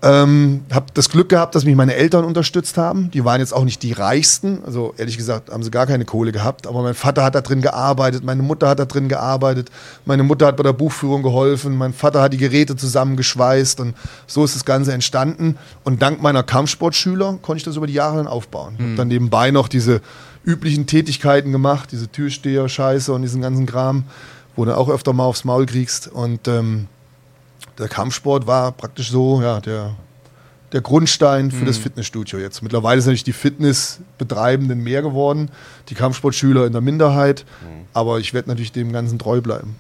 [0.03, 3.11] Ähm, habe das Glück gehabt, dass mich meine Eltern unterstützt haben.
[3.11, 4.63] Die waren jetzt auch nicht die reichsten.
[4.65, 6.65] Also ehrlich gesagt haben sie gar keine Kohle gehabt.
[6.65, 9.69] Aber mein Vater hat da drin gearbeitet, meine Mutter hat da drin gearbeitet.
[10.05, 11.77] Meine Mutter hat bei der Buchführung geholfen.
[11.77, 13.79] Mein Vater hat die Geräte zusammengeschweißt.
[13.79, 13.95] Und
[14.25, 15.57] so ist das Ganze entstanden.
[15.83, 18.73] Und dank meiner Kampfsportschüler konnte ich das über die Jahre dann aufbauen.
[18.79, 20.01] Ich habe dann nebenbei noch diese
[20.43, 24.05] üblichen Tätigkeiten gemacht, diese Türsteher, Scheiße und diesen ganzen Kram,
[24.55, 26.07] wo du auch öfter mal aufs Maul kriegst.
[26.07, 26.87] Und ähm,
[27.77, 29.95] der Kampfsport war praktisch so, ja, der,
[30.71, 32.61] der Grundstein für das Fitnessstudio jetzt.
[32.61, 35.49] Mittlerweile sind natürlich die Fitnessbetreibenden mehr geworden,
[35.89, 37.45] die Kampfsportschüler in der Minderheit,
[37.93, 39.75] aber ich werde natürlich dem Ganzen treu bleiben.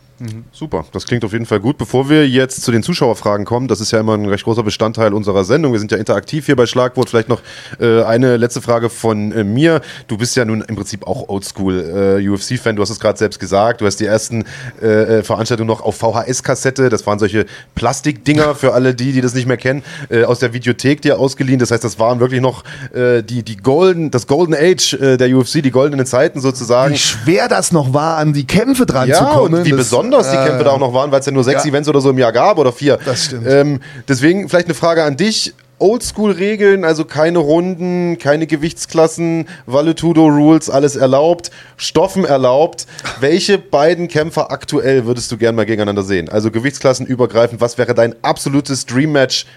[0.51, 1.77] Super, das klingt auf jeden Fall gut.
[1.77, 5.13] Bevor wir jetzt zu den Zuschauerfragen kommen, das ist ja immer ein recht großer Bestandteil
[5.13, 5.71] unserer Sendung.
[5.73, 7.09] Wir sind ja interaktiv hier bei Schlagwort.
[7.09, 7.41] Vielleicht noch
[7.79, 9.81] äh, eine letzte Frage von äh, mir.
[10.07, 12.75] Du bist ja nun im Prinzip auch Oldschool äh, UFC-Fan.
[12.75, 13.81] Du hast es gerade selbst gesagt.
[13.81, 14.45] Du hast die ersten
[14.81, 16.89] äh, äh, Veranstaltungen noch auf VHS-Kassette.
[16.89, 17.45] Das waren solche
[17.75, 21.59] Plastikdinger für alle die, die das nicht mehr kennen, äh, aus der Videothek dir ausgeliehen.
[21.59, 25.71] Das heißt, das waren wirklich noch die, die Golden, das Golden Age der UFC, die
[25.71, 26.93] goldenen Zeiten sozusagen.
[26.93, 29.53] Wie schwer das noch war, an die Kämpfe dran Ja, zu kommen.
[29.55, 31.43] und wie das- besonders die äh, Kämpfe da auch noch waren, weil es ja nur
[31.43, 31.65] sechs.
[31.65, 32.97] Events oder so im Jahr gab oder vier.
[33.03, 33.47] Das stimmt.
[33.47, 35.53] Ähm, deswegen vielleicht eine Frage an dich.
[35.79, 42.85] Oldschool-Regeln, also keine Runden, keine Gewichtsklassen, Valetudo-Rules, alles erlaubt, Stoffen erlaubt.
[43.19, 46.29] Welche beiden Kämpfer aktuell würdest du gern mal gegeneinander sehen?
[46.29, 49.47] Also Gewichtsklassen übergreifend, was wäre dein absolutes Dream-Match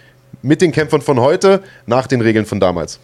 [0.40, 3.00] mit den Kämpfern von heute nach den Regeln von damals?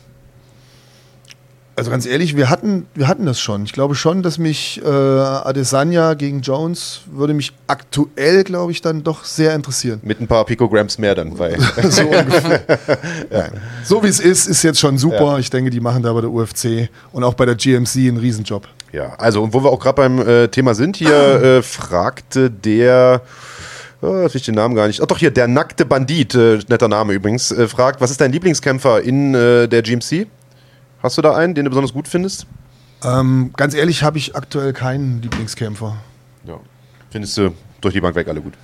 [1.77, 3.65] Also ganz ehrlich, wir hatten, wir hatten das schon.
[3.65, 9.03] Ich glaube schon, dass mich äh, Adesanya gegen Jones würde mich aktuell, glaube ich, dann
[9.03, 10.01] doch sehr interessieren.
[10.03, 11.39] Mit ein paar Picograms mehr dann.
[11.39, 11.59] Weil
[11.91, 12.63] So ungefähr.
[13.31, 13.53] Nein.
[13.85, 15.39] So wie es ist, ist jetzt schon super.
[15.39, 18.69] Ich denke, die machen da bei der UFC und auch bei der GMC einen Riesenjob.
[18.93, 21.11] Ja, also und wo wir auch gerade beim äh, Thema sind, hier
[21.43, 23.23] äh, fragte der,
[24.03, 26.89] oh, jetzt ich den Namen gar nicht, ach doch hier, der nackte Bandit, äh, netter
[26.89, 30.27] Name übrigens, äh, fragt, was ist dein Lieblingskämpfer in äh, der GMC?
[31.03, 32.47] Hast du da einen, den du besonders gut findest?
[33.03, 35.97] Ähm, ganz ehrlich, habe ich aktuell keinen Lieblingskämpfer.
[36.45, 36.61] Ja.
[37.11, 38.55] Findest du durch die Bank weg alle gut?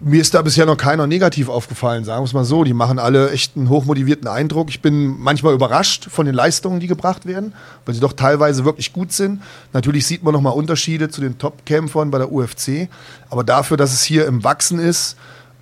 [0.00, 2.64] Mir ist da bisher noch keiner negativ aufgefallen, sagen wir es mal so.
[2.64, 4.68] Die machen alle echt einen hochmotivierten Eindruck.
[4.68, 7.54] Ich bin manchmal überrascht von den Leistungen, die gebracht werden,
[7.86, 9.40] weil sie doch teilweise wirklich gut sind.
[9.72, 12.88] Natürlich sieht man nochmal Unterschiede zu den Top-Kämpfern bei der UFC.
[13.30, 15.16] Aber dafür, dass es hier im Wachsen ist,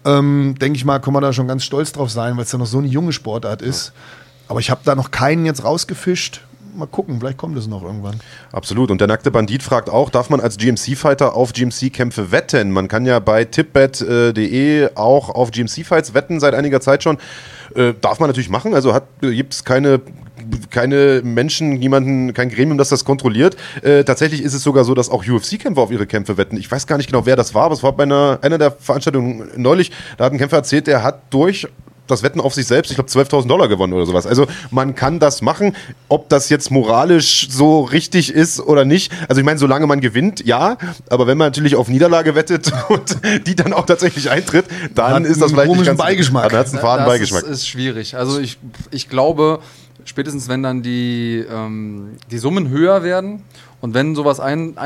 [0.04, 2.58] ähm, denke ich mal, kann man da schon ganz stolz drauf sein, weil es ja
[2.58, 3.92] noch so eine junge Sportart ist.
[4.52, 6.42] Aber ich habe da noch keinen jetzt rausgefischt.
[6.76, 8.20] Mal gucken, vielleicht kommt es noch irgendwann.
[8.52, 8.90] Absolut.
[8.90, 12.70] Und der nackte Bandit fragt auch, darf man als GMC-Fighter auf GMC-Kämpfe wetten?
[12.70, 17.16] Man kann ja bei tipbet.de auch auf GMC-Fights wetten, seit einiger Zeit schon.
[17.74, 18.74] Äh, darf man natürlich machen.
[18.74, 20.02] Also gibt es keine,
[20.68, 23.56] keine Menschen, niemanden, kein Gremium, das das kontrolliert.
[23.80, 26.58] Äh, tatsächlich ist es sogar so, dass auch UFC-Kämpfer auf ihre Kämpfe wetten.
[26.58, 28.72] Ich weiß gar nicht genau, wer das war, aber es war bei einer, einer der
[28.72, 29.92] Veranstaltungen neulich.
[30.18, 31.68] Da hat ein Kämpfer erzählt, der hat durch
[32.06, 34.26] das Wetten auf sich selbst, ich glaube 12.000 Dollar gewonnen oder sowas.
[34.26, 35.76] Also man kann das machen.
[36.08, 39.12] Ob das jetzt moralisch so richtig ist oder nicht.
[39.28, 40.76] Also ich meine, solange man gewinnt, ja.
[41.08, 43.16] Aber wenn man natürlich auf Niederlage wettet und
[43.46, 46.50] die dann auch tatsächlich eintritt, dann Hat ist das vielleicht nicht komischen ganz, Beigeschmack.
[46.50, 47.42] Dann hat es einen faden das Beigeschmack.
[47.44, 48.16] Ist, ist schwierig.
[48.16, 48.58] Also ich,
[48.90, 49.60] ich glaube,
[50.04, 53.42] spätestens wenn dann die, ähm, die Summen höher werden
[53.80, 54.76] und wenn sowas ein,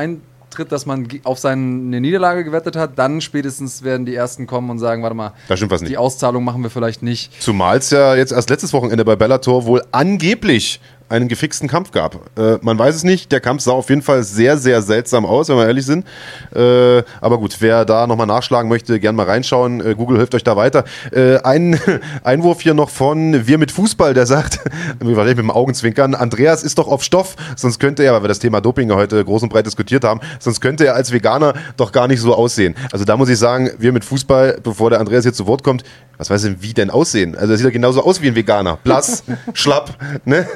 [0.57, 4.79] eintritt, dass man auf seine Niederlage gewettet hat, dann spätestens werden die Ersten kommen und
[4.79, 5.91] sagen, warte mal, Da stimmt was nicht.
[5.91, 7.31] die Auszahlung machen wir vielleicht nicht.
[7.41, 10.79] Zumal es ja jetzt erst letztes Wochenende bei Bellator wohl angeblich
[11.09, 12.15] einen gefixten Kampf gab.
[12.37, 13.31] Äh, man weiß es nicht.
[13.31, 16.05] Der Kampf sah auf jeden Fall sehr, sehr seltsam aus, wenn wir ehrlich sind.
[16.53, 19.85] Äh, aber gut, wer da nochmal nachschlagen möchte, gern mal reinschauen.
[19.85, 20.83] Äh, Google hilft euch da weiter.
[21.11, 21.79] Äh, ein
[22.23, 24.59] Einwurf hier noch von Wir mit Fußball, der sagt,
[25.03, 28.61] mit dem Augenzwinkern, Andreas ist doch auf Stoff, sonst könnte er, weil wir das Thema
[28.61, 32.21] Doping heute groß und breit diskutiert haben, sonst könnte er als Veganer doch gar nicht
[32.21, 32.75] so aussehen.
[32.91, 35.83] Also da muss ich sagen, wir mit Fußball, bevor der Andreas hier zu Wort kommt,
[36.17, 37.35] was weiß ich, wie denn aussehen?
[37.35, 38.77] Also er sieht ja genauso aus wie ein Veganer.
[38.83, 39.23] Blass,
[39.53, 40.47] schlapp, ne?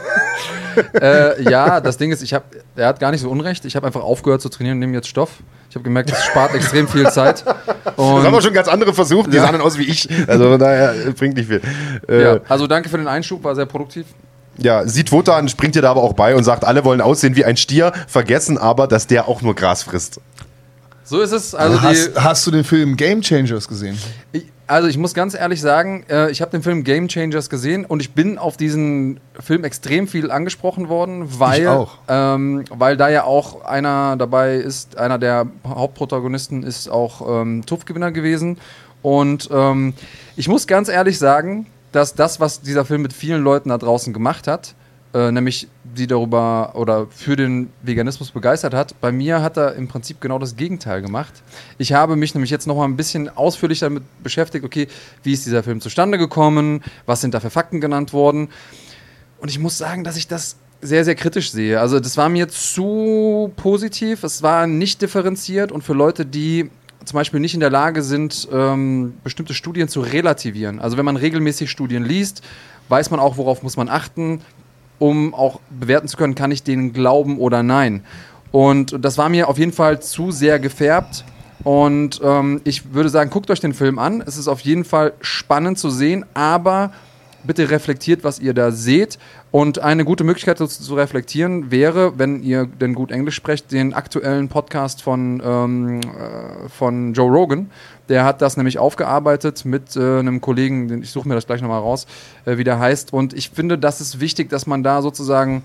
[1.02, 2.46] Äh, ja, das Ding ist, ich habe,
[2.76, 3.66] er hat gar nicht so unrecht.
[3.66, 5.32] Ich habe einfach aufgehört zu trainieren und nehme jetzt Stoff.
[5.70, 7.44] Ich habe gemerkt, das spart extrem viel Zeit.
[7.84, 10.08] Das Und haben wir schon ganz andere versucht, die sahen dann aus wie ich.
[10.28, 11.62] Also von daher äh, bringt nicht viel.
[12.08, 12.42] Äh, ja, ja.
[12.48, 14.06] also danke für den Einschub, war sehr produktiv.
[14.86, 17.58] sieht Wotan, springt dir da aber auch bei und sagt, alle wollen aussehen wie ein
[17.58, 20.22] Stier, vergessen aber, dass der auch nur Gras frisst.
[21.04, 21.54] So ist es.
[21.54, 23.98] Also die, hast, hast du den Film Game Changers gesehen?
[24.32, 27.84] Ich- Also ich muss ganz ehrlich sagen, äh, ich habe den Film Game Changers gesehen
[27.84, 31.88] und ich bin auf diesen Film extrem viel angesprochen worden, weil.
[32.08, 38.14] Ähm, weil da ja auch einer dabei ist, einer der Hauptprotagonisten ist auch ähm, TÜV-Gewinner
[38.14, 38.60] gewesen.
[39.02, 39.94] Und ähm,
[40.38, 44.14] ich muss ganz ehrlich sagen, dass das, was dieser Film mit vielen Leuten da draußen
[44.14, 44.76] gemacht hat,
[45.14, 49.00] äh, nämlich die darüber oder für den Veganismus begeistert hat.
[49.02, 51.44] Bei mir hat er im Prinzip genau das Gegenteil gemacht.
[51.78, 54.88] Ich habe mich nämlich jetzt noch mal ein bisschen ausführlich damit beschäftigt, okay,
[55.24, 58.50] wie ist dieser Film zustande gekommen, was sind da für Fakten genannt worden.
[59.40, 61.80] Und ich muss sagen, dass ich das sehr, sehr kritisch sehe.
[61.80, 66.70] Also das war mir zu positiv, es war nicht differenziert und für Leute, die
[67.06, 70.80] zum Beispiel nicht in der Lage sind, ähm, bestimmte Studien zu relativieren.
[70.80, 72.44] Also wenn man regelmäßig Studien liest,
[72.90, 74.42] weiß man auch, worauf muss man achten,
[75.02, 78.04] um auch bewerten zu können, kann ich denen glauben oder nein.
[78.52, 81.26] Und das war mir auf jeden Fall zu sehr gefärbt.
[81.64, 84.22] Und ähm, ich würde sagen, guckt euch den Film an.
[84.22, 86.92] Es ist auf jeden Fall spannend zu sehen, aber
[87.44, 89.20] bitte reflektiert, was ihr da seht.
[89.52, 93.94] Und eine gute Möglichkeit das zu reflektieren wäre, wenn ihr denn gut Englisch sprecht, den
[93.94, 97.70] aktuellen Podcast von, ähm, äh, von Joe Rogan.
[98.10, 101.82] Der hat das nämlich aufgearbeitet mit äh, einem Kollegen, ich suche mir das gleich nochmal
[101.82, 102.08] raus,
[102.46, 103.14] äh, wie der heißt.
[103.14, 105.64] Und ich finde, das ist wichtig, dass man da sozusagen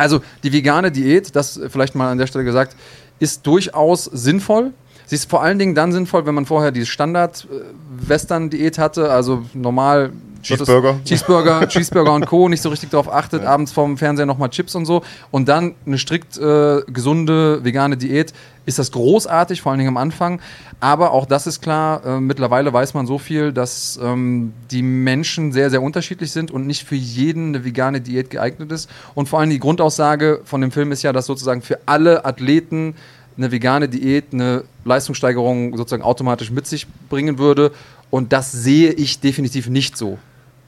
[0.00, 2.74] also die vegane Diät, das äh, vielleicht mal an der Stelle gesagt,
[3.18, 4.72] ist durchaus sinnvoll.
[5.06, 10.12] Sie ist vor allen Dingen dann sinnvoll, wenn man vorher die Standard-Western-Diät hatte, also normal
[10.42, 11.00] Cheeseburger.
[11.04, 12.48] Cheeseburger, Cheeseburger und Co.
[12.48, 15.02] nicht so richtig darauf achtet, abends vorm Fernseher nochmal Chips und so.
[15.30, 18.32] Und dann eine strikt äh, gesunde vegane Diät,
[18.66, 20.40] ist das großartig, vor allen Dingen am Anfang.
[20.80, 25.52] Aber auch das ist klar, äh, mittlerweile weiß man so viel, dass ähm, die Menschen
[25.52, 28.88] sehr, sehr unterschiedlich sind und nicht für jeden eine vegane Diät geeignet ist.
[29.14, 32.94] Und vor allem die Grundaussage von dem Film ist ja, dass sozusagen für alle Athleten
[33.36, 37.72] eine vegane Diät eine Leistungssteigerung sozusagen automatisch mit sich bringen würde.
[38.10, 40.18] Und das sehe ich definitiv nicht so.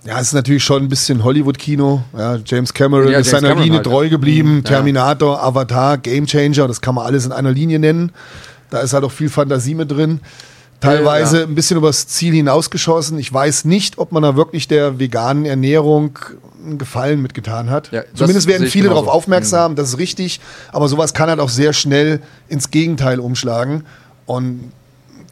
[0.04, 2.02] Ja, es ist natürlich schon ein bisschen Hollywood-Kino.
[2.16, 4.10] Ja, James Cameron Ja, ist James seiner Cameron Linie halt, treu ja.
[4.10, 4.48] geblieben.
[4.56, 4.70] Mhm, ja.
[4.70, 8.10] Terminator, Avatar, Game Changer, das kann man alles in einer Linie nennen.
[8.70, 10.20] Da ist halt auch viel Fantasie mit drin.
[10.80, 11.46] Teilweise Ja.
[11.46, 13.16] ein bisschen übers Ziel hinausgeschossen.
[13.18, 16.18] Ich weiß nicht, ob man da wirklich der veganen Ernährung
[16.64, 17.92] einen Gefallen mitgetan hat.
[17.92, 20.40] Ja, Zumindest werden viele darauf aufmerksam, das ist richtig.
[20.72, 23.84] Aber sowas kann halt auch sehr schnell ins Gegenteil umschlagen.
[24.26, 24.72] Und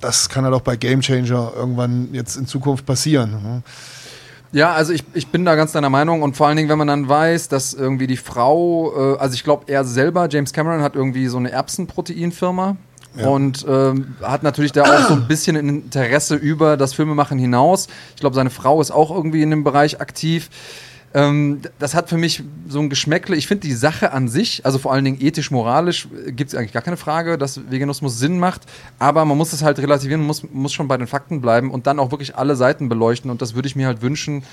[0.01, 3.63] das kann halt auch bei Game Changer irgendwann jetzt in Zukunft passieren.
[4.53, 6.89] Ja, also ich, ich bin da ganz deiner Meinung und vor allen Dingen, wenn man
[6.89, 10.97] dann weiß, dass irgendwie die Frau, äh, also ich glaube, er selber, James Cameron, hat
[10.97, 12.77] irgendwie so eine Erbsenproteinfirma
[13.25, 17.89] und ähm, hat natürlich da auch so ein bisschen ein Interesse über das Filmemachen hinaus.
[18.15, 20.49] Ich glaube, seine Frau ist auch irgendwie in dem Bereich aktiv.
[21.13, 23.37] Ähm, das hat für mich so ein Geschmäckle.
[23.37, 26.73] Ich finde die Sache an sich, also vor allen Dingen ethisch, moralisch, gibt es eigentlich
[26.73, 28.63] gar keine Frage, dass Veganismus Sinn macht.
[28.99, 31.99] Aber man muss es halt relativieren, muss, muss schon bei den Fakten bleiben und dann
[31.99, 33.31] auch wirklich alle Seiten beleuchten.
[33.31, 34.45] Und das würde ich mir halt wünschen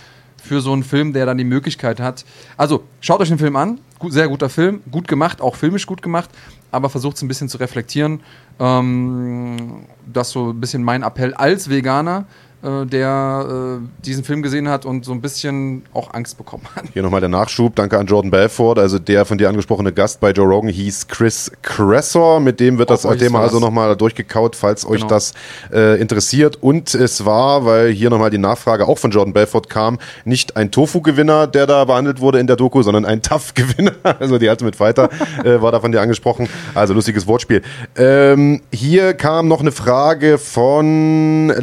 [0.42, 2.26] für so einen Film, der dann die Möglichkeit hat.
[2.58, 3.80] Also schaut euch den Film an.
[4.00, 6.30] Gut, sehr guter Film, gut gemacht, auch filmisch gut gemacht,
[6.72, 8.22] aber versucht es ein bisschen zu reflektieren.
[8.60, 12.47] Ähm, das so ein bisschen mein Appell als Veganer, äh,
[12.85, 16.85] der äh, diesen Film gesehen hat und so ein bisschen auch Angst bekommen hat.
[16.94, 17.76] Hier nochmal der Nachschub.
[17.76, 18.77] Danke an Jordan Belfort.
[18.80, 22.39] Also der von dir angesprochene Gast bei Joe Rogan hieß Chris Cressor.
[22.39, 25.10] Mit dem wird das Auch euch Thema also nochmal durchgekaut, falls euch Genau.
[25.10, 25.34] das
[25.72, 26.57] äh, interessiert.
[26.61, 30.72] Und es war, weil hier nochmal die Nachfrage auch von Jordan Belfort kam, nicht ein
[30.72, 33.91] Tofu-Gewinner, der da behandelt wurde in der Doku, sondern ein Tough-Gewinner.
[34.19, 35.10] Also die Ultimate Fighter
[35.44, 36.49] äh, war da von dir angesprochen.
[36.73, 37.61] Also lustiges Wortspiel.
[37.95, 41.53] Ähm, hier kam noch eine Frage von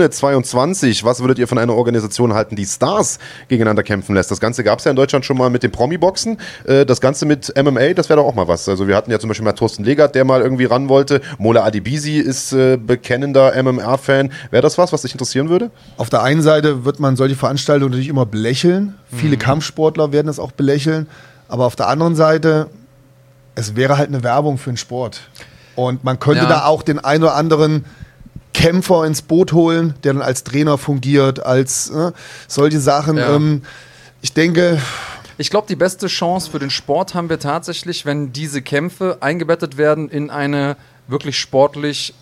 [0.00, 1.04] Latrone22.
[1.04, 3.18] Was würdet ihr von einer Organisation halten, die Stars
[3.48, 4.30] gegeneinander kämpfen lässt?
[4.30, 6.38] Das Ganze gab es ja in Deutschland schon mal mit dem Promi-Boxen.
[6.64, 8.68] Äh, das Ganze mit MMA, das wäre doch auch mal was.
[8.68, 11.20] Also wir hatten ja zum Beispiel mal Thorsten Legert, der mal irgendwie ran wollte.
[11.38, 14.32] Mola Adibisi ist äh, bekennender MMA-Fan.
[14.50, 15.70] Wäre das was, was dich interessieren würde?
[15.96, 18.94] Auf der einen Seite wird man solche Veranstaltungen natürlich immer belächeln.
[19.14, 19.40] Viele Mhm.
[19.40, 21.06] Kampfsportler werden das auch belächeln.
[21.48, 22.68] Aber auf der anderen Seite,
[23.54, 25.22] es wäre halt eine Werbung für den Sport.
[25.76, 26.48] Und man könnte Ja.
[26.48, 27.84] da auch den ein oder anderen
[28.58, 32.10] Kämpfer ins Boot holen, der dann als Trainer fungiert, als äh,
[32.48, 33.16] solche Sachen.
[33.16, 33.36] Ja.
[33.36, 33.62] Ähm,
[34.20, 34.80] ich denke,
[35.38, 39.78] Ich glaube, die beste Chance für den Sport haben wir tatsächlich, wenn diese Kämpfe eingebettet
[39.78, 40.76] werden in eine
[41.06, 42.14] wirklich sportlich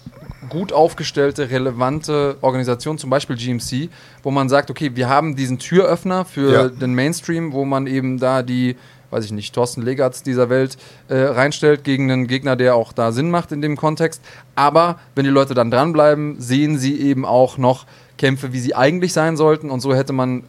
[0.50, 3.88] gut aufgestellte, relevante Organisation, zum Beispiel GMC,
[4.22, 6.68] wo man sagt, okay, wir haben diesen Türöffner für Ja.
[6.68, 8.76] den Mainstream, wo man eben da die,
[9.11, 10.77] weiß ich nicht, Thorsten Legatz dieser Welt
[11.09, 14.23] äh, reinstellt gegen einen Gegner, der auch da Sinn macht in dem Kontext.
[14.55, 17.87] Aber wenn die Leute dann dranbleiben, sehen sie eben auch noch
[18.19, 20.45] Kämpfe, wie sie eigentlich sein sollten und so hätte man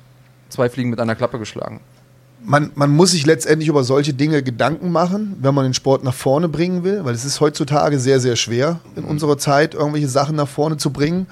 [0.50, 1.82] zwei Fliegen mit einer Klappe geschlagen.
[2.44, 6.14] man, man muss sich letztendlich über solche Dinge Gedanken machen, wenn man den Sport nach
[6.14, 10.36] vorne bringen will, weil es ist heutzutage sehr, sehr schwer in unserer Zeit, irgendwelche Sachen
[10.36, 11.28] nach vorne zu bringen.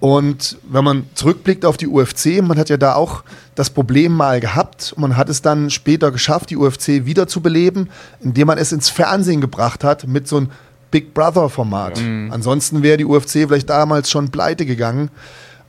[0.00, 3.24] Und wenn man zurückblickt auf die UFC, man hat ja da auch
[3.56, 4.94] das Problem mal gehabt.
[4.96, 9.82] Man hat es dann später geschafft, die UFC wiederzubeleben, indem man es ins Fernsehen gebracht
[9.82, 10.50] hat mit so einem
[10.90, 11.98] Big Brother-Format.
[11.98, 12.04] Ja.
[12.30, 15.10] Ansonsten wäre die UFC vielleicht damals schon pleite gegangen.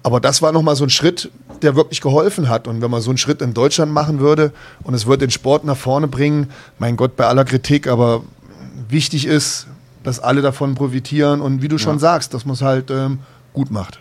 [0.03, 1.29] Aber das war nochmal so ein Schritt,
[1.61, 2.67] der wirklich geholfen hat.
[2.67, 4.53] Und wenn man so einen Schritt in Deutschland machen würde
[4.83, 8.23] und es würde den Sport nach vorne bringen, mein Gott, bei aller Kritik, aber
[8.87, 9.67] wichtig ist,
[10.03, 13.19] dass alle davon profitieren und wie du schon sagst, dass man es halt ähm,
[13.51, 13.99] gut macht.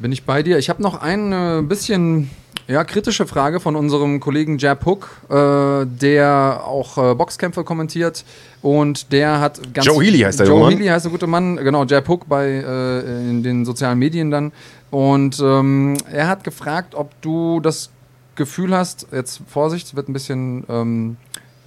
[0.00, 0.58] Bin ich bei dir.
[0.58, 2.30] Ich habe noch ein äh, bisschen
[2.66, 8.24] ja, kritische Frage von unserem Kollegen Jab Hook, äh, der auch äh, Boxkämpfe kommentiert
[8.62, 11.84] und der hat ganz Joe Healy heißt der Joe Healy heißt der gute Mann, genau
[11.84, 14.52] Jab Hook bei äh, in den sozialen Medien dann
[14.90, 17.90] und ähm, er hat gefragt, ob du das
[18.36, 21.16] Gefühl hast, jetzt Vorsicht, wird ein bisschen ähm,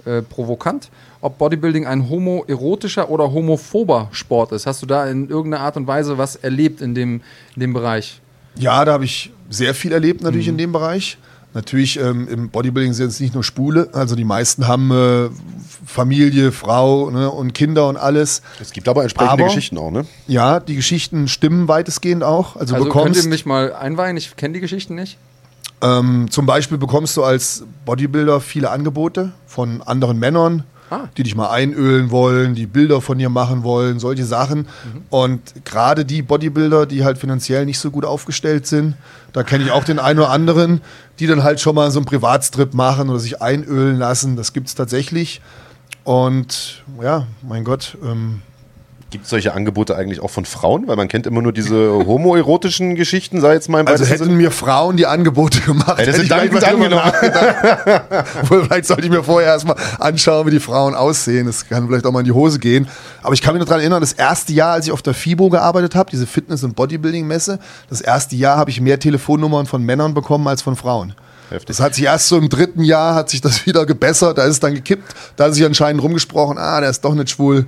[0.05, 0.89] äh, provokant,
[1.21, 4.65] ob Bodybuilding ein homoerotischer oder homophober Sport ist.
[4.65, 7.21] Hast du da in irgendeiner Art und Weise was erlebt in dem,
[7.55, 8.21] in dem Bereich?
[8.57, 10.53] Ja, da habe ich sehr viel erlebt natürlich mhm.
[10.53, 11.17] in dem Bereich.
[11.53, 15.29] Natürlich ähm, im Bodybuilding sind es nicht nur Spule, also die meisten haben äh,
[15.85, 18.41] Familie, Frau ne, und Kinder und alles.
[18.59, 20.05] Es gibt aber entsprechende aber, Geschichten auch, ne?
[20.27, 22.55] Ja, die Geschichten stimmen weitestgehend auch.
[22.55, 24.17] Also, also bekommst, könnt ihr mich mal einweihen?
[24.17, 25.17] Ich kenne die Geschichten nicht.
[25.83, 30.63] Ähm, zum Beispiel bekommst du als Bodybuilder viele Angebote von anderen Männern,
[30.93, 31.09] ah.
[31.17, 34.59] die dich mal einölen wollen, die Bilder von dir machen wollen, solche Sachen.
[34.59, 35.01] Mhm.
[35.09, 38.95] Und gerade die Bodybuilder, die halt finanziell nicht so gut aufgestellt sind,
[39.33, 40.81] da kenne ich auch den einen oder anderen,
[41.19, 44.35] die dann halt schon mal so einen Privatstrip machen oder sich einölen lassen.
[44.35, 45.41] Das gibt es tatsächlich.
[46.03, 48.41] Und ja, mein Gott, ähm,
[49.13, 50.87] Gibt es solche Angebote eigentlich auch von Frauen?
[50.87, 51.75] Weil man kennt immer nur diese
[52.07, 56.15] homoerotischen Geschichten, sei jetzt mal im Also hätten mir Frauen die Angebote gemacht, ja, das
[56.15, 57.11] hätte ich dankend angenommen.
[58.47, 61.45] vielleicht sollte ich mir vorher erstmal anschauen, wie die Frauen aussehen.
[61.45, 62.87] Das kann vielleicht auch mal in die Hose gehen.
[63.21, 65.51] Aber ich kann mich noch daran erinnern, das erste Jahr, als ich auf der FIBO
[65.51, 67.59] gearbeitet habe, diese Fitness- und Bodybuilding-Messe,
[67.91, 71.13] das erste Jahr habe ich mehr Telefonnummern von Männern bekommen als von Frauen.
[71.51, 71.67] Heftig.
[71.67, 74.53] Das hat sich erst so im dritten Jahr hat sich das wieder gebessert, da ist
[74.53, 77.67] es dann gekippt, da hat sich anscheinend rumgesprochen, ah, der ist doch nicht schwul.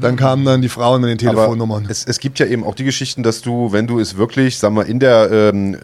[0.00, 1.86] Dann kamen dann die Frauen mit den Telefonnummern.
[1.88, 4.74] Es, es, gibt ja eben auch die Geschichten, dass du, wenn du es wirklich, sagen
[4.74, 5.76] wir, in der, ähm,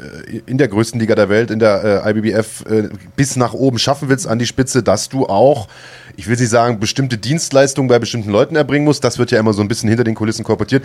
[0.45, 4.09] in der größten Liga der Welt, in der äh, IBBF, äh, bis nach oben schaffen
[4.09, 5.69] willst an die Spitze, dass du auch,
[6.17, 9.03] ich will nicht sagen, bestimmte Dienstleistungen bei bestimmten Leuten erbringen musst.
[9.03, 10.85] Das wird ja immer so ein bisschen hinter den Kulissen korportiert.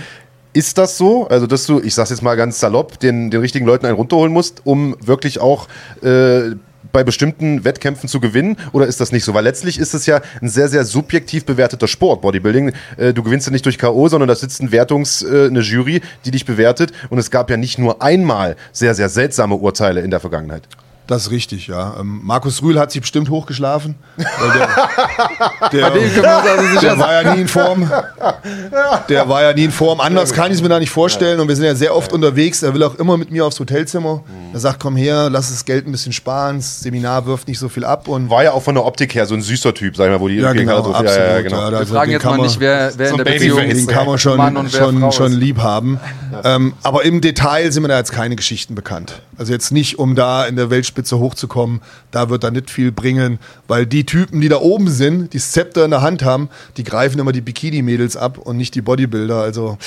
[0.53, 1.27] Ist das so?
[1.27, 4.31] Also, dass du, ich sag's jetzt mal ganz salopp, den, den richtigen Leuten einen runterholen
[4.31, 5.67] musst, um wirklich auch
[6.01, 6.55] äh,
[6.91, 9.33] bei bestimmten Wettkämpfen zu gewinnen oder ist das nicht so?
[9.33, 12.73] Weil letztlich ist es ja ein sehr, sehr subjektiv bewerteter Sport, Bodybuilding.
[12.97, 16.01] Äh, du gewinnst ja nicht durch K.O., sondern da sitzt ein Wertungs-, äh, eine Jury,
[16.25, 20.11] die dich bewertet und es gab ja nicht nur einmal sehr, sehr seltsame Urteile in
[20.11, 20.67] der Vergangenheit.
[21.11, 21.97] Das ist richtig, ja.
[21.99, 23.95] Ähm, Markus Rühl hat sich bestimmt hochgeschlafen.
[24.17, 27.91] Der, der, der war ja nie in Form.
[29.09, 29.99] Der war ja nie in Form.
[29.99, 31.39] Anders kann ich es mir da nicht vorstellen.
[31.41, 32.63] Und wir sind ja sehr oft unterwegs.
[32.63, 34.23] Er will auch immer mit mir aufs Hotelzimmer.
[34.53, 36.57] Er sagt, komm her, lass das Geld ein bisschen sparen.
[36.57, 38.07] Das Seminar wirft nicht so viel ab.
[38.07, 40.19] Und war ja auch von der Optik her so ein süßer Typ, sag ich mal,
[40.21, 41.57] wo die ja, genau, absolut, ja, ja, genau.
[41.57, 43.87] Ja, also wir fragen jetzt mal nicht, wer, wer so in der Beziehung ist.
[43.89, 45.99] Den kann man schon, schon, schon lieb haben.
[46.43, 49.21] Ähm, aber im Detail sind mir da jetzt keine Geschichten bekannt.
[49.37, 53.39] Also jetzt nicht, um da in der Weltspitze hochzukommen, da wird er nicht viel bringen,
[53.67, 57.19] weil die Typen, die da oben sind, die Scepter in der Hand haben, die greifen
[57.19, 59.41] immer die Bikini-Mädels ab und nicht die Bodybuilder.
[59.41, 59.77] Also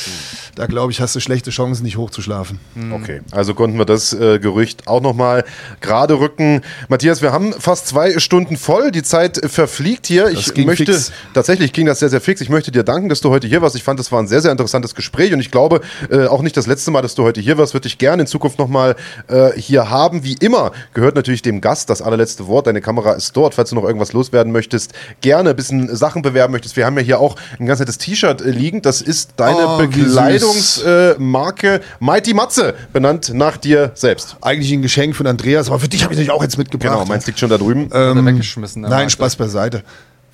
[0.54, 2.58] da glaube ich, hast du schlechte Chancen, nicht hochzuschlafen.
[2.74, 2.92] Hm.
[2.92, 5.44] Okay, also konnten wir das äh, Gerücht auch nochmal
[5.80, 6.62] gerade rücken.
[6.88, 8.90] Matthias, wir haben fast zwei Stunden voll.
[8.90, 10.30] Die Zeit verfliegt hier.
[10.30, 11.12] Das ich möchte fix.
[11.32, 12.40] tatsächlich ging das sehr, sehr fix.
[12.40, 13.76] Ich möchte dir danken, dass du heute hier warst.
[13.76, 15.80] Ich fand, das war ein sehr, sehr interessantes Gespräch und ich glaube
[16.10, 17.74] äh, auch nicht das letzte Mal, dass du heute hier warst.
[17.74, 18.96] Würde ich gerne in Zukunft nochmal
[19.28, 20.24] äh, hier haben.
[20.24, 22.66] Wie immer gehört natürlich dem Gast das allerletzte Wort.
[22.66, 24.92] Deine Kamera ist dort, falls du noch irgendwas loswerden möchtest.
[25.20, 26.76] Gerne ein bisschen Sachen bewerben möchtest.
[26.76, 28.80] Wir haben ja hier auch ein ganz nettes T-Shirt äh, liegen.
[28.80, 34.36] Das ist deine oh, Bekleidungsmarke äh, Mighty Matze, benannt nach dir selbst.
[34.40, 36.94] Eigentlich ein Geschenk von Andreas, aber für dich habe ich natürlich auch jetzt mitgebracht.
[36.94, 37.90] Genau, meins liegt schon da drüben.
[37.92, 38.82] Ähm, weggeschmissen.
[38.82, 39.10] Nein, Marke.
[39.10, 39.82] Spaß beiseite.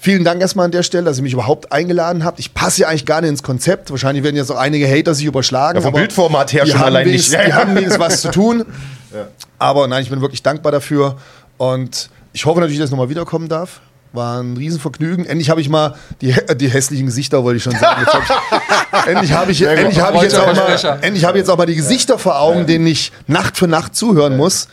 [0.02, 2.38] Vielen Dank erstmal an der Stelle, dass ihr mich überhaupt eingeladen habt.
[2.40, 3.90] Ich passe ja eigentlich gar nicht ins Konzept.
[3.90, 5.76] Wahrscheinlich werden jetzt auch einige Hater sich überschlagen.
[5.78, 7.30] Ja, vom Bildformat her schon allein nicht.
[7.30, 8.64] Die haben wenigstens was zu tun.
[9.12, 9.28] Ja.
[9.58, 11.16] Aber nein, ich bin wirklich dankbar dafür.
[11.58, 13.80] Und ich hoffe natürlich, dass ich nochmal wiederkommen darf.
[14.12, 15.24] War ein Riesenvergnügen.
[15.24, 18.06] Endlich habe ich mal die, die hässlichen Gesichter, wollte ich schon sagen.
[18.06, 21.48] Hab ich, endlich habe ich, endlich hab ich, jetzt auch mal, endlich hab ich jetzt
[21.48, 24.68] auch mal die Gesichter vor Augen, denen ich Nacht für Nacht zuhören muss.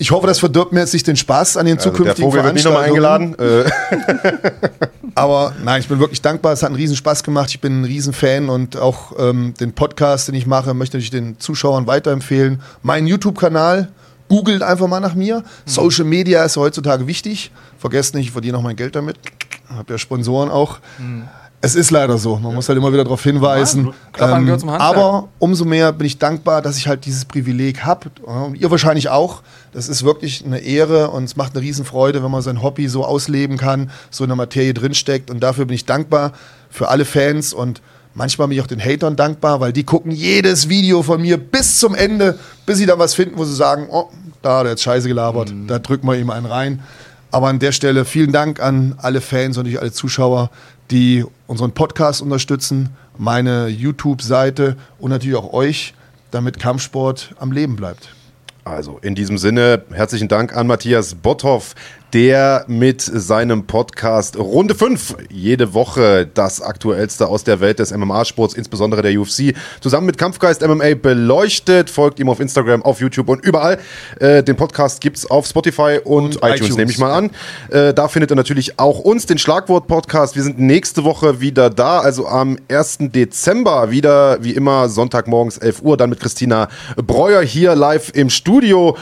[0.00, 2.62] Ich hoffe, das verdirbt mir jetzt nicht den Spaß an den zukünftigen also der Vogel
[2.70, 3.36] Veranstaltungen.
[3.36, 4.70] Wird nicht eingeladen.
[5.18, 6.52] Aber nein, ich bin wirklich dankbar.
[6.52, 7.50] Es hat einen riesen Spaß gemacht.
[7.50, 11.38] Ich bin ein Riesenfan und auch ähm, den Podcast, den ich mache, möchte ich den
[11.40, 12.60] Zuschauern weiterempfehlen.
[12.82, 13.88] Mein YouTube-Kanal,
[14.28, 15.40] googelt einfach mal nach mir.
[15.40, 15.44] Mhm.
[15.66, 17.50] Social Media ist heutzutage wichtig.
[17.78, 19.16] Vergesst nicht, ich verdiene auch mein Geld damit.
[19.24, 20.78] Ich habe ja Sponsoren auch.
[20.98, 21.24] Mhm.
[21.60, 22.36] Es ist leider so.
[22.36, 23.92] Man muss halt immer wieder darauf hinweisen.
[24.18, 24.80] Ja, Handwerk.
[24.80, 28.10] aber umso mehr bin ich dankbar, dass ich halt dieses Privileg habe.
[28.22, 29.42] Und ihr wahrscheinlich auch.
[29.72, 33.04] Das ist wirklich eine Ehre und es macht eine Riesenfreude, wenn man sein Hobby so
[33.04, 35.30] ausleben kann, so in der Materie drinsteckt.
[35.30, 36.32] Und dafür bin ich dankbar
[36.70, 37.82] für alle Fans und
[38.14, 41.80] manchmal bin ich auch den Hatern dankbar, weil die gucken jedes Video von mir bis
[41.80, 44.10] zum Ende, bis sie dann was finden, wo sie sagen, oh,
[44.42, 46.82] da hat er jetzt Scheiße gelabert, da drücken wir ihm einen rein.
[47.30, 50.50] Aber an der Stelle vielen Dank an alle Fans und natürlich alle Zuschauer,
[50.90, 55.94] die unseren Podcast unterstützen, meine YouTube-Seite und natürlich auch euch,
[56.30, 58.14] damit Kampfsport am Leben bleibt.
[58.64, 61.74] Also in diesem Sinne herzlichen Dank an Matthias Botthoff,
[62.12, 68.54] der mit seinem Podcast Runde 5 jede Woche das Aktuellste aus der Welt des MMA-Sports,
[68.54, 71.90] insbesondere der UFC, zusammen mit Kampfgeist MMA beleuchtet.
[71.90, 73.78] Folgt ihm auf Instagram, auf YouTube und überall.
[74.20, 76.76] Äh, den Podcast gibt es auf Spotify und, Und iTunes, iTunes.
[76.76, 77.30] nehme ich mal an.
[77.70, 80.34] Äh, da findet ihr natürlich auch uns, den Schlagwort-Podcast.
[80.34, 82.98] Wir sind nächste Woche wieder da, also am 1.
[83.12, 88.96] Dezember wieder, wie immer, Sonntagmorgens 11 Uhr, dann mit Christina Breuer hier live im Studio.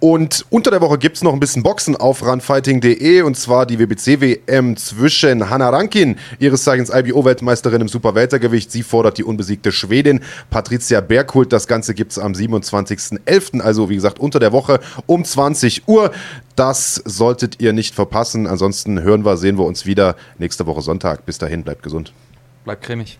[0.00, 3.78] Und unter der Woche gibt es noch ein bisschen Boxen auf runfighting.de und zwar die
[3.78, 8.72] WBC-WM zwischen Hanna Rankin, ihres Zeichens IBO-Weltmeisterin im Superweltergewicht.
[8.72, 11.52] Sie fordert die unbesiegte Schwedin Patricia Berghult.
[11.52, 16.12] Das Ganze gibt es am 27.11., also wie gesagt unter der Woche um 20 Uhr.
[16.56, 18.46] Das solltet ihr nicht verpassen.
[18.46, 21.26] Ansonsten hören wir, sehen wir uns wieder nächste Woche Sonntag.
[21.26, 22.14] Bis dahin, bleibt gesund.
[22.64, 23.18] Bleibt cremig.